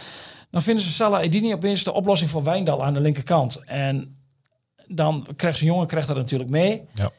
Dan 0.52 0.62
vinden 0.62 0.84
ze 0.84 0.92
Salah 0.92 1.24
Edini 1.24 1.54
opeens 1.54 1.84
de 1.84 1.94
oplossing 1.94 2.30
voor 2.30 2.44
Wijndal 2.44 2.84
aan 2.84 2.94
de 2.94 3.00
linkerkant. 3.02 3.62
En 3.66 4.18
dan 4.88 5.28
krijgt 5.36 5.58
zijn 5.58 5.70
jongen 5.70 5.88
krijgt 5.88 6.08
dat 6.08 6.18
natuurlijk 6.18 6.50
mee. 6.50 6.82
Ja. 6.94 7.12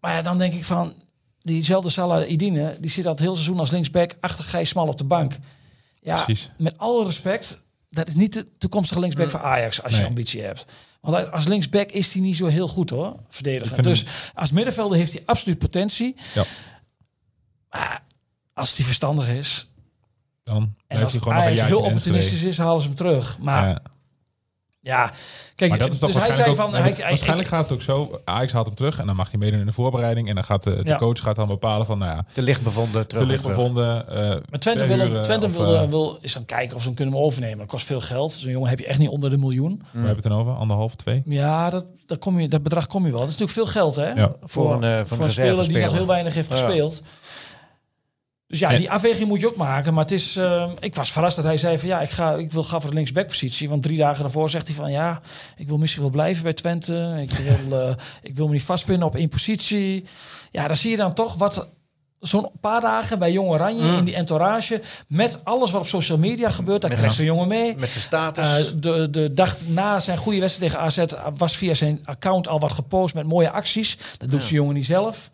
Maar 0.00 0.12
ja, 0.14 0.22
dan 0.22 0.38
denk 0.38 0.52
ik 0.52 0.64
van 0.64 0.92
diezelfde 1.52 1.90
Salah 1.90 2.30
Edine, 2.30 2.76
die 2.80 2.90
zit 2.90 3.04
al 3.04 3.10
het 3.10 3.20
hele 3.20 3.34
seizoen 3.34 3.58
als 3.58 3.70
linksback 3.70 4.14
achter 4.20 4.44
Gijs 4.44 4.68
Smal 4.68 4.88
op 4.88 4.98
de 4.98 5.04
bank. 5.04 5.38
Ja, 6.00 6.22
Precies. 6.24 6.50
met 6.58 6.78
alle 6.78 7.04
respect, 7.04 7.62
dat 7.90 8.08
is 8.08 8.14
niet 8.14 8.32
de 8.32 8.46
toekomstige 8.58 9.00
linksback 9.00 9.30
voor 9.30 9.40
Ajax 9.40 9.82
als 9.82 9.96
je 9.96 10.06
ambitie 10.06 10.42
hebt. 10.42 10.64
Want 11.00 11.32
als 11.32 11.46
linksback 11.46 11.90
is 11.90 12.12
hij 12.12 12.22
niet 12.22 12.36
zo 12.36 12.46
heel 12.46 12.68
goed 12.68 12.90
hoor, 12.90 13.16
verdedigen. 13.28 13.82
Dus 13.82 14.04
als 14.34 14.50
middenvelder 14.50 14.98
heeft 14.98 15.12
hij 15.12 15.22
absoluut 15.26 15.58
potentie. 15.58 16.16
Ja. 16.34 16.44
Maar 17.70 18.02
als 18.52 18.76
hij 18.76 18.86
verstandig 18.86 19.28
is 19.28 19.68
Dan 20.42 20.74
en 20.86 21.02
als 21.02 21.12
hij 21.12 21.20
gewoon 21.20 21.34
nog 21.34 21.44
een 21.44 21.50
Ajax 21.50 21.68
heel 21.68 21.80
opportunistisch 21.80 22.42
is, 22.42 22.58
halen 22.58 22.80
ze 22.80 22.86
hem 22.86 22.96
terug. 22.96 23.38
Maar 23.38 23.68
ja, 23.68 23.82
Ja. 24.84 25.10
kijk, 25.54 25.70
Maar 25.70 25.78
dat 25.78 25.92
is 25.92 25.98
toch 25.98 26.12
dus 26.12 26.18
hij 26.18 26.26
waarschijnlijk 26.26 26.34
zei 26.34 26.50
ook- 26.50 26.56
van... 26.56 26.70
nee, 26.70 26.80
hij, 26.80 26.90
maar 26.90 26.98
hij- 27.00 27.08
waarschijnlijk 27.08 27.48
ik- 27.48 27.54
gaat 27.54 27.68
het 27.68 27.72
ook 27.72 27.82
zo. 27.82 28.20
Ajax 28.24 28.52
haalt 28.52 28.66
hem 28.66 28.74
terug 28.74 28.98
en 28.98 29.06
dan 29.06 29.16
mag 29.16 29.30
hij 29.30 29.38
meedoen 29.38 29.60
in 29.60 29.66
de 29.66 29.72
voorbereiding. 29.72 30.28
En 30.28 30.34
dan 30.34 30.44
gaat 30.44 30.62
de, 30.62 30.74
de 30.82 30.88
Ja. 30.88 30.96
coach 30.96 31.20
gaat 31.20 31.36
dan 31.36 31.46
bepalen 31.46 31.86
van, 31.86 31.98
nou 31.98 32.16
ja, 32.16 32.24
Te 32.32 32.42
licht 32.42 32.62
bevonden. 32.62 33.06
Terug 33.06 33.24
te 33.24 33.30
licht 33.30 33.42
terug. 33.42 33.56
bevonden. 33.56 34.08
eh 34.08 34.28
maar 34.50 34.58
Twente, 34.60 34.86
wil, 34.86 34.98
hem- 34.98 35.22
Twente 35.22 35.46
of, 35.46 35.52
wil, 35.56 35.74
eh, 35.74 35.88
wil, 35.88 36.18
is 36.20 36.34
aan 36.36 36.42
het 36.42 36.50
kijken 36.50 36.74
of 36.76 36.80
ze 36.82 36.86
hem 36.88 36.96
kunnen 36.96 37.14
overnemen. 37.18 37.58
Dat 37.58 37.66
kost 37.66 37.86
veel 37.86 38.00
geld. 38.00 38.32
Zo'n 38.32 38.50
jongen 38.52 38.68
heb 38.68 38.78
je 38.78 38.86
echt 38.86 38.98
niet 38.98 39.08
onder 39.08 39.30
de 39.30 39.36
miljoen. 39.38 39.78
Waar 39.78 39.88
hebben 39.92 40.08
we 40.10 40.14
het 40.14 40.22
dan 40.22 40.32
over? 40.38 40.52
Anderhalf, 40.52 40.94
twee? 40.94 41.22
Ja, 41.24 41.70
dat, 41.70 41.84
dat, 42.06 42.18
kom 42.18 42.40
je, 42.40 42.48
dat 42.48 42.62
bedrag 42.62 42.86
kom 42.86 43.04
je 43.04 43.10
wel. 43.10 43.20
Dat 43.20 43.28
is 43.30 43.36
natuurlijk 43.38 43.68
veel 43.68 43.82
geld, 43.82 43.96
hè? 43.96 44.08
Ja. 44.12 44.32
Voor 44.42 44.72
een, 44.74 44.84
eh, 44.84 45.00
voor 45.04 45.24
een 45.24 45.30
speler 45.30 45.68
die 45.68 45.78
nog 45.84 45.92
heel 45.92 46.06
weinig 46.06 46.34
heeft 46.34 46.48
Ja. 46.48 46.56
gespeeld. 46.56 47.02
Dus 48.46 48.58
ja, 48.58 48.70
En- 48.70 48.76
die 48.76 48.90
afweging 48.90 49.28
moet 49.28 49.40
je 49.40 49.46
ook 49.46 49.56
maken. 49.56 49.94
Maar 49.94 50.02
het 50.02 50.12
is, 50.12 50.36
eh, 50.36 50.70
ik 50.80 50.94
was 50.94 51.12
verrast 51.12 51.36
dat 51.36 51.44
hij 51.44 51.56
zei 51.56 51.78
van 51.78 51.88
ja, 51.88 52.00
ik, 52.00 52.10
ga, 52.10 52.32
ik 52.34 52.52
wil 52.52 52.64
gaan 52.64 52.80
voor 52.80 52.90
de 52.90 52.96
linksbackpositie. 52.96 53.68
Want 53.68 53.82
drie 53.82 53.98
dagen 53.98 54.22
daarvoor 54.22 54.50
zegt 54.50 54.66
hij 54.66 54.76
van 54.76 54.90
ja, 54.90 55.20
ik 55.56 55.68
wil 55.68 55.78
misschien 55.78 56.02
wel 56.02 56.10
blijven 56.10 56.42
bij 56.42 56.52
Twente. 56.52 57.18
Ik 57.22 57.30
wil, 57.30 57.78
eh, 57.88 57.94
ik 58.22 58.36
wil 58.36 58.46
me 58.46 58.52
niet 58.52 58.62
vastpinnen 58.62 59.06
op 59.06 59.14
één 59.16 59.28
positie. 59.28 60.04
Ja, 60.50 60.66
dan 60.66 60.76
zie 60.76 60.90
je 60.90 60.96
dan 60.96 61.12
toch 61.14 61.34
wat 61.34 61.68
zo'n 62.20 62.48
paar 62.60 62.80
dagen 62.80 63.18
bij 63.18 63.32
Jong 63.32 63.48
Oranje 63.48 63.82
Mm. 63.82 63.96
in 63.98 64.04
die 64.04 64.14
entourage. 64.14 64.80
Met 65.08 65.44
alles 65.44 65.70
wat 65.70 65.80
op 65.80 65.86
social 65.86 66.18
media 66.18 66.50
gebeurt, 66.50 66.80
daar 66.80 66.90
Met 66.90 66.98
krijgt 66.98 67.16
zo'n 67.16 67.26
jongen 67.26 67.48
mee. 67.48 67.76
Met 67.76 67.88
zijn 67.90 68.02
status. 68.02 68.66
Eh, 68.66 68.72
de, 68.76 69.10
de 69.10 69.32
dag 69.34 69.56
na 69.66 70.00
zijn 70.00 70.18
goede 70.18 70.40
wedstrijd 70.40 70.72
tegen 70.72 70.84
AZ 70.86 71.04
was 71.36 71.56
via 71.56 71.74
zijn 71.74 72.00
account 72.04 72.48
al 72.48 72.60
wat 72.60 72.72
gepost 72.72 73.14
met 73.14 73.26
mooie 73.26 73.50
acties. 73.50 73.98
Dat 74.18 74.30
doet 74.30 74.42
Ja. 74.48 74.54
jongen 74.54 74.74
niet 74.74 74.84
zelf. 74.86 75.30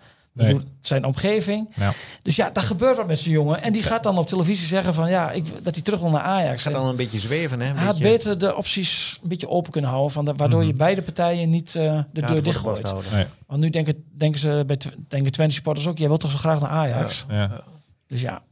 Zijn 0.80 1.04
omgeving. 1.04 1.68
Ja. 1.76 1.92
Dus 2.22 2.36
ja, 2.36 2.50
daar 2.50 2.64
gebeurt 2.64 2.96
wat 2.96 3.06
met 3.06 3.18
zijn 3.18 3.34
jongen. 3.34 3.62
En 3.62 3.72
die 3.72 3.82
gaat 3.82 4.02
dan 4.02 4.18
op 4.18 4.28
televisie 4.28 4.66
zeggen 4.66 4.94
van 4.94 5.10
ja, 5.10 5.30
ik, 5.30 5.44
dat 5.62 5.74
hij 5.74 5.84
terug 5.84 6.00
wil 6.00 6.10
naar 6.10 6.22
Ajax. 6.22 6.62
gaat 6.62 6.72
dan 6.72 6.86
een 6.86 6.96
beetje 6.96 7.18
zweven, 7.18 7.60
hè? 7.60 7.68
Een 7.68 7.76
hij 7.76 7.84
had 7.84 7.98
beetje, 7.98 8.12
beter 8.12 8.38
de 8.38 8.56
opties 8.56 9.18
een 9.22 9.28
beetje 9.28 9.48
open 9.48 9.72
kunnen 9.72 9.90
houden. 9.90 10.12
Van 10.12 10.24
de, 10.24 10.34
waardoor 10.34 10.64
je 10.64 10.72
beide 10.72 11.02
partijen 11.02 11.50
niet 11.50 11.74
eh, 11.76 11.98
de 12.12 12.20
ja, 12.20 12.26
deur 12.26 12.42
dichtgooit. 12.42 12.94
Nee. 13.12 13.26
Want 13.46 13.60
nu 13.60 13.70
denken, 13.70 14.04
denken 14.16 14.40
ze 14.40 14.64
bij 14.66 14.78
denken 15.08 15.32
Twente 15.32 15.54
supporters 15.54 15.86
ook, 15.86 15.98
jij 15.98 16.08
wilt 16.08 16.20
toch 16.20 16.30
zo 16.30 16.38
graag 16.38 16.60
naar 16.60 16.70
Ajax. 16.70 17.24
Ja. 17.28 17.60
Dus 18.06 18.20
ja, 18.20 18.42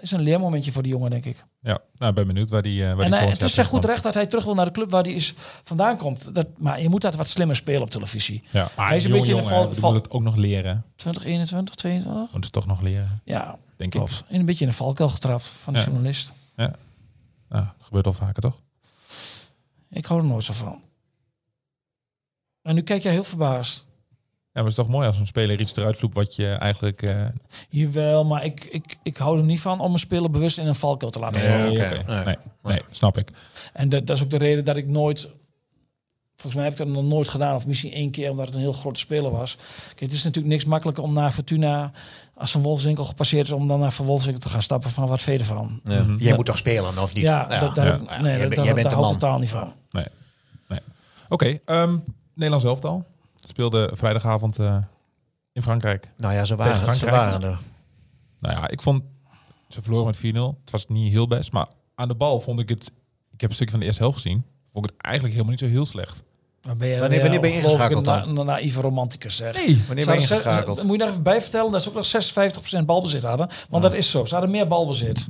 is 0.00 0.10
een 0.10 0.20
leermomentje 0.20 0.72
voor 0.72 0.82
die 0.82 0.92
jongen, 0.92 1.10
denk 1.10 1.24
ik. 1.24 1.44
ja, 1.60 1.78
nou, 1.96 2.10
ik 2.10 2.14
ben 2.16 2.26
benieuwd 2.26 2.48
waar 2.48 2.62
die, 2.62 2.82
eh 2.86 2.94
waar 2.94 3.04
En 3.04 3.10
die 3.10 3.20
hij, 3.20 3.28
het 3.28 3.42
is 3.42 3.58
echt 3.58 3.68
goed 3.68 3.84
recht 3.84 4.02
dat 4.02 4.14
hij 4.14 4.26
terug 4.26 4.44
wil 4.44 4.54
naar 4.54 4.64
de 4.66 4.70
club 4.72 4.90
waar 4.90 5.02
hij 5.02 5.12
is 5.12 5.34
vandaan 5.64 5.96
komt. 5.96 6.34
Dat, 6.34 6.46
maar 6.58 6.80
je 6.82 6.88
moet 6.88 7.00
dat 7.00 7.14
wat 7.14 7.28
slimmer 7.28 7.56
spelen 7.56 7.82
op 7.82 7.90
televisie. 7.90 8.42
Ja, 8.50 8.68
maar 8.76 8.88
Hij 8.88 8.96
is 8.96 9.04
een 9.04 9.10
beetje 9.12 9.32
in 9.34 9.40
de 9.42 9.48
val-. 9.48 9.74
Je 9.74 9.80
moet 9.80 9.94
het 9.94 10.10
ook 10.10 10.22
nog 10.22 10.36
leren. 10.36 10.84
2021, 10.96 11.74
22? 11.74 12.32
Moet 12.34 12.44
het 12.44 12.52
toch 12.52 12.66
nog 12.66 12.80
leren, 12.80 13.20
Ja, 13.24 13.58
denk 13.76 13.94
ik. 13.94 14.00
klopt. 14.00 14.24
In 14.28 14.40
een 14.40 14.46
beetje 14.46 14.64
in 14.64 14.70
de 14.70 14.76
valkuil 14.76 15.08
getrapt 15.08 15.44
van 15.44 15.72
de 15.72 15.78
Ja. 15.78 15.84
journalist. 15.84 16.32
Ja, 16.56 16.74
dat 17.48 17.66
gebeurt 17.80 18.06
al 18.06 18.12
vaker, 18.12 18.42
toch? 18.42 18.60
Ik 19.90 20.04
hou 20.04 20.20
er 20.20 20.26
nooit 20.26 20.44
zo 20.44 20.52
van. 20.52 20.82
En 22.62 22.74
nu 22.74 22.82
kijk 22.82 23.02
jij 23.02 23.12
heel 23.12 23.24
verbaasd. 23.24 23.86
Ja, 24.54 24.60
maar 24.62 24.70
het 24.70 24.78
is 24.78 24.84
toch 24.84 24.94
mooi 24.94 25.06
als 25.06 25.18
een 25.18 25.26
speler 25.26 25.60
iets 25.60 25.76
eruit 25.76 25.96
vloept 25.98 26.14
wat 26.14 26.36
je 26.36 26.48
eigenlijk... 26.48 27.02
eh, 27.02 27.24
Jawel, 27.68 28.24
maar 28.24 28.44
ik, 28.44 28.64
ik, 28.64 28.96
ik 29.02 29.16
hou 29.16 29.38
er 29.38 29.44
niet 29.44 29.60
van 29.60 29.80
om 29.80 29.92
een 29.92 29.98
speler 29.98 30.30
bewust 30.30 30.58
in 30.58 30.66
een 30.66 30.74
valkuil 30.74 31.10
te 31.10 31.18
laten 31.18 31.38
Nee, 31.38 31.48
vallen. 31.48 31.72
nee. 32.06 32.14
Nee. 32.16 32.24
nee, 32.24 32.36
nee, 32.62 32.80
snap 32.90 33.18
ik. 33.18 33.28
En 33.72 33.88
dat, 33.88 34.06
dat 34.06 34.16
is 34.16 34.22
ook 34.22 34.30
de 34.30 34.36
reden 34.38 34.64
dat 34.64 34.76
ik 34.76 34.86
nooit 34.86 35.28
Volgens 36.36 36.54
mij 36.54 36.64
heb 36.64 36.72
ik 36.72 36.86
dat 36.94 37.02
nog 37.02 37.12
nooit 37.12 37.28
gedaan. 37.28 37.54
Of 37.54 37.66
misschien 37.66 37.92
één 37.92 38.10
keer 38.10 38.30
omdat 38.30 38.46
het 38.46 38.54
een 38.54 38.60
heel 38.60 38.72
grote 38.72 39.00
speler 39.00 39.30
was. 39.30 39.56
Kijk, 39.86 40.00
het 40.00 40.12
is 40.12 40.22
natuurlijk 40.24 40.52
niks 40.54 40.64
makkelijker 40.64 41.04
om 41.04 41.12
naar 41.12 41.30
Fortuna... 41.30 41.92
als 42.34 42.50
Van 42.50 42.62
Wolfswinkel 42.62 43.04
gepasseerd 43.04 43.46
is... 43.46 43.52
om 43.52 43.68
dan 43.68 43.80
naar 43.80 43.92
Van 43.92 44.06
Wolfswinkel 44.06 44.42
te 44.42 44.48
gaan 44.48 44.62
stappen 44.62 44.90
van 44.90 45.06
wat 45.08 45.22
verder 45.22 45.46
van. 45.46 45.80
Jij 46.18 46.34
moet 46.34 46.46
toch 46.46 46.56
spelen, 46.56 46.98
of 47.02 47.14
niet? 47.14 47.22
Ja, 47.22 47.44
dat, 47.60 47.74
Ja. 47.76 47.82
heb 47.84 48.00
ik- 48.00 48.10
Ja, 48.10 48.20
nee, 48.20 48.38
jij 48.38 48.48
dat- 48.48 48.64
jij 48.64 48.74
bent 48.74 48.76
daar 48.76 48.88
de 48.88 48.88
hou 48.94 49.04
ik 49.06 49.10
man. 49.10 49.18
totaal 49.18 49.38
niet 49.38 49.50
van. 49.50 49.72
Nee. 49.90 50.06
nee. 50.68 50.80
Oké, 51.28 51.58
ehm, 51.64 51.96
Nederlands 52.34 52.64
elftal. 52.66 53.04
Speelde 53.48 53.90
vrijdagavond 53.92 54.58
eh, 54.58 54.76
in 55.52 55.62
Frankrijk. 55.62 56.10
Nou 56.16 56.34
ja, 56.34 56.44
ze 56.44 56.56
Tegen 56.56 56.70
waren, 56.72 56.94
ze 56.94 57.00
Frankrijk. 57.00 57.30
waren 57.30 57.50
er. 57.50 57.58
Nou 58.38 58.54
ja, 58.54 58.68
ik 58.68 58.82
vond... 58.82 59.02
Ze 59.68 59.82
verloren 59.82 60.06
met 60.06 60.34
4-0. 60.34 60.60
Het 60.60 60.70
was 60.70 60.86
niet 60.86 61.12
heel 61.12 61.26
best. 61.26 61.52
Maar 61.52 61.66
aan 61.94 62.08
de 62.08 62.14
bal 62.14 62.40
vond 62.40 62.60
ik 62.60 62.68
het... 62.68 62.90
Ik 63.32 63.40
heb 63.40 63.48
een 63.50 63.54
stukje 63.54 63.70
van 63.72 63.80
de 63.80 63.86
eerste 63.86 64.02
helft 64.02 64.16
gezien. 64.20 64.44
Vond 64.72 64.84
ik 64.86 64.92
het 64.96 65.00
eigenlijk 65.02 65.34
helemaal 65.34 65.56
niet 65.56 65.64
zo 65.68 65.74
heel 65.76 65.86
slecht. 65.86 66.22
Maar 66.66 66.76
ben 66.76 66.88
je, 66.88 66.98
Wanneer- 66.98 67.20
wanneer 67.20 67.40
ben 67.40 67.50
je 67.50 67.56
ingeschakeld 67.56 68.04
dan? 68.04 68.28
Een 68.28 68.34
na, 68.34 68.42
naïeve 68.42 68.80
romanticus 68.80 69.36
zeg. 69.36 69.66
Nee. 69.66 69.82
Wanneer 69.86 70.04
ben 70.06 70.14
je 70.14 70.20
Ze 70.26 70.34
ingeschakeld? 70.34 70.78
ze- 70.78 70.84
Moet 70.86 70.96
je 70.96 71.02
nog 71.02 71.10
even 71.10 71.22
bij 71.22 71.42
vertellen 71.42 71.72
dat 71.72 71.82
ze 71.82 71.88
ook 71.88 71.94
nog 71.94 72.06
56% 72.82 72.84
balbezit 72.86 73.22
hadden. 73.22 73.48
Want 73.68 73.82
dat 73.82 73.92
is 73.94 74.10
zo. 74.10 74.24
Ze 74.24 74.32
hadden 74.32 74.50
meer 74.52 74.68
balbezit. 74.68 75.26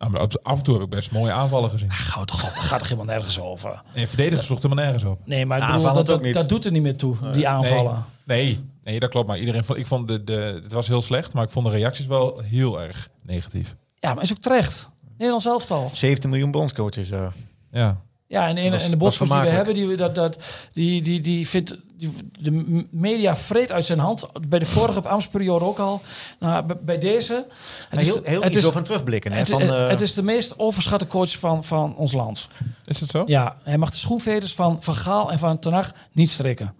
Nou, 0.00 0.12
maar 0.12 0.20
af 0.42 0.56
en 0.58 0.62
toe 0.64 0.74
heb 0.74 0.82
ik 0.82 0.88
best 0.90 1.10
mooie 1.10 1.32
aanvallen 1.32 1.70
gezien. 1.70 1.90
Goud 1.90 2.30
god, 2.30 2.54
daar 2.54 2.62
gaat 2.62 2.80
er 2.80 2.86
helemaal 2.86 3.14
nergens 3.14 3.40
over. 3.40 3.82
En 3.94 4.08
verdedigers 4.08 4.46
sloeg 4.46 4.62
helemaal 4.62 4.84
nergens 4.84 5.04
op. 5.04 5.20
Nee, 5.26 5.46
maar 5.46 5.58
ik 5.58 5.66
bedoel, 5.66 5.92
dat, 5.92 6.06
dat, 6.06 6.32
dat 6.32 6.48
doet 6.48 6.64
er 6.64 6.70
niet 6.72 6.82
meer 6.82 6.96
toe, 6.96 7.16
die 7.32 7.48
aanvallen. 7.48 8.04
Nee, 8.24 8.44
nee, 8.44 8.60
nee, 8.84 9.00
dat 9.00 9.10
klopt. 9.10 9.26
Maar 9.26 9.38
iedereen 9.38 9.64
vond, 9.64 9.78
ik 9.78 9.86
vond 9.86 10.08
de, 10.08 10.24
de, 10.24 10.60
het 10.62 10.72
was 10.72 10.88
heel 10.88 11.02
slecht, 11.02 11.32
maar 11.32 11.44
ik 11.44 11.50
vond 11.50 11.66
de 11.66 11.72
reacties 11.72 12.06
wel 12.06 12.38
heel 12.44 12.80
erg 12.80 13.08
negatief. 13.22 13.76
Ja, 13.94 14.14
maar 14.14 14.22
is 14.22 14.30
ook 14.32 14.38
terecht. 14.38 14.88
Nederlands 15.10 15.46
elftal. 15.46 15.90
17 15.92 16.30
miljoen 16.30 16.50
bondscoaches. 16.50 17.10
eh. 17.10 17.26
Ja, 17.70 18.00
Ja, 18.30 18.48
en, 18.48 18.56
en, 18.56 18.70
was- 18.70 18.84
en 18.84 18.90
de 18.90 18.96
bondscoach 18.96 19.28
die 19.28 19.40
we 19.40 19.48
hebben, 19.48 19.74
die, 19.74 19.96
dat, 19.96 20.14
dat, 20.14 20.38
die, 20.72 21.02
die, 21.02 21.20
die 21.20 21.48
vindt 21.48 21.76
die, 21.96 22.10
de 22.38 22.86
media 22.90 23.36
vreet 23.36 23.72
uit 23.72 23.84
zijn 23.84 23.98
hand. 23.98 24.26
Bij 24.48 24.58
de 24.58 24.66
vorige 24.66 25.08
ambtsperiode 25.08 25.64
ook 25.64 25.78
al. 25.78 26.02
Nou, 26.38 26.74
bij, 26.80 26.98
deze. 26.98 27.46
Het 27.88 28.00
heel 28.00 28.20
heel 28.22 28.40
het 28.40 28.48
iets 28.48 28.58
is, 28.58 28.64
over 28.64 28.82
terugblikken. 28.82 29.32
Hè, 29.32 29.38
het, 29.38 29.48
van, 29.48 29.62
eh, 29.62 29.88
het 29.88 30.00
is 30.00 30.14
de 30.14 30.22
meest 30.22 30.58
overschatte 30.58 31.06
coach 31.06 31.38
van, 31.38 31.64
van 31.64 31.96
ons 31.96 32.12
land. 32.12 32.48
is 32.84 33.00
het 33.00 33.10
zo? 33.10 33.22
Ja, 33.26 33.56
hij 33.62 33.78
mag 33.78 33.90
de 33.90 33.96
schoenveters 33.96 34.54
van 34.54 34.82
Van 34.82 34.94
Gaal 34.94 35.30
en 35.30 35.38
van 35.38 35.58
Ten 35.58 35.72
Hag 35.72 35.92
niet 36.12 36.30
strikken. 36.30 36.74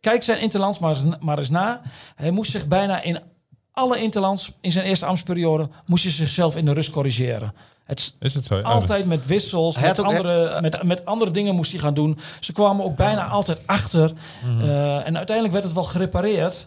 Kijk 0.00 0.22
zijn 0.22 0.40
interlands 0.40 0.78
maar 0.78 0.96
eens, 0.96 1.16
maar 1.20 1.38
eens 1.38 1.50
na. 1.50 1.80
Hij 2.16 2.30
moest 2.30 2.50
zich 2.50 2.66
bijna 2.66 3.02
in 3.02 3.20
alle 3.72 3.98
interlands 3.98 4.52
in 4.60 4.72
zijn 4.72 4.86
eerste 4.86 5.06
ambtsperiode 5.06 5.68
moest 5.86 6.02
hij 6.02 6.12
zichzelf 6.12 6.56
in 6.56 6.64
de 6.64 6.72
rust 6.72 6.90
corrigeren. 6.90 7.52
Het 7.86 8.16
is 8.18 8.34
het 8.34 8.44
zo? 8.44 8.56
Ja, 8.56 8.62
altijd 8.62 9.06
met 9.06 9.26
wissels, 9.26 9.78
met 9.78 9.98
andere, 9.98 10.60
met, 10.60 10.82
met 10.82 11.04
andere 11.04 11.30
dingen 11.30 11.54
moest 11.54 11.70
hij 11.70 11.80
gaan 11.80 11.94
doen. 11.94 12.18
Ze 12.40 12.52
kwamen 12.52 12.84
ook 12.84 12.96
bijna 12.96 13.26
altijd 13.26 13.66
achter. 13.66 14.12
Eh, 14.60 15.06
en 15.06 15.16
uiteindelijk 15.16 15.52
werd 15.52 15.64
het 15.64 15.72
wel 15.72 15.82
gerepareerd. 15.82 16.66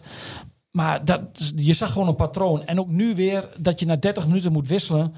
Maar 0.70 1.04
dat, 1.04 1.20
je 1.56 1.72
zag 1.72 1.92
gewoon 1.92 2.08
een 2.08 2.14
patroon. 2.14 2.66
En 2.66 2.80
ook 2.80 2.88
nu 2.88 3.14
weer 3.14 3.48
dat 3.56 3.80
je 3.80 3.86
na 3.86 3.96
30 3.96 4.26
minuten 4.26 4.52
moet 4.52 4.68
wisselen. 4.68 5.14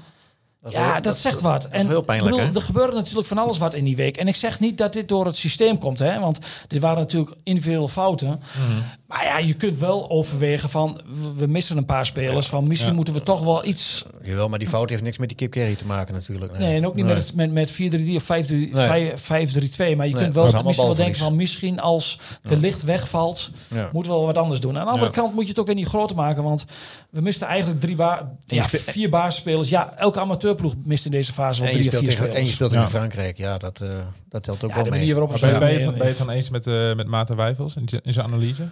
dat 0.61 0.71
Ja, 0.71 0.99
dat, 0.99 1.17
zegt 1.17 1.41
wat. 1.41 1.67
is 1.71 1.85
heel 1.85 2.01
pijnlijk, 2.01 2.35
bedoel, 2.35 2.55
er 2.55 2.61
gebeurde 2.61 2.95
natuurlijk 2.95 3.27
van 3.27 3.37
alles 3.37 3.57
wat 3.57 3.73
in 3.73 3.83
die 3.83 3.95
week. 3.95 4.17
En 4.17 4.27
ik 4.27 4.35
zeg 4.35 4.59
niet 4.59 4.77
dat 4.77 4.93
dit 4.93 5.07
door 5.07 5.25
het 5.25 5.35
systeem 5.35 5.77
komt, 5.77 5.99
hè? 5.99 6.19
want 6.19 6.39
dit 6.67 6.81
waren 6.81 6.97
natuurlijk 6.97 7.35
individuele 7.43 7.89
fouten. 7.89 8.29
Mhm. 8.29 8.81
Maar 9.13 9.23
ja, 9.25 9.37
je 9.37 9.53
kunt 9.53 9.79
wel 9.79 10.09
overwegen 10.09 10.69
van 10.69 11.01
we- 11.37 11.47
missen 11.47 11.77
een 11.77 11.85
paar 11.85 12.05
spelers. 12.05 12.47
Van 12.47 12.67
misschien 12.67 12.89
Ja. 12.89 12.95
moeten 12.95 13.13
we 13.13 13.23
toch 13.23 13.43
wel 13.43 13.65
iets. 13.65 14.05
Jawel, 14.23 14.49
maar 14.49 14.59
die 14.59 14.67
fout 14.67 14.89
heeft 14.89 15.01
niks 15.01 15.17
met 15.17 15.27
die 15.27 15.37
Kip 15.37 15.51
Carry 15.51 15.75
te 15.75 15.85
maken 15.85 16.13
natuurlijk. 16.13 16.57
Nee, 16.57 16.75
en 16.77 16.87
ook 16.87 16.95
niet 16.95 17.05
Nee. 17.05 17.13
met, 17.15 17.33
met, 17.35 17.51
met 17.51 17.71
4-3 17.71 18.15
of 18.15 18.23
5-3 18.23 18.69
Nee. 18.71 18.85
5 19.15 19.21
5-3-2. 19.21 19.95
Maar 19.95 20.07
je 20.07 20.13
Nee, 20.13 20.21
kunt 20.23 20.33
wel 20.35 20.43
misschien 20.43 20.75
wel 20.75 20.95
denken 20.95 21.19
van 21.19 21.35
misschien 21.35 21.79
als 21.79 22.19
de 22.41 22.57
licht 22.57 22.83
wegvalt, 22.83 23.51
Ja. 23.67 23.89
moeten 23.93 24.11
we 24.11 24.17
wel 24.17 24.27
wat 24.27 24.37
anders 24.37 24.59
doen. 24.59 24.77
Aan 24.77 24.85
de 24.85 24.91
andere 24.91 25.11
Ja. 25.11 25.17
kant 25.17 25.33
moet 25.33 25.43
je 25.43 25.49
het 25.49 25.59
ook 25.59 25.65
weer 25.65 25.75
niet 25.75 25.87
groter 25.87 26.15
maken. 26.15 26.43
Want 26.43 26.65
we 27.09 27.21
misten 27.21 27.47
eigenlijk 27.47 27.81
drie 27.81 27.95
ba 27.95 28.31
ja, 28.45 28.63
vier 28.67 29.09
basisspelers. 29.09 29.69
Ja, 29.69 29.93
elke 29.97 30.19
amateurploeg 30.19 30.73
mist 30.85 31.05
in 31.05 31.11
deze 31.11 31.33
fase 31.33 31.61
wel 31.63 31.71
drie 31.71 31.81
of 31.85 31.87
speelt 31.93 32.05
vier 32.07 32.17
tegen, 32.17 32.35
en 32.35 32.45
je 32.45 32.51
speelt 32.51 32.71
Ja. 32.71 32.81
in 32.81 32.87
Frankrijk. 32.89 33.37
Ja, 33.37 33.57
dat, 33.57 33.81
eh, 33.81 33.89
dat 34.29 34.43
telt 34.43 34.63
ook 34.63 34.69
Ja, 34.69 34.75
wel 34.75 34.83
de 34.83 34.89
mee. 34.89 34.99
ben, 34.99 35.59
ben, 35.59 35.73
je, 35.73 35.79
het- 35.79 35.97
ben 35.97 35.97
je 35.97 36.03
het 36.03 36.17
dan 36.17 36.29
eens 36.29 36.49
met, 36.49 36.67
eh 36.67 36.95
met 36.95 37.07
Maarten 37.07 37.35
Wijfels 37.35 37.75
in 38.03 38.13
zijn 38.13 38.25
analyse? 38.25 38.63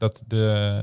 Dat 0.00 0.22
de, 0.26 0.82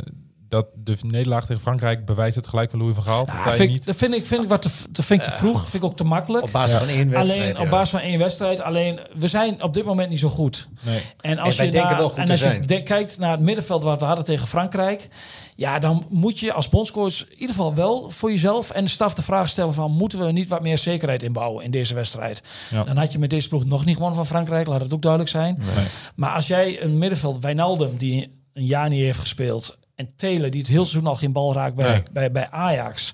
dat 0.50 0.68
de 0.76 0.98
nederlaag 1.02 1.46
tegen 1.46 1.62
Frankrijk 1.62 2.06
bewijst 2.06 2.36
het 2.36 2.48
gelijk 2.48 2.70
van 2.70 2.80
Louis 2.80 2.96
van 2.96 3.04
Gaal? 3.04 3.26
Ja, 3.26 3.44
dat 3.44 3.54
vind 3.54 3.70
niet. 3.70 3.86
dat 3.86 3.96
vind 3.96 4.14
ik, 4.14 4.26
vind 4.26 4.44
ik, 4.44 4.50
wat 4.50 4.62
te, 4.62 4.70
dat 4.90 5.06
vind 5.06 5.22
ik 5.22 5.28
te 5.28 5.34
vroeg. 5.34 5.62
Vind 5.62 5.74
ik 5.74 5.84
ook 5.84 5.96
te 5.98 6.04
makkelijk. 6.04 6.44
Op 6.44 6.52
basis 6.52 6.78
van 6.78 6.88
één 6.88 7.10
wedstrijd. 7.10 7.42
Alleen 7.56 7.60
op 7.66 7.70
basis 7.70 7.90
van 7.90 8.00
één 8.00 8.20
wedstrijd. 8.20 8.62
Alleen 8.62 9.00
we 9.16 9.28
zijn 9.28 9.64
op 9.64 9.74
dit 9.74 9.86
moment 9.86 10.10
niet 10.10 10.20
zo 10.20 10.28
goed. 10.28 10.68
Nee. 10.82 11.02
En 11.22 11.38
als 11.38 11.56
wij 11.56 11.66
je 11.66 11.72
denken 11.72 11.90
naar- 11.90 12.00
wel 12.00 12.10
goed 12.10 12.18
en 12.18 12.26
te 12.26 12.32
als 12.32 12.42
je 12.42 12.60
de- 12.60 12.84
kijkt 12.84 13.18
naar 13.18 13.32
het 13.32 13.40
middenveld 13.40 13.84
wat 13.84 14.00
we 14.00 14.06
hadden 14.06 14.26
tegen 14.26 14.48
Frankrijk. 14.48 15.08
Ja, 15.56 15.80
dan 15.80 16.06
moet 16.10 16.40
je 16.40 16.54
als 16.54 16.70
bondscoach 16.70 17.20
in 17.22 17.32
ieder 17.32 17.56
geval 17.56 17.76
wel 17.76 18.10
voor 18.10 18.30
jezelf 18.32 18.70
en 18.72 18.84
de 18.84 18.90
staf 18.90 19.14
de 19.14 19.22
vraag 19.22 19.50
stellen 19.50 19.74
van 19.74 19.92
moeten 19.92 20.20
we 20.26 20.32
niet 20.32 20.48
wat 20.48 20.62
meer 20.62 20.78
zekerheid 20.78 21.24
inbouwen 21.24 21.64
in 21.64 21.72
deze 21.72 21.94
wedstrijd. 21.94 22.42
Ja. 22.70 22.84
Dan 22.84 22.98
had 22.98 23.12
je 23.12 23.20
met 23.20 23.30
deze 23.30 23.48
ploeg 23.48 23.66
nog 23.66 23.86
niet 23.86 23.96
gewonnen 23.96 24.18
van 24.18 24.26
Frankrijk, 24.28 24.68
laat 24.68 24.82
het 24.82 24.94
ook 24.94 25.02
duidelijk 25.02 25.32
zijn. 25.32 25.58
Nee. 25.76 25.86
Maar 26.16 26.30
als 26.32 26.48
jij 26.48 26.82
een 26.84 26.98
middenveld, 26.98 27.42
Wijnaldum, 27.42 27.98
die 27.98 28.36
een 28.58 28.66
jaar 28.66 28.90
niet 28.90 29.02
heeft 29.02 29.20
gespeeld. 29.20 29.78
En 29.96 30.10
Taylor, 30.16 30.50
die 30.50 30.60
het 30.62 30.70
heel 30.70 30.86
seizoen 30.86 31.08
al 31.10 31.16
geen 31.16 31.32
bal 31.32 31.54
raakt 31.54 31.76
bij, 31.76 31.90
Nee. 31.92 32.04
bij, 32.12 32.32
bij 32.32 32.50
Ajax. 32.50 33.12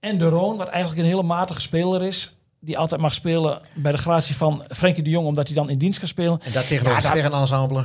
En 0.00 0.18
De 0.18 0.28
Roon, 0.28 0.56
wat 0.56 0.68
eigenlijk 0.68 1.02
een 1.02 1.08
hele 1.08 1.22
matige 1.22 1.60
speler 1.60 2.02
is. 2.02 2.34
Die 2.60 2.78
altijd 2.78 3.00
mag 3.00 3.14
spelen 3.14 3.60
bij 3.74 3.92
de 3.92 3.98
gratie 3.98 4.36
van 4.36 4.62
Frenkie 4.68 5.02
de 5.02 5.10
Jong, 5.10 5.26
omdat 5.26 5.46
hij 5.46 5.56
dan 5.56 5.70
in 5.70 5.78
dienst 5.78 5.98
kan 5.98 6.08
spelen. 6.08 6.40
En 6.44 6.52
daar 6.52 6.64
tegenover 6.64 7.02
Ja, 7.02 7.12
weer 7.12 7.24
een 7.24 7.32
ensemble. 7.32 7.82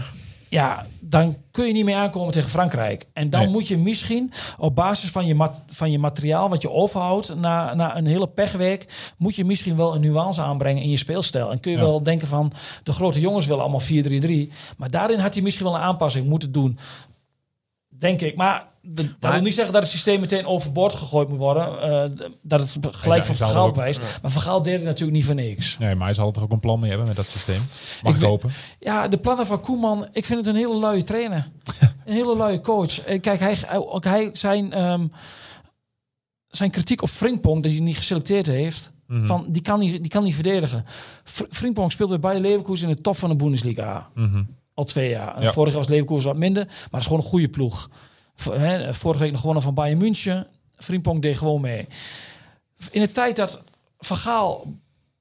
Ja, 0.50 0.86
dan 1.00 1.36
kun 1.52 1.68
je 1.68 1.74
niet 1.74 1.86
meer 1.86 1.96
aankomen 1.96 2.32
tegen 2.34 2.50
Frankrijk. 2.50 3.06
En 3.14 3.30
dan 3.30 3.42
Nee. 3.42 3.50
moet 3.50 3.68
je 3.68 3.78
misschien 3.78 4.32
op 4.58 4.76
basis 4.76 5.10
van 5.10 5.26
je, 5.26 5.36
mat- 5.36 5.62
van 5.68 5.92
je 5.92 6.00
materiaal 6.00 6.50
wat 6.50 6.62
je 6.62 6.72
overhoudt 6.72 7.36
na, 7.36 7.74
na 7.74 7.98
een 7.98 8.06
hele 8.06 8.28
pechweek, 8.28 9.14
moet 9.18 9.36
je 9.36 9.46
misschien 9.46 9.76
wel 9.76 9.96
een 9.96 10.02
nuance 10.02 10.42
aanbrengen 10.42 10.84
in 10.84 10.90
je 10.90 10.98
speelstijl. 10.98 11.52
En 11.52 11.60
kun 11.60 11.72
je 11.72 11.78
Ja. 11.78 11.84
wel 11.84 12.04
denken 12.04 12.28
van 12.28 12.52
de 12.84 12.92
grote 12.92 13.20
jongens 13.20 13.46
willen 13.46 13.62
allemaal 13.62 13.80
4-3-3. 13.80 14.52
Maar 14.78 14.92
daarin 14.92 15.20
had 15.20 15.34
hij 15.34 15.44
misschien 15.44 15.66
wel 15.66 15.76
een 15.76 15.82
aanpassing 15.82 16.28
moeten 16.28 16.52
doen. 16.52 16.78
Denk 17.90 18.22
ik. 18.22 18.36
Maar 18.36 18.68
de- 18.82 19.04
dat 19.04 19.06
Maar- 19.20 19.32
wil 19.32 19.42
niet 19.42 19.54
zeggen 19.54 19.74
dat 19.74 19.82
het 19.82 19.92
systeem 19.92 20.20
meteen 20.20 20.46
overboord 20.46 20.94
gegooid 20.94 21.30
moet 21.30 21.38
worden. 21.38 21.82
eh, 21.82 22.26
dat 22.42 22.60
het 22.60 22.78
gelijk 22.96 23.24
van 23.26 23.50
er 23.50 23.58
ook- 23.58 23.76
wijst. 23.76 24.20
Maar 24.22 24.32
Vergaal 24.32 24.62
deed 24.62 24.74
het 24.74 24.84
natuurlijk 24.84 25.18
niet 25.18 25.26
voor 25.26 25.36
niks. 25.36 25.78
nee, 25.78 25.96
maar 25.96 26.06
hij 26.06 26.14
zal 26.16 26.32
toch 26.32 26.44
ook 26.44 26.52
een 26.52 26.60
plan 26.60 26.80
mee 26.80 26.90
hebben 26.90 27.08
met 27.08 27.16
dat 27.16 27.26
systeem? 27.28 27.62
Mag 28.04 28.16
Ik 28.16 28.22
hopen? 28.22 28.52
Ja, 28.80 29.08
de 29.08 29.18
plannen 29.18 29.46
van 29.46 29.62
Koeman, 29.62 30.08
ik 30.12 30.26
vind 30.26 30.40
het 30.40 30.48
een 30.48 30.62
hele 30.62 30.76
luie 30.76 31.04
trainer. 31.04 31.50
een 32.06 32.14
hele 32.14 32.38
luie 32.38 32.62
coach. 32.62 33.00
Eh, 33.02 33.22
Kijk, 33.22 33.40
hij, 33.40 33.58
ook 33.78 34.04
hij 34.04 34.30
zijn, 34.34 34.74
ehm, 34.74 35.06
zijn 36.48 36.70
kritiek 36.72 37.02
op 37.02 37.10
Frimpong, 37.10 37.64
dat 37.64 37.72
hij 37.72 37.82
niet 37.82 37.98
geselecteerd 37.98 38.46
heeft, 38.48 38.92
Mhm. 39.08 39.26
van, 39.26 39.46
die, 39.48 39.62
kan 39.62 39.80
niet, 39.80 40.02
die 40.02 40.12
kan 40.12 40.24
niet 40.24 40.34
verdedigen. 40.36 40.86
Fr 41.24 41.44
Frimpong 41.50 41.92
speelt 41.92 42.10
bij 42.10 42.20
Bayer 42.20 42.42
Leverkusen 42.42 42.90
in 42.90 42.96
de 42.96 43.02
top 43.02 43.18
van 43.18 43.30
de 43.30 43.36
Bundesliga. 43.36 44.10
Mhm. 44.16 44.44
Al 44.74 44.84
twee 44.84 45.10
jaar. 45.10 45.44
Ja. 45.44 45.52
Vorig 45.52 45.74
jaar 45.74 45.82
was 45.82 45.92
Leverkusen 45.92 46.30
wat 46.30 46.38
minder, 46.40 46.66
maar 46.66 46.76
het 46.92 47.00
is 47.00 47.06
gewoon 47.06 47.22
een 47.22 47.28
goede 47.28 47.50
ploeg. 47.50 47.90
Vorige 48.40 49.20
week 49.20 49.32
nog 49.32 49.40
gewonnen 49.40 49.64
van 49.64 49.74
Bayern 49.74 49.98
München. 49.98 50.48
Frimpong 50.78 51.22
deed 51.22 51.38
gewoon 51.38 51.62
mee. 51.62 51.88
In 52.92 53.02
de 53.02 53.12
tijd 53.12 53.36
dat 53.36 53.62
Van 54.00 54.18
Gaal 54.18 54.74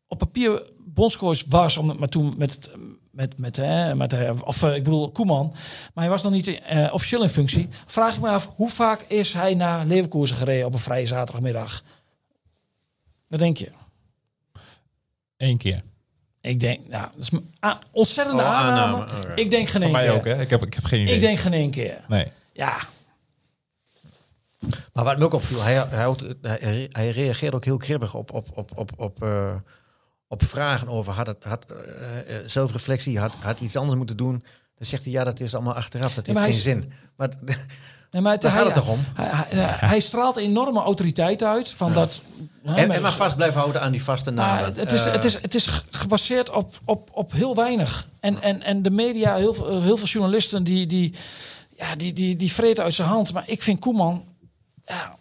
op 0.07 0.19
papier 0.19 0.63
bondscoach 0.79 1.45
was, 1.49 1.77
om, 1.77 1.97
maar 1.99 2.09
toen 2.09 2.35
met 2.37 2.53
het 2.53 2.71
met, 3.11 3.39
met, 3.39 3.57
hè, 3.57 3.95
met 3.95 4.13
eh, 4.13 4.31
of 4.45 4.63
eh, 4.63 4.75
ik 4.75 4.83
bedoel 4.85 5.11
Koeman, 5.11 5.51
maar 5.95 6.05
hij 6.05 6.09
was 6.09 6.23
nog 6.23 6.33
niet 6.33 6.47
eh, 6.47 6.89
officieel 6.93 7.23
in 7.23 7.29
functie. 7.29 7.69
Vraag 7.87 8.15
ik 8.15 8.21
me 8.21 8.29
af, 8.29 8.49
hoe 8.57 8.71
vaak 8.71 9.03
is 9.03 9.33
hij 9.33 9.55
naar 9.55 9.87
Leverkusen 9.87 10.37
gereden 10.37 10.67
op 10.67 10.73
een 10.73 10.79
vrije 10.79 11.07
zaterdagmiddag? 11.07 11.83
Wat 13.29 13.39
denk 13.39 13.57
je? 13.57 13.71
Eén 15.37 15.57
keer. 15.59 15.83
Ik 16.41 16.61
denk, 16.61 16.89
nou, 16.89 17.07
dat 17.15 17.23
is 17.23 17.31
een 17.33 17.55
a- 17.65 17.79
ontzettende 17.93 18.43
Oh, 18.43 18.49
aanname. 18.49 19.07
Ik 19.35 19.51
denk 19.51 19.69
geen 19.69 19.73
Van 19.73 19.83
één 19.83 19.93
mij 19.93 20.01
keer. 20.07 20.13
ook, 20.13 20.25
hè? 20.25 20.41
Ik 20.41 20.51
heb, 20.51 20.63
ik 20.67 20.75
heb 20.75 20.85
geen 20.85 21.01
idee. 21.01 21.15
Ik 21.15 21.21
denk 21.21 21.39
geen 21.39 21.53
één 21.53 21.71
keer. 21.71 22.05
Nee. 22.09 22.27
Ja, 22.53 22.77
Maar 24.93 25.05
wat 25.05 25.19
me 25.19 25.25
ook 25.25 25.33
opviel, 25.35 25.63
hij, 25.63 25.75
hij, 25.89 26.03
houdt- 26.03 26.25
hij, 26.43 26.89
hij 26.93 27.11
reageert 27.11 27.55
ook 27.55 27.65
heel 27.65 27.77
kribbig 27.77 28.15
op, 28.15 28.33
op, 28.33 28.47
op, 28.55 28.71
op, 28.75 28.91
op, 28.97 29.23
eh, 29.23 29.55
op 30.29 30.43
vragen 30.45 30.89
over 30.89 31.13
had 31.13 31.27
het, 31.27 31.45
had, 31.45 31.65
eh, 31.71 32.37
eh, 32.37 32.43
zelfreflectie, 32.47 33.19
had, 33.19 33.35
had 33.41 33.61
iets 33.61 33.77
anders 33.77 33.97
moeten 33.97 34.17
doen. 34.17 34.33
Dan 34.79 34.87
zegt 34.87 35.03
hij, 35.05 35.13
ja, 35.13 35.25
dat 35.25 35.41
is 35.41 35.55
allemaal 35.55 35.75
achteraf, 35.75 36.15
dat 36.15 36.27
heeft 36.27 36.39
geen 36.41 36.61
zin. 36.61 36.93
Maar 37.17 37.29
nee, 38.11 38.23
maar 38.23 38.33
het, 38.33 38.43
daar 38.43 38.53
hij, 38.53 38.61
gaat 38.63 38.75
het 38.75 38.85
toch 38.85 38.89
om? 38.95 39.01
Hij, 39.15 40.01
straalt 40.01 40.37
enorme 40.37 40.81
autoriteit 40.81 41.43
uit 41.43 41.71
van 41.73 41.93
dat. 41.93 42.21
En, 42.65 42.91
en 42.91 43.03
maar 43.03 43.13
vast 43.13 43.37
blijven 43.37 43.61
houden 43.61 43.81
aan 43.83 43.93
die 43.93 44.03
vaste 44.05 44.31
namen. 44.31 44.65
het, 44.75 44.93
is, 44.93 45.05
het, 45.05 45.25
is, 45.25 45.35
het 45.41 45.55
is 45.55 45.67
ge- 45.67 45.83
gebaseerd 45.91 46.51
op, 46.51 46.81
op, 46.85 47.09
op 47.13 47.33
heel 47.33 47.55
weinig. 47.55 48.09
En, 48.21 48.43
en, 48.43 48.63
en 48.63 48.83
de 48.83 48.91
media, 48.91 49.37
heel 49.37 49.55
veel, 49.55 49.83
heel 49.83 49.97
veel 49.97 50.07
journalisten, 50.07 50.65
die, 50.65 50.87
die, 50.87 51.15
ja, 51.77 51.95
die, 51.97 52.13
die, 52.13 52.37
die 52.37 52.53
vreten 52.53 52.85
uit 52.85 52.95
zijn 52.95 53.09
hand. 53.09 53.33
Maar 53.33 53.45
ik 53.47 53.63
vind 53.63 53.81
Koeman, 53.81 54.25
ja, 54.89 55.17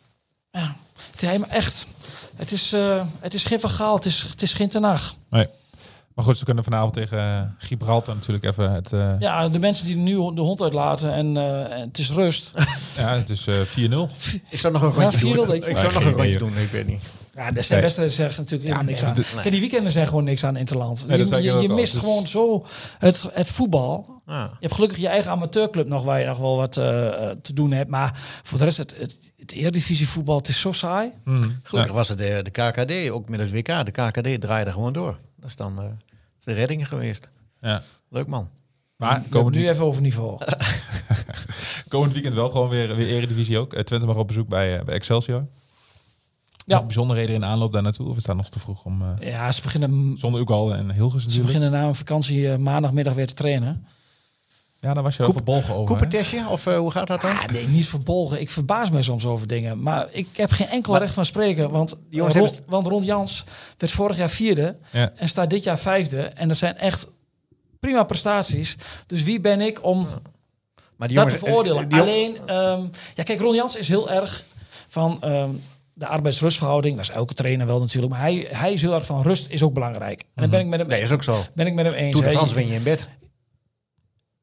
ja, 0.52 0.76
het 1.12 1.22
is 1.22 1.28
helemaal 1.28 1.50
echt. 1.50 1.88
Het 2.36 2.52
is, 2.52 2.74
eh, 2.74 3.04
het 3.20 3.34
is 3.34 3.44
geen 3.46 3.60
vergaal, 3.60 3.96
het 3.96 4.06
is, 4.06 4.22
het 4.30 4.42
is 4.42 4.54
geen 4.54 4.70
tenag. 4.70 5.16
nee. 5.30 5.48
Maar 6.14 6.26
goed, 6.26 6.38
ze 6.38 6.46
kunnen 6.46 6.64
vanavond 6.64 6.94
tegen 6.94 7.18
eh, 7.18 7.42
Gibraltar 7.58 8.16
natuurlijk 8.16 8.46
even 8.46 8.72
het... 8.72 8.94
eh, 8.94 9.00
ja. 9.00 9.16
Ja, 9.20 9.50
de 9.50 9.60
mensen 9.60 9.86
die 9.86 9.96
nu 9.96 10.14
de 10.14 10.42
hond 10.42 10.62
uitlaten 10.62 11.14
en, 11.14 11.38
eh, 11.38 11.72
en 11.72 11.82
het 11.88 11.98
is 11.98 12.10
rust. 12.12 12.52
het 12.96 13.30
is 13.30 13.48
eh 13.48 13.56
4-0. 13.62 14.10
Ik 14.50 14.60
zou 14.60 14.74
nog 14.74 14.82
een 14.82 14.88
Ja, 14.94 15.02
rondje 15.02 15.18
vier 15.18 15.34
doen. 15.36 15.54
ik. 15.54 15.66
Ik 15.66 15.78
zou 15.78 15.94
nog 15.94 16.04
een 16.04 16.12
rondje 16.12 16.38
doen, 16.38 16.58
ik 16.58 16.70
weet 16.70 16.88
niet. 16.88 17.04
Ja, 17.36 17.46
er 17.46 17.54
zijn 17.54 17.66
Nee. 17.70 17.82
wedstrijden 17.82 18.16
zeggen 18.16 18.36
natuurlijk 18.44 18.64
helemaal 18.70 18.84
niks 18.90 19.04
aan. 19.04 19.14
Kijk, 19.42 19.52
die 19.52 19.60
weekenden 19.60 19.92
zijn 19.92 20.08
gewoon 20.08 20.24
niks 20.24 20.44
aan 20.44 20.56
Interland. 20.56 21.08
Nee, 21.08 21.18
dat 21.26 21.44
je 21.44 21.52
je, 21.54 21.70
mist 21.70 21.94
Dus- 21.94 22.02
gewoon 22.02 22.28
zo 22.28 22.66
het, 22.98 23.26
het 23.32 23.48
voetbal. 23.48 24.22
Ah. 24.26 24.44
Je 24.44 24.58
hebt 24.60 24.74
gelukkig 24.74 24.98
je 25.00 25.08
eigen 25.08 25.32
amateurclub 25.32 25.88
nog 25.88 26.04
waar 26.04 26.20
je 26.20 26.26
nog 26.26 26.38
wel 26.38 26.56
wat 26.58 26.72
te 26.74 27.54
doen 27.54 27.72
hebt. 27.72 27.90
Maar 27.90 28.20
voor 28.44 28.58
de 28.58 28.64
rest, 28.64 28.78
het, 28.78 28.96
het, 28.98 29.32
het 29.50 29.58
Eredivisie 29.58 30.08
voetbal, 30.08 30.38
het 30.38 30.48
is 30.48 30.60
zo 30.60 30.72
saai. 30.72 31.12
Mhm. 31.24 31.50
Gelukkig 31.64 31.94
was 31.94 32.10
het 32.10 32.18
de, 32.18 32.40
de 32.44 32.52
KKD, 32.52 33.10
ook 33.12 33.30
met 33.30 33.40
het 33.40 33.52
WK. 33.52 33.86
De 33.86 33.92
KKD 33.92 34.42
draaide 34.42 34.72
gewoon 34.72 34.94
door. 34.94 35.18
Dat 35.36 35.50
is 35.50 35.56
dan 35.56 35.82
eh, 35.82 35.86
is 36.38 36.46
de 36.46 36.54
redding 36.54 36.88
geweest. 36.88 37.30
Ja. 37.62 37.84
Leuk 38.10 38.28
man. 38.28 38.50
Maar 38.96 39.24
komend, 39.30 39.56
nu 39.56 39.70
even 39.70 39.86
over 39.86 40.02
niveau. 40.02 40.40
komend 41.88 42.14
weekend 42.14 42.34
wel 42.34 42.50
gewoon 42.50 42.70
weer, 42.70 42.96
weer 42.96 43.08
Eredivisie 43.08 43.58
ook. 43.58 43.74
Eh, 43.74 43.84
Twente 43.84 44.06
mag 44.06 44.16
op 44.16 44.28
bezoek 44.28 44.48
bij, 44.48 44.80
eh, 44.80 44.86
bij 44.86 44.96
Excelsior. 44.96 45.46
Ja. 46.66 46.76
Nog 46.76 46.86
bijzonderheden 46.86 47.36
in 47.36 47.46
aanloop 47.46 47.74
daar 47.74 47.82
naartoe? 47.82 48.10
Of 48.10 48.18
is 48.18 48.24
dat 48.24 48.36
nog 48.36 48.50
te 48.50 48.60
vroeg 48.60 48.86
om... 48.86 49.04
Ja, 49.20 49.52
ze 49.52 49.62
beginnen, 49.62 50.18
zonder 50.18 50.42
Ugal 50.42 50.74
en 50.74 50.92
Hilgers 50.92 51.24
ze 51.24 51.30
natuurlijk. 51.30 51.54
beginnen 51.54 51.80
na 51.82 51.88
een 51.88 51.96
vakantie 51.96 52.58
maandagmiddag 52.58 53.14
weer 53.14 53.28
te 53.28 53.34
trainen. 53.34 53.88
Ja, 54.80 54.94
daar 54.94 55.04
was 55.04 55.16
je 55.16 55.24
wel 55.24 55.32
verbolgen 55.32 55.74
over. 55.74 55.86
Koepertestje? 55.86 56.48
Of 56.50 56.66
eh, 56.68 56.78
hoe 56.78 56.92
gaat 56.92 57.08
dat 57.08 57.22
dan? 57.22 57.32
Ah, 57.38 57.46
nee, 57.48 57.68
niet 57.68 57.88
verbolgen. 57.88 58.42
Ik 58.42 58.50
verbaas 58.50 58.90
me 58.90 59.02
soms 59.02 59.26
over 59.26 59.48
dingen. 59.48 59.82
Maar 59.82 60.08
ik 60.12 60.28
heb 60.34 60.52
geen 60.52 60.68
enkel 60.68 60.98
recht 60.98 61.14
van 61.14 61.26
spreken. 61.26 61.70
Want, 61.70 61.96
jongens 62.10 62.36
Ron, 62.36 62.46
hebben- 62.46 62.64
want 62.68 62.88
Ron 62.88 63.04
Jans 63.04 63.44
werd 63.78 63.94
vorig 63.94 64.18
jaar 64.18 64.30
vierde. 64.30 64.78
Ja. 64.92 65.12
En 65.16 65.30
staat 65.30 65.50
dit 65.50 65.64
jaar 65.64 65.80
vijfde. 65.80 66.22
En 66.22 66.48
dat 66.48 66.58
zijn 66.58 66.78
echt 66.78 67.08
prima 67.80 68.04
prestaties. 68.04 68.78
Dus 69.08 69.24
wie 69.24 69.40
ben 69.40 69.62
ik 69.62 69.84
om 69.84 70.08
Maar 70.96 71.08
die 71.08 71.18
dat 71.18 71.26
jongens, 71.26 71.34
te 71.34 71.40
veroordelen? 71.46 71.84
eh, 71.84 71.90
die 71.90 72.02
Alleen, 72.02 72.38
ehm, 72.48 72.88
ja 73.16 73.24
kijk, 73.24 73.40
Ron 73.40 73.56
Jans 73.56 73.76
is 73.76 73.88
heel 73.88 74.10
erg 74.12 74.46
van 74.88 75.22
ehm, 75.22 75.50
de 75.94 76.08
arbeidsrustverhouding. 76.08 76.96
Dat 76.96 77.10
is 77.10 77.16
elke 77.16 77.34
trainer 77.34 77.66
wel 77.68 77.80
natuurlijk. 77.80 78.14
Maar 78.14 78.22
hij, 78.22 78.48
hij 78.52 78.74
is 78.74 78.82
heel 78.82 78.94
erg 78.94 79.06
van 79.06 79.22
rust 79.22 79.50
is 79.50 79.64
ook 79.64 79.74
belangrijk. 79.74 80.20
En 80.22 80.28
dan 80.42 80.50
ben 80.50 80.60
ik 80.60 80.66
met 80.68 80.80
hem, 80.80 80.88
Nee, 80.88 81.02
is 81.02 81.12
ook 81.12 81.24
zo. 81.24 81.44
ben 81.54 81.68
ik 81.68 81.74
met 81.74 81.86
hem 81.86 81.94
eens. 81.96 82.20
De 82.20 82.24
hè. 82.26 82.32
France 82.32 82.56
win 82.56 82.68
je 82.68 82.74
in 82.74 82.84
bed. 82.84 83.08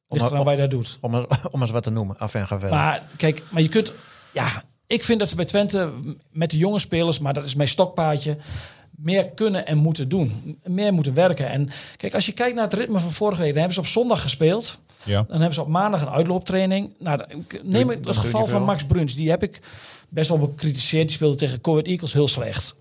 Om, 0.08 0.18
Ligt 0.18 0.30
eraan 0.30 0.44
waar 0.44 0.54
je 0.54 0.60
dat 0.60 0.70
doet. 0.70 0.98
om, 1.00 1.14
om, 1.14 1.26
om 1.50 1.60
eens 1.60 1.70
wat 1.70 1.82
te 1.82 1.90
noemen. 1.90 2.18
Af 2.18 2.34
en 2.34 2.46
ga 2.46 2.58
verder. 2.58 2.76
Maar 2.76 3.02
kijk, 3.16 3.42
maar 3.50 3.62
je 3.62 3.68
kunt... 3.68 3.92
Ja, 4.32 4.64
ik 4.86 5.04
vind 5.04 5.18
dat 5.18 5.28
ze 5.28 5.34
bij 5.34 5.44
Twente 5.44 5.92
met 6.30 6.50
de 6.50 6.56
jonge 6.56 6.78
spelers... 6.78 7.18
maar 7.18 7.34
dat 7.34 7.44
is 7.44 7.54
mijn 7.54 7.68
stokpaadje... 7.68 8.36
meer 8.90 9.32
kunnen 9.32 9.66
en 9.66 9.78
moeten 9.78 10.08
doen. 10.08 10.58
Meer 10.64 10.92
moeten 10.92 11.14
werken. 11.14 11.50
En 11.50 11.70
kijk, 11.96 12.14
als 12.14 12.26
je 12.26 12.32
kijkt 12.32 12.54
naar 12.54 12.64
het 12.64 12.74
ritme 12.74 13.00
van 13.00 13.12
vorige 13.12 13.40
week... 13.40 13.50
dan 13.50 13.58
hebben 13.58 13.74
ze 13.74 13.80
op 13.80 13.86
zondag 13.86 14.22
gespeeld. 14.22 14.78
Ja. 15.02 15.24
Dan 15.28 15.36
hebben 15.36 15.54
ze 15.54 15.60
op 15.60 15.68
maandag 15.68 16.00
een 16.00 16.08
uitlooptraining. 16.08 16.90
Nou, 16.98 17.20
neem 17.62 17.90
ik 17.90 18.04
het 18.04 18.16
geval 18.16 18.46
van. 18.46 18.62
Max 18.62 18.84
Bruns. 18.84 19.14
Die 19.14 19.30
heb 19.30 19.42
ik 19.42 19.60
best 20.08 20.28
wel 20.28 20.38
bekritiseerd. 20.38 21.06
Die 21.06 21.16
speelde 21.16 21.36
tegen 21.36 21.60
Coed 21.60 21.86
Eagles 21.86 22.12
heel 22.12 22.28
slecht. 22.28 22.74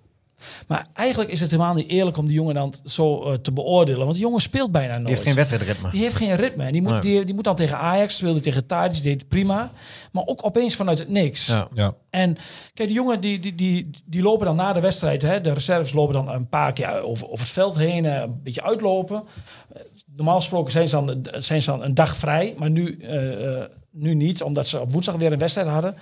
Maar 0.68 0.88
eigenlijk 0.94 1.30
is 1.32 1.40
het 1.40 1.52
helemaal 1.52 1.74
niet 1.74 1.90
eerlijk 1.90 2.18
om 2.18 2.26
die 2.26 2.36
jongen 2.36 2.56
dan 2.56 2.74
zo 2.86 3.24
eh, 3.24 3.34
te 3.34 3.52
beoordelen. 3.52 4.00
Want 4.00 4.14
die 4.14 4.22
jongen 4.22 4.42
speelt 4.42 4.72
bijna 4.72 4.92
nooit. 4.94 5.06
die 5.06 5.14
heeft 5.14 5.28
geen 5.28 5.36
wedstrijdritme. 5.36 5.90
Die 5.92 6.02
heeft 6.02 6.16
geen 6.16 6.36
ritme. 6.36 6.64
En 6.64 6.72
die 6.72 6.82
moet, 6.82 6.92
Nee. 6.92 7.02
die, 7.02 7.26
die 7.26 7.36
moet 7.36 7.44
dan 7.44 7.56
tegen 7.56 7.78
Ajax, 7.78 8.16
speelde 8.16 8.40
tegen 8.40 8.66
Tadic, 8.66 9.04
deed 9.04 9.20
het 9.20 9.30
prima. 9.30 9.72
Maar 10.12 10.24
ook 10.26 10.46
opeens 10.46 10.76
vanuit 10.76 11.00
het 11.00 11.10
niks. 11.10 11.46
Ja. 11.46 11.68
Ja. 11.74 11.94
En 12.10 12.38
kijk, 12.74 12.88
die 12.88 12.98
jongen 12.98 13.20
die, 13.22 13.40
die, 13.40 13.56
die, 13.56 13.90
die 14.06 14.22
lopen 14.22 14.46
dan 14.46 14.56
na 14.56 14.74
de 14.74 14.80
wedstrijd. 14.80 15.22
Hè, 15.22 15.42
de 15.42 15.54
reserves 15.54 15.94
lopen 15.94 16.14
dan 16.14 16.30
een 16.30 16.50
paar 16.50 16.74
keer 16.74 17.02
over, 17.02 17.26
over 17.30 17.46
het 17.46 17.54
veld 17.54 17.78
heen, 17.78 18.06
eh, 18.06 18.22
een 18.22 18.40
beetje 18.44 18.64
uitlopen. 18.64 19.24
Normaal 20.16 20.36
gesproken 20.36 20.72
zijn 20.72 20.88
ze 20.88 20.96
dan, 21.06 21.28
zijn 21.38 21.62
ze 21.62 21.72
dan 21.72 21.84
een 21.84 21.94
dag 21.94 22.16
vrij, 22.16 22.56
maar 22.58 22.70
nu, 22.70 22.98
eh, 22.98 23.64
nu 23.92 24.14
niet, 24.14 24.42
omdat 24.44 24.68
ze 24.68 24.80
op 24.80 24.92
woensdag 24.92 25.16
weer 25.16 25.32
een 25.32 25.38
wedstrijd 25.40 25.68
hadden. 25.68 25.96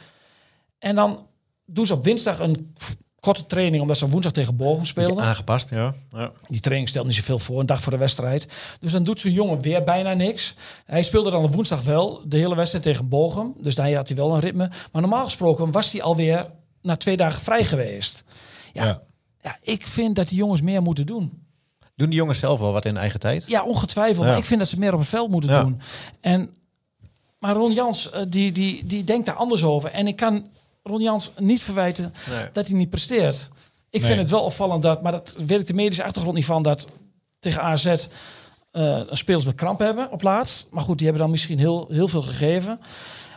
En 0.80 0.96
dan 0.96 1.26
doen 1.66 1.86
ze 1.86 1.94
op 1.94 2.04
dinsdag 2.04 2.40
een 2.40 2.74
korte 3.22 3.46
training, 3.46 3.82
omdat 3.82 3.98
ze 3.98 4.10
woensdag 4.10 4.32
tegen 4.32 4.56
Bochum 4.56 4.78
Beetje 4.78 5.02
speelden. 5.02 5.24
aangepast, 5.24 5.70
ja. 5.70 5.94
ja. 6.12 6.32
Die 6.48 6.60
training 6.60 6.90
stelt 6.90 7.06
niet 7.06 7.16
zoveel 7.16 7.40
voor, 7.40 7.60
een 7.60 7.66
dag 7.66 7.82
voor 7.82 7.92
de 7.92 7.98
wedstrijd. 7.98 8.48
Dus 8.80 8.92
dan 8.92 9.04
doet 9.04 9.20
zo'n 9.20 9.32
jongen 9.32 9.62
weer 9.62 9.84
bijna 9.84 10.14
niks. 10.14 10.56
Hij 10.86 11.04
speelde 11.04 11.32
dan 11.32 11.44
op 11.44 11.54
woensdag 11.54 11.82
wel 11.84 12.22
de 12.26 12.38
hele 12.38 12.56
wedstrijd 12.56 12.84
tegen 12.84 13.10
Bochum. 13.10 13.54
Dus 13.58 13.76
daar 13.76 13.94
had 13.94 14.08
hij 14.08 14.18
wel 14.18 14.34
een 14.34 14.40
ritme. 14.40 14.70
Maar 14.92 15.02
normaal 15.02 15.24
gesproken 15.24 15.72
was 15.72 15.92
hij 15.92 16.02
alweer 16.02 16.50
na 16.82 16.96
twee 16.96 17.18
dagen 17.18 17.42
vrij 17.42 17.66
geweest. 17.66 18.24
Ja, 18.74 18.86
ja. 18.86 19.02
Ja. 19.42 19.58
ik 19.62 19.88
vind 19.88 20.16
dat 20.16 20.28
die 20.30 20.38
jongens 20.38 20.62
meer 20.62 20.82
moeten 20.82 21.06
doen. 21.06 21.44
Doen 21.96 22.10
die 22.10 22.20
jongens 22.20 22.40
zelf 22.40 22.60
wel 22.60 22.72
wat 22.72 22.86
in 22.86 22.98
eigen 22.98 23.20
tijd? 23.20 23.44
Ja, 23.48 23.64
ongetwijfeld. 23.64 24.24
Ja. 24.26 24.30
Maar 24.30 24.40
ik 24.40 24.46
vind 24.46 24.60
dat 24.60 24.70
ze 24.70 24.80
meer 24.80 24.94
op 24.94 25.00
het 25.00 25.10
veld 25.10 25.30
moeten 25.30 25.62
doen. 25.62 25.82
En, 26.22 26.56
maar 27.40 27.56
Ron 27.56 27.74
Jans, 27.74 28.10
eh, 28.12 28.22
die, 28.28 28.52
die, 28.52 28.86
die 28.86 29.04
denkt 29.04 29.26
daar 29.26 29.36
anders 29.36 29.64
over. 29.64 29.92
En 29.92 30.08
ik 30.08 30.16
kan 30.16 30.46
Ron 30.84 31.02
Jans 31.02 31.32
niet 31.38 31.62
verwijten 31.62 32.14
Nee. 32.30 32.46
dat 32.54 32.68
hij 32.68 32.78
niet 32.78 32.90
presteert. 32.90 33.50
Ik 33.90 34.00
Nee. 34.00 34.10
vind 34.10 34.22
het 34.22 34.30
wel 34.30 34.44
opvallend 34.44 34.84
dat, 34.84 35.02
maar 35.02 35.12
dat 35.12 35.36
weet 35.46 35.60
ik 35.60 35.68
de 35.68 35.74
medische 35.74 36.04
achtergrond 36.04 36.36
niet 36.36 36.46
van, 36.46 36.64
dat 36.64 36.88
tegen 37.40 37.62
AZ 37.62 37.86
eh 37.86 37.98
een 39.08 39.18
spelers 39.18 39.46
met 39.46 39.56
kramp 39.56 39.80
hebben 39.80 40.12
op 40.12 40.22
laatst. 40.22 40.68
Maar 40.72 40.84
goed, 40.84 40.98
die 40.98 41.06
hebben 41.08 41.24
dan 41.24 41.32
misschien 41.32 41.60
heel, 41.60 41.88
heel 41.90 42.08
veel 42.08 42.22
gegeven. 42.22 42.80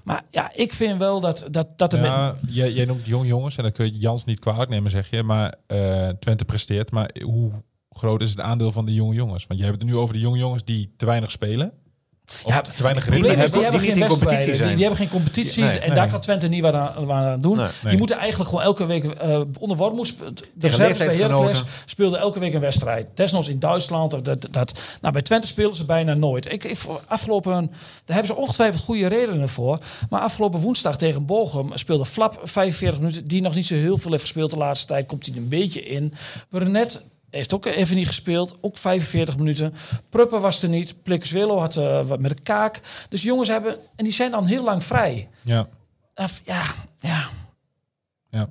Maar 0.04 0.22
ja, 0.30 0.52
ik 0.54 0.72
vind 0.72 0.98
wel 0.98 1.20
dat, 1.20 1.46
dat, 1.50 1.78
dat 1.78 1.92
er 1.92 2.00
met, 2.00 2.08
Ja, 2.08 2.36
jij, 2.48 2.72
jij 2.72 2.84
noemt 2.84 3.06
jong 3.06 3.26
jongens 3.26 3.56
en 3.56 3.62
dan 3.62 3.72
kun 3.72 3.84
je 3.86 3.98
Jans 3.98 4.24
niet 4.24 4.38
kwalijk 4.38 4.70
nemen, 4.70 4.90
zeg 4.90 5.10
je. 5.10 5.22
Maar 5.22 5.54
eh, 5.66 6.08
Twente 6.08 6.44
presteert. 6.44 6.90
Maar 6.90 7.10
hoe 7.24 7.50
groot 7.90 8.22
is 8.22 8.30
het 8.30 8.40
aandeel 8.40 8.72
van 8.72 8.84
de 8.86 8.94
jonge 8.94 9.14
jongens? 9.14 9.46
Want 9.46 9.60
je 9.60 9.66
hebt 9.66 9.80
het 9.80 9.90
nu 9.90 9.96
over 9.96 10.14
de 10.14 10.20
jonge 10.20 10.38
jongens 10.38 10.64
die 10.64 10.94
te 10.96 11.06
weinig 11.06 11.30
spelen. 11.30 11.72
Of 12.42 12.52
Ja, 12.52 12.60
te 12.60 12.82
weinig 12.82 13.04
die 13.04 13.12
ritme 13.12 13.28
probleem 13.28 13.32
is, 13.32 13.38
hebben. 13.40 13.52
die 13.52 13.62
hebben 13.62 13.80
die 13.80 13.88
geen 13.88 13.98
niet 13.98 14.02
in 14.02 14.08
competitie 14.08 14.46
wedstrijden. 14.46 14.56
zijn. 14.56 14.68
Die, 14.68 14.76
die 14.76 14.86
hebben 14.86 15.02
geen 15.02 15.20
competitie. 15.20 15.62
Nee, 15.62 15.78
en 15.78 15.86
nee. 15.86 15.96
daar 15.96 16.10
kan 16.10 16.20
Twente 16.20 16.48
niet 16.48 16.62
wat 16.62 16.74
aan, 16.74 16.92
wat 17.06 17.16
aan 17.16 17.40
doen. 17.40 17.56
Nee. 17.56 17.68
Die 17.82 17.98
moeten 17.98 18.16
eigenlijk 18.16 18.48
gewoon 18.50 18.64
elke 18.64 18.86
week 18.86 19.04
uh, 19.04 19.40
onder 19.58 19.76
Wormoes. 19.76 20.14
De. 20.54 20.68
Heracles 20.68 21.62
speelden 21.84 22.18
elke 22.20 22.38
week 22.38 22.54
een 22.54 22.60
wedstrijd. 22.60 23.06
Desnoods 23.14 23.48
in 23.48 23.58
Duitsland. 23.58 24.14
Of 24.14 24.22
dat, 24.22 24.48
dat. 24.50 24.98
Nou, 25.00 25.12
bij 25.12 25.22
Twente 25.22 25.46
spelen 25.46 25.74
ze 25.74 25.84
bijna 25.84 26.14
nooit. 26.14 26.52
Ik, 26.52 26.64
ik, 26.64 26.78
afgelopen, 27.06 27.52
daar 28.04 28.16
hebben 28.16 28.34
ze 28.34 28.40
ongetwijfeld 28.40 28.82
goede 28.82 29.06
redenen 29.06 29.48
voor. 29.48 29.78
Maar 30.10 30.20
afgelopen 30.20 30.60
woensdag 30.60 30.96
tegen 30.96 31.26
Bochum 31.26 31.70
speelde 31.74 32.04
Flap 32.04 32.40
45 32.42 33.00
minuten. 33.00 33.28
Die 33.28 33.42
nog 33.42 33.54
niet 33.54 33.66
zo 33.66 33.74
heel 33.74 33.98
veel 33.98 34.10
heeft 34.10 34.22
gespeeld 34.22 34.50
de 34.50 34.56
laatste 34.56 34.86
tijd. 34.86 35.06
Komt 35.06 35.26
hij 35.26 35.36
een 35.36 35.48
beetje 35.48 35.82
in. 35.86 36.14
Brenet 36.48 37.04
heeft 37.34 37.54
ook 37.54 37.64
even 37.66 37.96
niet 37.96 38.06
gespeeld. 38.06 38.56
Ook 38.60 38.76
45 38.76 39.36
minuten. 39.36 39.74
Prupper 40.10 40.40
was 40.40 40.62
er 40.62 40.68
niet. 40.68 41.02
Plikkerswelo 41.02 41.58
had 41.58 41.76
eh, 41.76 42.00
wat 42.06 42.20
met 42.20 42.36
de 42.36 42.42
kaak. 42.42 42.80
Dus 43.08 43.22
jongens 43.22 43.48
hebben... 43.48 43.76
En 43.96 44.04
die 44.04 44.12
zijn 44.12 44.30
dan 44.30 44.46
heel 44.46 44.64
lang 44.64 44.84
vrij. 44.84 45.28
Ja. 45.42 45.66
Ja, 46.44 46.64
ja. 46.98 47.28
Ja. 48.30 48.48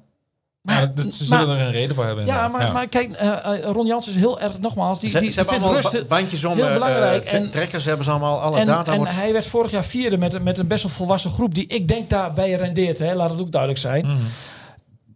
Maar, 0.62 0.94
dat, 0.96 1.14
ze 1.14 1.26
maar- 1.30 1.40
zullen 1.40 1.58
er 1.58 1.66
een 1.66 1.72
reden 1.72 1.96
voor 1.96 2.06
hebben. 2.06 2.26
ja, 2.26 2.48
maar, 2.48 2.74
maar 2.74 2.88
kijk, 2.88 3.12
eh, 3.12 3.46
eh, 3.58 3.64
Ron 3.72 3.86
Jans 3.86 4.08
is 4.08 4.16
heel 4.16 4.40
erg, 4.40 4.60
nogmaals, 4.60 5.00
die, 5.00 5.10
Ze, 5.10 5.20
die, 5.20 5.30
ze 5.32 5.36
die 5.42 5.50
hebben 5.50 5.62
vindt 5.70 5.76
allemaal 5.76 5.92
rust... 5.92 6.10
ba- 6.10 6.16
bandjes 6.16 6.44
om. 6.46 6.56
heel 6.56 6.68
eh, 6.68 6.74
belangrijk. 6.74 7.24
En- 7.24 7.50
trekkers 7.50 7.86
hebben 7.86 8.06
ze 8.06 8.12
allemaal. 8.12 8.42
Alle 8.42 8.60
En, 8.60 8.66
data 8.66 8.92
en 8.92 8.98
wordt... 8.98 9.14
hij 9.16 9.34
werd 9.34 9.48
vorig 9.48 9.72
jaar 9.72 9.84
vierde 9.84 10.18
met, 10.18 10.44
met 10.44 10.58
een 10.58 10.68
best 10.68 10.84
wel 10.84 10.92
volwassen 10.92 11.32
groep 11.32 11.54
die 11.56 11.68
ik 11.68 11.88
denk 11.88 12.10
daarbij 12.10 12.52
rendeert. 12.54 13.00
Hè. 13.00 13.14
Laat 13.16 13.30
het 13.30 13.40
ook 13.40 13.52
duidelijk 13.52 13.82
zijn. 13.82 14.06
Mhm. 14.06 14.22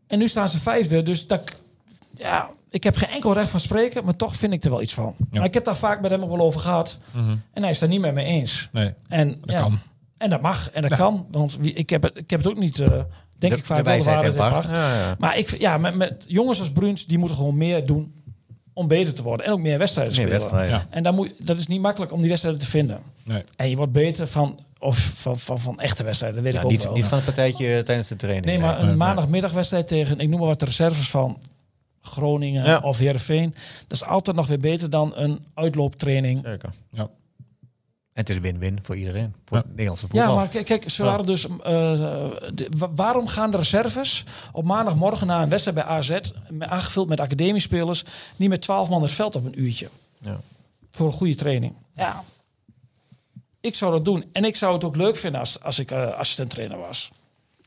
En 0.08 0.19
nu 0.19 0.27
staan 0.27 0.49
ze 0.49 0.60
vijfde, 0.60 1.03
dus 1.03 1.27
dat, 1.27 1.41
ja, 2.15 2.49
ik 2.69 2.84
heb 2.84 2.95
geen 2.95 3.10
enkel 3.10 3.34
recht 3.34 3.49
van 3.49 3.60
spreken, 3.60 4.06
maar 4.06 4.15
toch 4.15 4.36
vind 4.36 4.53
ik 4.53 4.63
er 4.63 4.69
wel 4.69 4.82
iets 4.82 4.93
van. 4.93 5.15
Maar 5.32 5.43
ik 5.45 5.53
heb 5.53 5.65
daar 5.65 5.77
vaak 5.77 6.01
met 6.01 6.12
hem 6.12 6.23
ook 6.23 6.30
wel 6.30 6.45
over 6.45 6.60
gehad. 6.60 6.97
Mhm. 7.12 7.36
En 7.53 7.62
hij 7.62 7.69
is 7.71 7.80
daar 7.80 7.89
niet 7.89 7.99
met 8.01 8.13
me 8.13 8.23
eens. 8.23 8.69
Nee, 8.71 8.93
En 9.08 9.27
dat 9.41 9.49
ja, 9.56 9.60
kan. 9.62 9.80
En 10.17 10.30
dat 10.30 10.41
mag 10.41 10.71
en 10.71 10.82
dat 10.82 10.95
kan, 10.95 11.25
want 11.32 11.58
wie, 11.60 11.73
ik, 11.73 11.89
heb 11.89 12.03
het, 12.03 12.17
ik 12.17 12.30
heb 12.30 12.39
het 12.39 12.49
ook 12.49 12.58
niet, 12.58 12.80
eh, 12.80 12.88
denk 13.38 13.53
de, 13.53 13.60
ik 13.60 13.65
vaak 13.65 13.77
de 13.77 13.84
wel 13.84 13.99
de 13.99 14.12
wijsheid. 14.34 15.19
Maar 15.19 15.38
ik, 15.38 15.58
ja, 15.60 15.77
met, 15.77 15.95
met 15.95 16.25
jongens 16.27 16.60
als 16.60 16.71
Bruns, 16.71 17.06
die 17.06 17.17
moeten 17.17 17.38
gewoon 17.38 17.58
meer 17.58 17.86
doen 17.86 18.13
om 18.73 18.88
beter 18.88 19.13
te 19.13 19.23
worden. 19.23 19.45
En 19.45 19.51
ook 19.51 19.60
meer 19.60 19.77
wedstrijden 19.77 20.13
Meer 20.15 20.23
spelen. 20.25 20.39
wedstrijden. 20.39 20.73
Ja. 20.77 20.88
En 20.89 21.03
dan 21.03 21.15
moet, 21.15 21.34
dat 21.39 21.60
is 21.60 21.67
niet 21.67 21.82
makkelijk 21.82 22.12
om 22.12 22.19
die 22.19 22.30
wedstrijden 22.30 22.62
te 22.62 22.67
vinden. 22.67 22.99
nee. 23.23 23.43
En 23.56 23.69
je 23.69 23.75
wordt 23.75 23.91
beter 23.91 24.27
van, 24.27 24.60
of 24.80 24.97
van, 25.15 25.39
van, 25.39 25.60
van 25.60 25.80
echte 25.80 26.03
wedstrijden, 26.03 26.43
dat 26.43 26.51
weet 26.51 26.53
Ja, 26.53 26.60
ik 26.60 26.65
ook 26.65 26.71
niet, 26.71 26.84
wel. 26.84 26.93
niet 26.93 27.06
van 27.08 27.15
het 27.17 27.25
partijtje 27.25 27.84
tijdens 27.84 28.08
de 28.08 28.15
training. 28.15 28.45
nee, 28.45 28.60
maar 28.60 28.82
een 28.82 28.97
maandagmiddagwedstrijd 28.97 29.88
tegen, 29.88 30.19
ik 30.19 30.30
noem 30.30 30.39
maar 30.39 30.47
wat 30.47 30.60
de 30.60 30.65
reserves 30.65 31.10
van 31.10 31.38
Groningen 32.07 32.65
Ja. 32.65 32.79
of 32.79 32.97
Heerenveen. 32.97 33.53
Dat 33.87 33.91
is 34.01 34.03
altijd 34.03 34.35
nog 34.35 34.47
weer 34.47 34.59
beter 34.59 34.89
dan 34.89 35.11
een 35.15 35.45
uitlooptraining. 35.53 36.39
Zeker. 36.43 36.69
Ja. 36.91 37.01
En 37.01 38.23
het 38.23 38.29
is 38.29 38.39
win-win 38.39 38.79
voor 38.81 38.95
iedereen. 38.95 39.33
Voor 39.45 39.58
Ja. 39.58 39.63
het 39.63 39.69
Nederlandse 39.71 40.08
voetbal. 40.08 40.29
Ja, 40.29 40.35
maar 40.35 40.47
kijk, 40.47 40.65
kijk 40.65 40.89
ze 40.89 41.03
waren 41.03 41.25
dus. 41.25 41.47
eh, 41.47 41.51
de- 42.53 42.69
waarom 42.95 43.27
gaan 43.27 43.51
de 43.51 43.58
reserves 43.58 44.23
op 44.51 44.63
maandagmorgen 44.63 45.27
na 45.27 45.41
een 45.41 45.49
wedstrijd 45.49 45.77
bij 45.77 45.85
AZ, 45.85 46.10
met- 46.49 46.69
aangevuld 46.69 47.08
met 47.10 47.19
academiespelers, 47.19 48.03
niet 48.35 48.49
met 48.49 48.62
12 48.62 48.89
man 48.89 49.01
het 49.01 49.12
veld 49.12 49.35
op 49.35 49.45
een 49.45 49.62
uurtje? 49.62 49.89
Ja. 50.21 50.39
Voor 50.91 51.05
een 51.05 51.12
goede 51.12 51.35
training. 51.35 51.73
Ja. 51.95 52.23
Ik 53.62 53.75
zou 53.75 53.91
dat 53.91 54.05
doen. 54.05 54.25
En 54.31 54.45
ik 54.45 54.55
zou 54.55 54.73
het 54.73 54.83
ook 54.83 54.95
leuk 54.95 55.15
vinden 55.15 55.39
als, 55.39 55.62
als 55.63 55.79
ik 55.79 55.91
eh 55.91 56.08
assistent 56.08 56.49
trainer 56.49 56.77
was. 56.77 57.12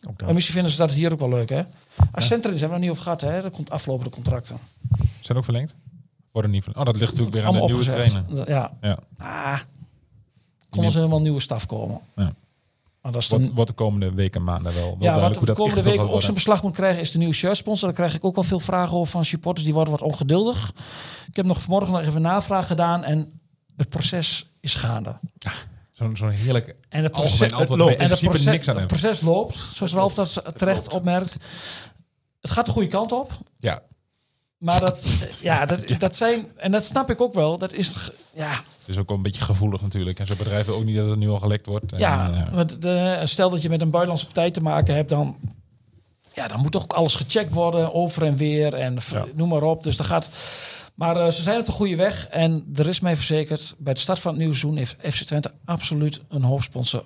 Ook 0.08 0.18
dat. 0.18 0.28
En 0.28 0.34
misschien 0.34 0.54
vinden 0.54 0.72
ze 0.72 0.78
dat 0.78 0.92
hier 0.92 1.12
ook 1.12 1.18
wel 1.18 1.28
leuk, 1.28 1.48
hè? 1.48 1.62
Assistent 2.12 2.42
trainers 2.42 2.60
hebben 2.60 2.68
we 2.68 2.68
nog 2.68 2.80
niet 2.80 2.90
over 2.90 3.02
gehad, 3.02 3.20
hè? 3.20 3.42
Dat 3.42 3.52
komt 3.52 3.70
aflopende 3.70 4.10
contracten. 4.10 4.58
Zijn 5.20 5.38
ook 5.38 5.44
verlengd? 5.44 5.76
Worden 6.32 6.50
niet 6.50 6.64
van, 6.64 6.76
oh, 6.76 6.84
dat 6.84 6.96
ligt 6.96 7.10
natuurlijk 7.10 7.36
weer 7.36 7.46
aan 7.46 7.52
de 7.52 7.60
nieuwe 7.60 7.84
trainer. 7.84 8.48
Ja. 8.48 8.72
Ja. 8.80 8.98
Ah, 9.18 9.60
kon 10.68 10.84
er 10.84 10.92
helemaal 10.92 11.20
nieuwe 11.20 11.40
staf 11.40 11.66
komen. 11.66 12.00
Ja. 12.16 12.32
Maar 13.00 13.12
dat 13.12 13.22
is 13.22 13.28
wordt 13.28 13.70
de 13.70 13.76
komende 13.76 14.12
weken, 14.12 14.44
maanden 14.44 14.74
wel, 14.74 14.96
wel 14.98 15.08
ja, 15.08 15.20
wat 15.20 15.34
dat 15.34 15.46
de 15.46 15.52
komende 15.52 15.82
gaat 15.82 16.08
ook 16.08 16.20
zijn 16.20 16.34
beslag 16.34 16.62
moet 16.62 16.74
krijgen 16.74 17.00
is 17.00 17.10
de 17.10 17.18
nieuwe 17.18 17.34
shirtsponsor. 17.34 17.88
Daar 17.88 17.96
krijg 17.96 18.14
ik 18.14 18.24
ook 18.24 18.34
wel 18.34 18.44
veel 18.44 18.60
vragen 18.60 18.96
over 18.96 19.12
van 19.12 19.24
supporters. 19.24 19.64
Die 19.64 19.74
worden 19.74 19.92
wat 19.92 20.02
ongeduldig. 20.02 20.72
Ik 21.26 21.36
heb 21.36 21.46
nog 21.46 21.60
vanmorgen 21.60 21.92
nog 21.92 22.02
even 22.02 22.22
navraag 22.22 22.66
gedaan 22.66 23.04
en 23.04 23.40
het 23.76 23.88
proces 23.88 24.50
is 24.60 24.74
gaande. 24.74 25.18
Zo'n 26.00 26.16
zo'n 26.16 26.30
heerlijk 26.30 26.76
En 26.88 27.02
het 27.02 27.12
algemeen 27.12 27.36
proces, 27.48 27.58
antwoord 27.58 27.96
en 27.96 28.10
het 28.10 28.20
proces, 28.20 28.44
niks 28.44 28.68
aan 28.68 28.76
het 28.76 28.86
proces 28.86 29.20
loopt, 29.20 29.56
zoals 29.56 29.92
Ralf 29.92 30.14
dat 30.14 30.42
terecht 30.56 30.92
opmerkt. 30.92 31.36
Het 32.40 32.50
gaat 32.50 32.66
de 32.66 32.72
goede 32.72 32.88
kant 32.88 33.12
op. 33.12 33.32
Ja, 33.58 33.82
Maar 34.58 34.80
dat, 34.80 35.06
ja, 35.40 35.66
dat, 35.66 35.84
dat 35.98 36.16
zijn, 36.16 36.46
en 36.56 36.70
dat 36.70 36.84
snap 36.84 37.10
ik 37.10 37.20
ook 37.20 37.34
wel, 37.34 37.58
dat 37.58 37.72
is, 37.72 37.92
ja, 38.34 38.50
het 38.50 38.88
is 38.88 38.98
ook 38.98 39.08
wel 39.08 39.16
een 39.16 39.22
beetje 39.22 39.42
gevoelig 39.44 39.80
natuurlijk. 39.80 40.18
En 40.18 40.26
zo'n 40.26 40.36
bedrijf 40.36 40.66
wil 40.66 40.74
ook 40.74 40.84
niet 40.84 40.96
dat 40.96 41.08
het 41.08 41.18
nu 41.18 41.28
al 41.28 41.38
gelekt 41.38 41.66
wordt. 41.66 41.92
En, 41.92 41.98
ja, 41.98 42.32
eh, 42.46 42.52
want 42.54 42.82
de, 42.82 43.20
stel 43.24 43.50
dat 43.50 43.62
je 43.62 43.68
met 43.68 43.80
een 43.80 43.90
buitenlandse 43.90 44.26
partij 44.26 44.50
te 44.50 44.62
maken 44.62 44.94
hebt, 44.94 45.08
dan, 45.08 45.36
ja, 46.34 46.48
dan 46.48 46.60
moet 46.60 46.72
toch 46.72 46.82
ook 46.82 46.92
alles 46.92 47.14
gecheckt 47.14 47.52
worden, 47.52 47.94
over 47.94 48.22
en 48.24 48.36
weer, 48.36 48.74
en 48.74 48.98
Ja. 49.12 49.24
noem 49.34 49.48
maar 49.48 49.62
op. 49.62 49.82
Dus 49.82 49.96
dat 49.96 50.06
gaat, 50.06 50.30
maar 51.00 51.16
eh, 51.16 51.32
ze 51.32 51.42
zijn 51.42 51.60
op 51.60 51.66
de 51.66 51.72
goede 51.72 51.96
weg, 51.96 52.28
en 52.28 52.72
er 52.76 52.88
is 52.88 53.00
mij 53.00 53.16
verzekerd, 53.16 53.74
bij 53.78 53.94
de 53.94 54.00
start 54.00 54.18
van 54.18 54.30
het 54.30 54.40
nieuwe 54.40 54.54
seizoen 54.54 54.78
heeft 54.78 54.96
FC 55.14 55.22
Twente 55.22 55.52
absoluut 55.64 56.20
een 56.28 56.42
hoofdsponsor 56.42 57.04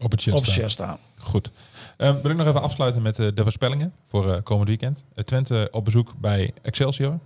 op 0.00 0.10
het 0.10 0.20
shirt 0.20 0.70
staan. 0.70 0.98
Goed. 1.18 1.50
Eh, 1.96 2.14
wil 2.14 2.30
ik 2.30 2.36
nog 2.36 2.46
even 2.46 2.62
afsluiten 2.62 3.02
met 3.02 3.18
eh, 3.18 3.28
de 3.34 3.42
voorspellingen 3.42 3.92
voor 4.06 4.32
eh, 4.32 4.42
komend 4.42 4.68
weekend. 4.68 5.04
Twente 5.24 5.68
op 5.70 5.84
bezoek 5.84 6.12
bij 6.18 6.52
Excelsior. 6.62 7.18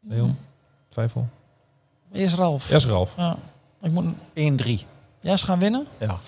Leon, 0.00 0.38
twijfel. 0.88 1.28
Eerst 2.12 2.34
Ralf. 2.34 2.70
Yes, 2.70 2.84
Ralf. 2.84 3.14
Ja, 3.16 3.36
ik 3.82 3.90
moet, 3.90 4.04
1-3. 4.04 4.86
ja, 5.20 5.36
ze 5.36 5.44
gaan 5.44 5.58
winnen. 5.58 5.86
Ja. 5.98 6.18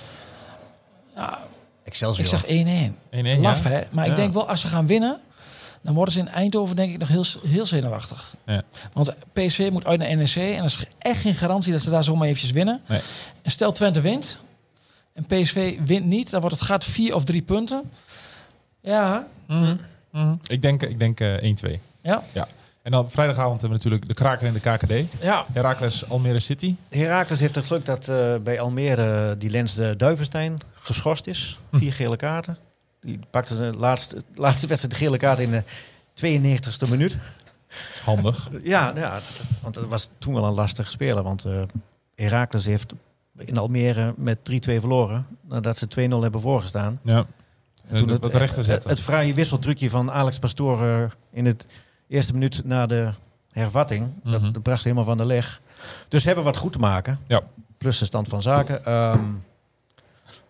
Ja, 1.15 1.39
Excelsior. 1.85 2.25
ik 2.25 2.31
zeg 2.31 2.45
1-1. 2.47 3.39
1-1, 3.39 3.41
Laf, 3.41 3.63
ja? 3.63 3.71
hè? 3.71 3.83
Maar 3.91 4.07
ik 4.07 4.17
denk 4.17 4.33
wel, 4.33 4.49
als 4.49 4.61
ze 4.61 4.69
gaan 4.69 4.87
winnen, 4.87 5.21
dan 5.85 5.95
worden 5.95 6.15
ze 6.15 6.21
in 6.21 6.29
Eindhoven 6.29 6.77
denk 6.77 6.93
ik 6.93 6.99
nog 6.99 7.09
heel, 7.09 7.25
heel 7.47 7.67
zenuwachtig. 7.67 8.35
Ja. 8.47 8.63
Want 8.93 9.15
PSV 9.33 9.69
moet 9.73 9.85
uit 9.87 9.99
naar 9.99 10.17
NEC 10.17 10.35
en 10.37 10.57
dat 10.57 10.67
is 10.71 10.85
echt 10.99 11.21
geen 11.21 11.35
garantie 11.35 11.73
dat 11.73 11.81
ze 11.83 11.91
daar 11.91 12.05
zomaar 12.05 12.27
eventjes 12.27 12.51
winnen. 12.51 12.81
Nee. 12.89 13.01
En 13.43 13.51
stel 13.51 13.73
Twente 13.73 14.01
wint 14.01 14.39
en 15.13 15.25
PSV 15.25 15.79
wint 15.85 16.07
niet, 16.07 16.31
dan 16.31 16.41
wordt 16.41 16.57
het 16.57 16.65
gaat 16.65 16.85
vier 16.85 17.15
of 17.15 17.25
drie 17.25 17.43
punten. 17.43 17.91
Ja, 18.81 19.27
Mhm. 19.47 19.77
Mhm. 20.13 20.35
Ik 20.47 20.63
denk, 20.63 20.83
ik 20.83 20.99
denk 20.99 21.21
eh 21.21 21.43
1-2. 21.43 21.81
ja. 22.03 22.23
Ja. 22.33 22.49
En 22.83 22.91
dan 22.91 23.11
vrijdagavond 23.11 23.61
hebben 23.61 23.79
we 23.79 23.85
natuurlijk 23.85 24.07
de 24.09 24.15
kraker 24.15 24.47
in 24.47 24.53
de 24.53 24.61
KKD. 24.61 25.23
Ja, 25.23 25.45
Heracles 25.53 26.09
Almere 26.09 26.39
City. 26.39 26.75
Herakles 26.89 27.41
heeft 27.41 27.55
het 27.55 27.65
geluk 27.67 27.85
dat 27.85 28.09
eh, 28.09 28.35
bij 28.43 28.61
Almere 28.61 29.39
die 29.39 29.51
Lens 29.51 29.75
de 29.75 29.95
Duivenstein 29.97 30.59
geschorst 30.75 31.27
is. 31.27 31.59
Vier 31.73 31.93
gele 31.93 32.17
kaarten. 32.17 32.59
Die 33.05 33.19
pakte 33.31 33.57
de 33.57 33.77
laatste, 33.77 34.23
laatste 34.35 34.67
wedstrijd 34.67 34.95
de 34.99 35.05
gele 35.05 35.17
kaart 35.19 35.39
in 35.39 35.51
de 35.51 35.63
92e 36.15 36.89
minuut. 36.91 37.19
Handig. 38.05 38.49
Ja, 38.63 38.93
ja 38.97 39.15
dat- 39.15 39.43
want 39.63 39.75
dat 39.75 39.87
was 39.87 40.09
toen 40.19 40.35
wel 40.35 40.45
een 40.45 40.55
lastige 40.55 40.91
speler. 40.91 41.23
Want 41.23 41.45
eh 41.45 41.63
Herakles 42.15 42.65
heeft 42.65 42.93
in 43.39 43.59
Almere 43.59 44.15
met 44.17 44.39
3-2 44.43 44.81
verloren. 44.81 45.27
Nadat 45.41 45.79
ze 45.79 45.87
2-0 45.89 46.23
hebben 46.23 46.41
voorgestaan. 46.41 47.01
Ja. 47.03 47.27
En 47.89 47.97
Toen 47.97 48.19
wat 48.19 48.35
recht 48.35 48.53
te 48.53 48.59
het, 48.61 48.69
zetten. 48.69 48.91
het 48.91 49.01
fraaie 49.01 49.35
wisseltrucje 49.35 49.91
van 49.91 50.11
Alex 50.11 50.39
Pastoor 50.39 50.83
eh, 50.83 51.05
in 51.33 51.47
het 51.47 51.67
eerste 52.09 52.33
minuut 52.33 52.65
na 52.65 52.87
de 52.87 53.11
hervatting. 53.53 54.11
Mhm. 54.23 54.33
dat, 54.43 54.55
dat 54.55 54.63
bracht 54.63 54.83
ze 54.83 54.89
helemaal 54.89 55.07
van 55.09 55.17
de 55.17 55.25
leg. 55.25 55.61
Dus 56.09 56.21
ze 56.21 56.27
hebben 56.27 56.45
wat 56.45 56.57
goed 56.57 56.73
te 56.73 56.79
maken. 56.79 57.19
Ja. 57.27 57.43
Plus 57.79 57.99
de 57.99 58.05
stand 58.05 58.29
van 58.29 58.43
zaken. 58.43 58.85
Ehm, 58.85 59.21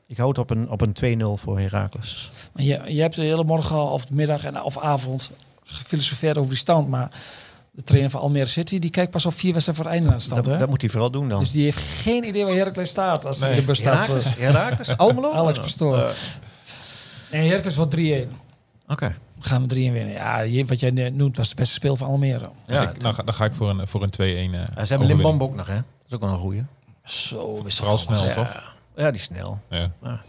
ik 0.07 0.17
houd 0.17 0.39
op 0.39 0.51
een, 0.51 0.71
op 0.71 0.81
een 0.81 1.21
2-0 1.21 1.27
voor 1.41 1.59
Herakles. 1.59 2.31
Maar 2.53 2.65
je, 2.65 2.81
je 2.87 3.01
hebt 3.01 3.17
de 3.17 3.23
hele 3.23 3.45
morgen 3.45 3.77
al, 3.77 3.89
of 3.89 4.05
de 4.05 4.15
middag 4.15 4.45
en, 4.45 4.63
of 4.63 4.79
avond 4.79 5.33
gefilosofeerd 5.65 6.37
over 6.37 6.51
die 6.51 6.59
stand. 6.59 6.89
Maar 6.89 7.11
de 7.71 7.85
trainer 7.85 8.11
van 8.11 8.21
Almere 8.21 8.45
City, 8.47 8.79
die 8.79 8.91
kijkt 8.91 9.11
pas 9.11 9.27
op 9.27 9.35
vier 9.35 9.53
wedstrijden 9.53 9.85
voor 9.85 9.93
het 9.93 10.01
einde 10.03 10.11
naar 10.11 10.23
de 10.25 10.31
stand. 10.31 10.45
Dat, 10.45 10.53
hè? 10.55 10.61
dat 10.61 10.69
moet 10.69 10.81
hij 10.81 10.91
vooral 10.91 11.11
doen 11.11 11.29
dan. 11.29 11.39
Dus 11.41 11.51
die 11.51 11.63
heeft 11.65 11.79
geen 11.79 12.25
idee 12.25 12.45
waar 12.45 12.55
Heracles 12.55 12.89
staat 12.91 13.25
als 13.27 13.39
hij 13.41 13.51
in 13.51 13.57
de 13.57 13.63
bus 13.65 13.79
staat. 13.79 14.07
Herakles, 14.07 14.35
Herakles, 14.37 14.97
Almelo? 14.97 15.33
Alex 15.43 15.59
Pastoor. 15.61 15.99
Eh, 15.99 16.11
Nee, 17.33 17.49
Heracles 17.49 17.77
wordt 17.77 17.97
3-1. 17.97 18.01
Oké. 18.89 19.15
Gaan 19.41 19.69
we 19.69 19.75
3-1 19.75 19.77
winnen. 19.77 20.09
Ja, 20.09 20.65
wat 20.65 20.81
jij 20.81 20.91
noemt, 21.11 21.37
was 21.37 21.49
de 21.49 21.55
beste 21.55 21.75
speel 21.75 21.97
van 21.97 22.09
Almere. 22.09 22.51
Ja, 22.67 22.83
ik, 22.91 23.01
dan, 23.01 23.15
ga, 23.15 23.23
dan 23.23 23.35
ga 23.35 23.45
ik 23.45 23.55
voor 23.55 23.71
een, 23.71 23.89
voor 23.89 24.03
een 24.03 24.51
2-1. 24.53 24.55
eh, 24.55 24.83
ze 24.83 24.89
hebben. 24.89 25.07
Limbomb 25.07 25.43
ook 25.43 25.55
nog, 25.55 25.67
hè? 25.67 25.75
Dat 25.75 25.85
is 26.09 26.15
ook 26.15 26.21
wel 26.21 26.31
een 26.31 26.39
goeie. 26.39 26.65
Zo, 27.05 27.63
is 27.67 27.77
Vooral 27.77 27.99
snel, 27.99 28.25
Ja. 28.25 28.33
toch? 28.35 28.74
Ja, 28.97 29.11
die 29.11 29.21
is 29.21 29.23
snel. 29.23 29.59
Ja. 29.71 29.91
Ja. 30.03 30.21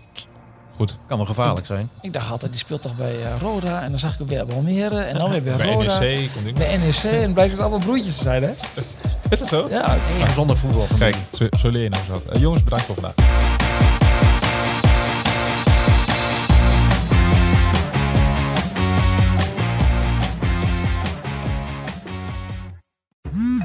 Goed. 0.76 0.98
Kan 1.08 1.18
wel 1.18 1.26
gevaarlijk 1.26 1.66
zijn. 1.66 1.90
Ik 2.02 2.14
dacht 2.14 2.32
altijd, 2.32 2.52
die 2.52 2.62
speelt 2.62 2.82
toch 2.82 2.96
bij 2.96 3.16
eh, 3.24 3.40
Roda. 3.42 3.82
En 3.82 3.90
dan 3.90 4.00
zag 4.00 4.12
ik 4.14 4.18
hem 4.18 4.28
weer 4.28 4.46
bij 4.46 4.56
Almere. 4.56 5.00
En 5.00 5.18
dan 5.18 5.32
weer 5.32 5.44
bij, 5.44 5.56
Bij 5.56 5.72
Roda. 5.74 6.00
NEC 6.00 6.30
komt 6.34 6.46
nog. 6.46 6.54
Bij 6.54 6.78
NEC. 6.78 7.04
En 7.04 7.34
blijkt 7.34 7.52
het 7.52 7.62
allemaal 7.62 7.80
broertjes 7.80 8.18
te 8.18 8.24
zijn, 8.24 8.44
hè? 8.44 8.52
Is 9.30 9.40
dat 9.40 9.48
zo? 9.48 9.68
Ja, 9.70 9.88
Geen 10.18 10.26
gezonde 10.28 10.56
voetbal. 10.56 10.88
Kijk, 10.98 11.16
zo, 11.34 11.48
zo 11.60 11.70
leer 11.70 11.82
je 11.84 11.90
eens 11.90 12.08
wat. 12.08 12.26
Eh, 12.26 12.42
jongens, 12.42 12.64
bedankt 12.64 12.86
voor 12.86 12.96
vandaag. 12.96 13.14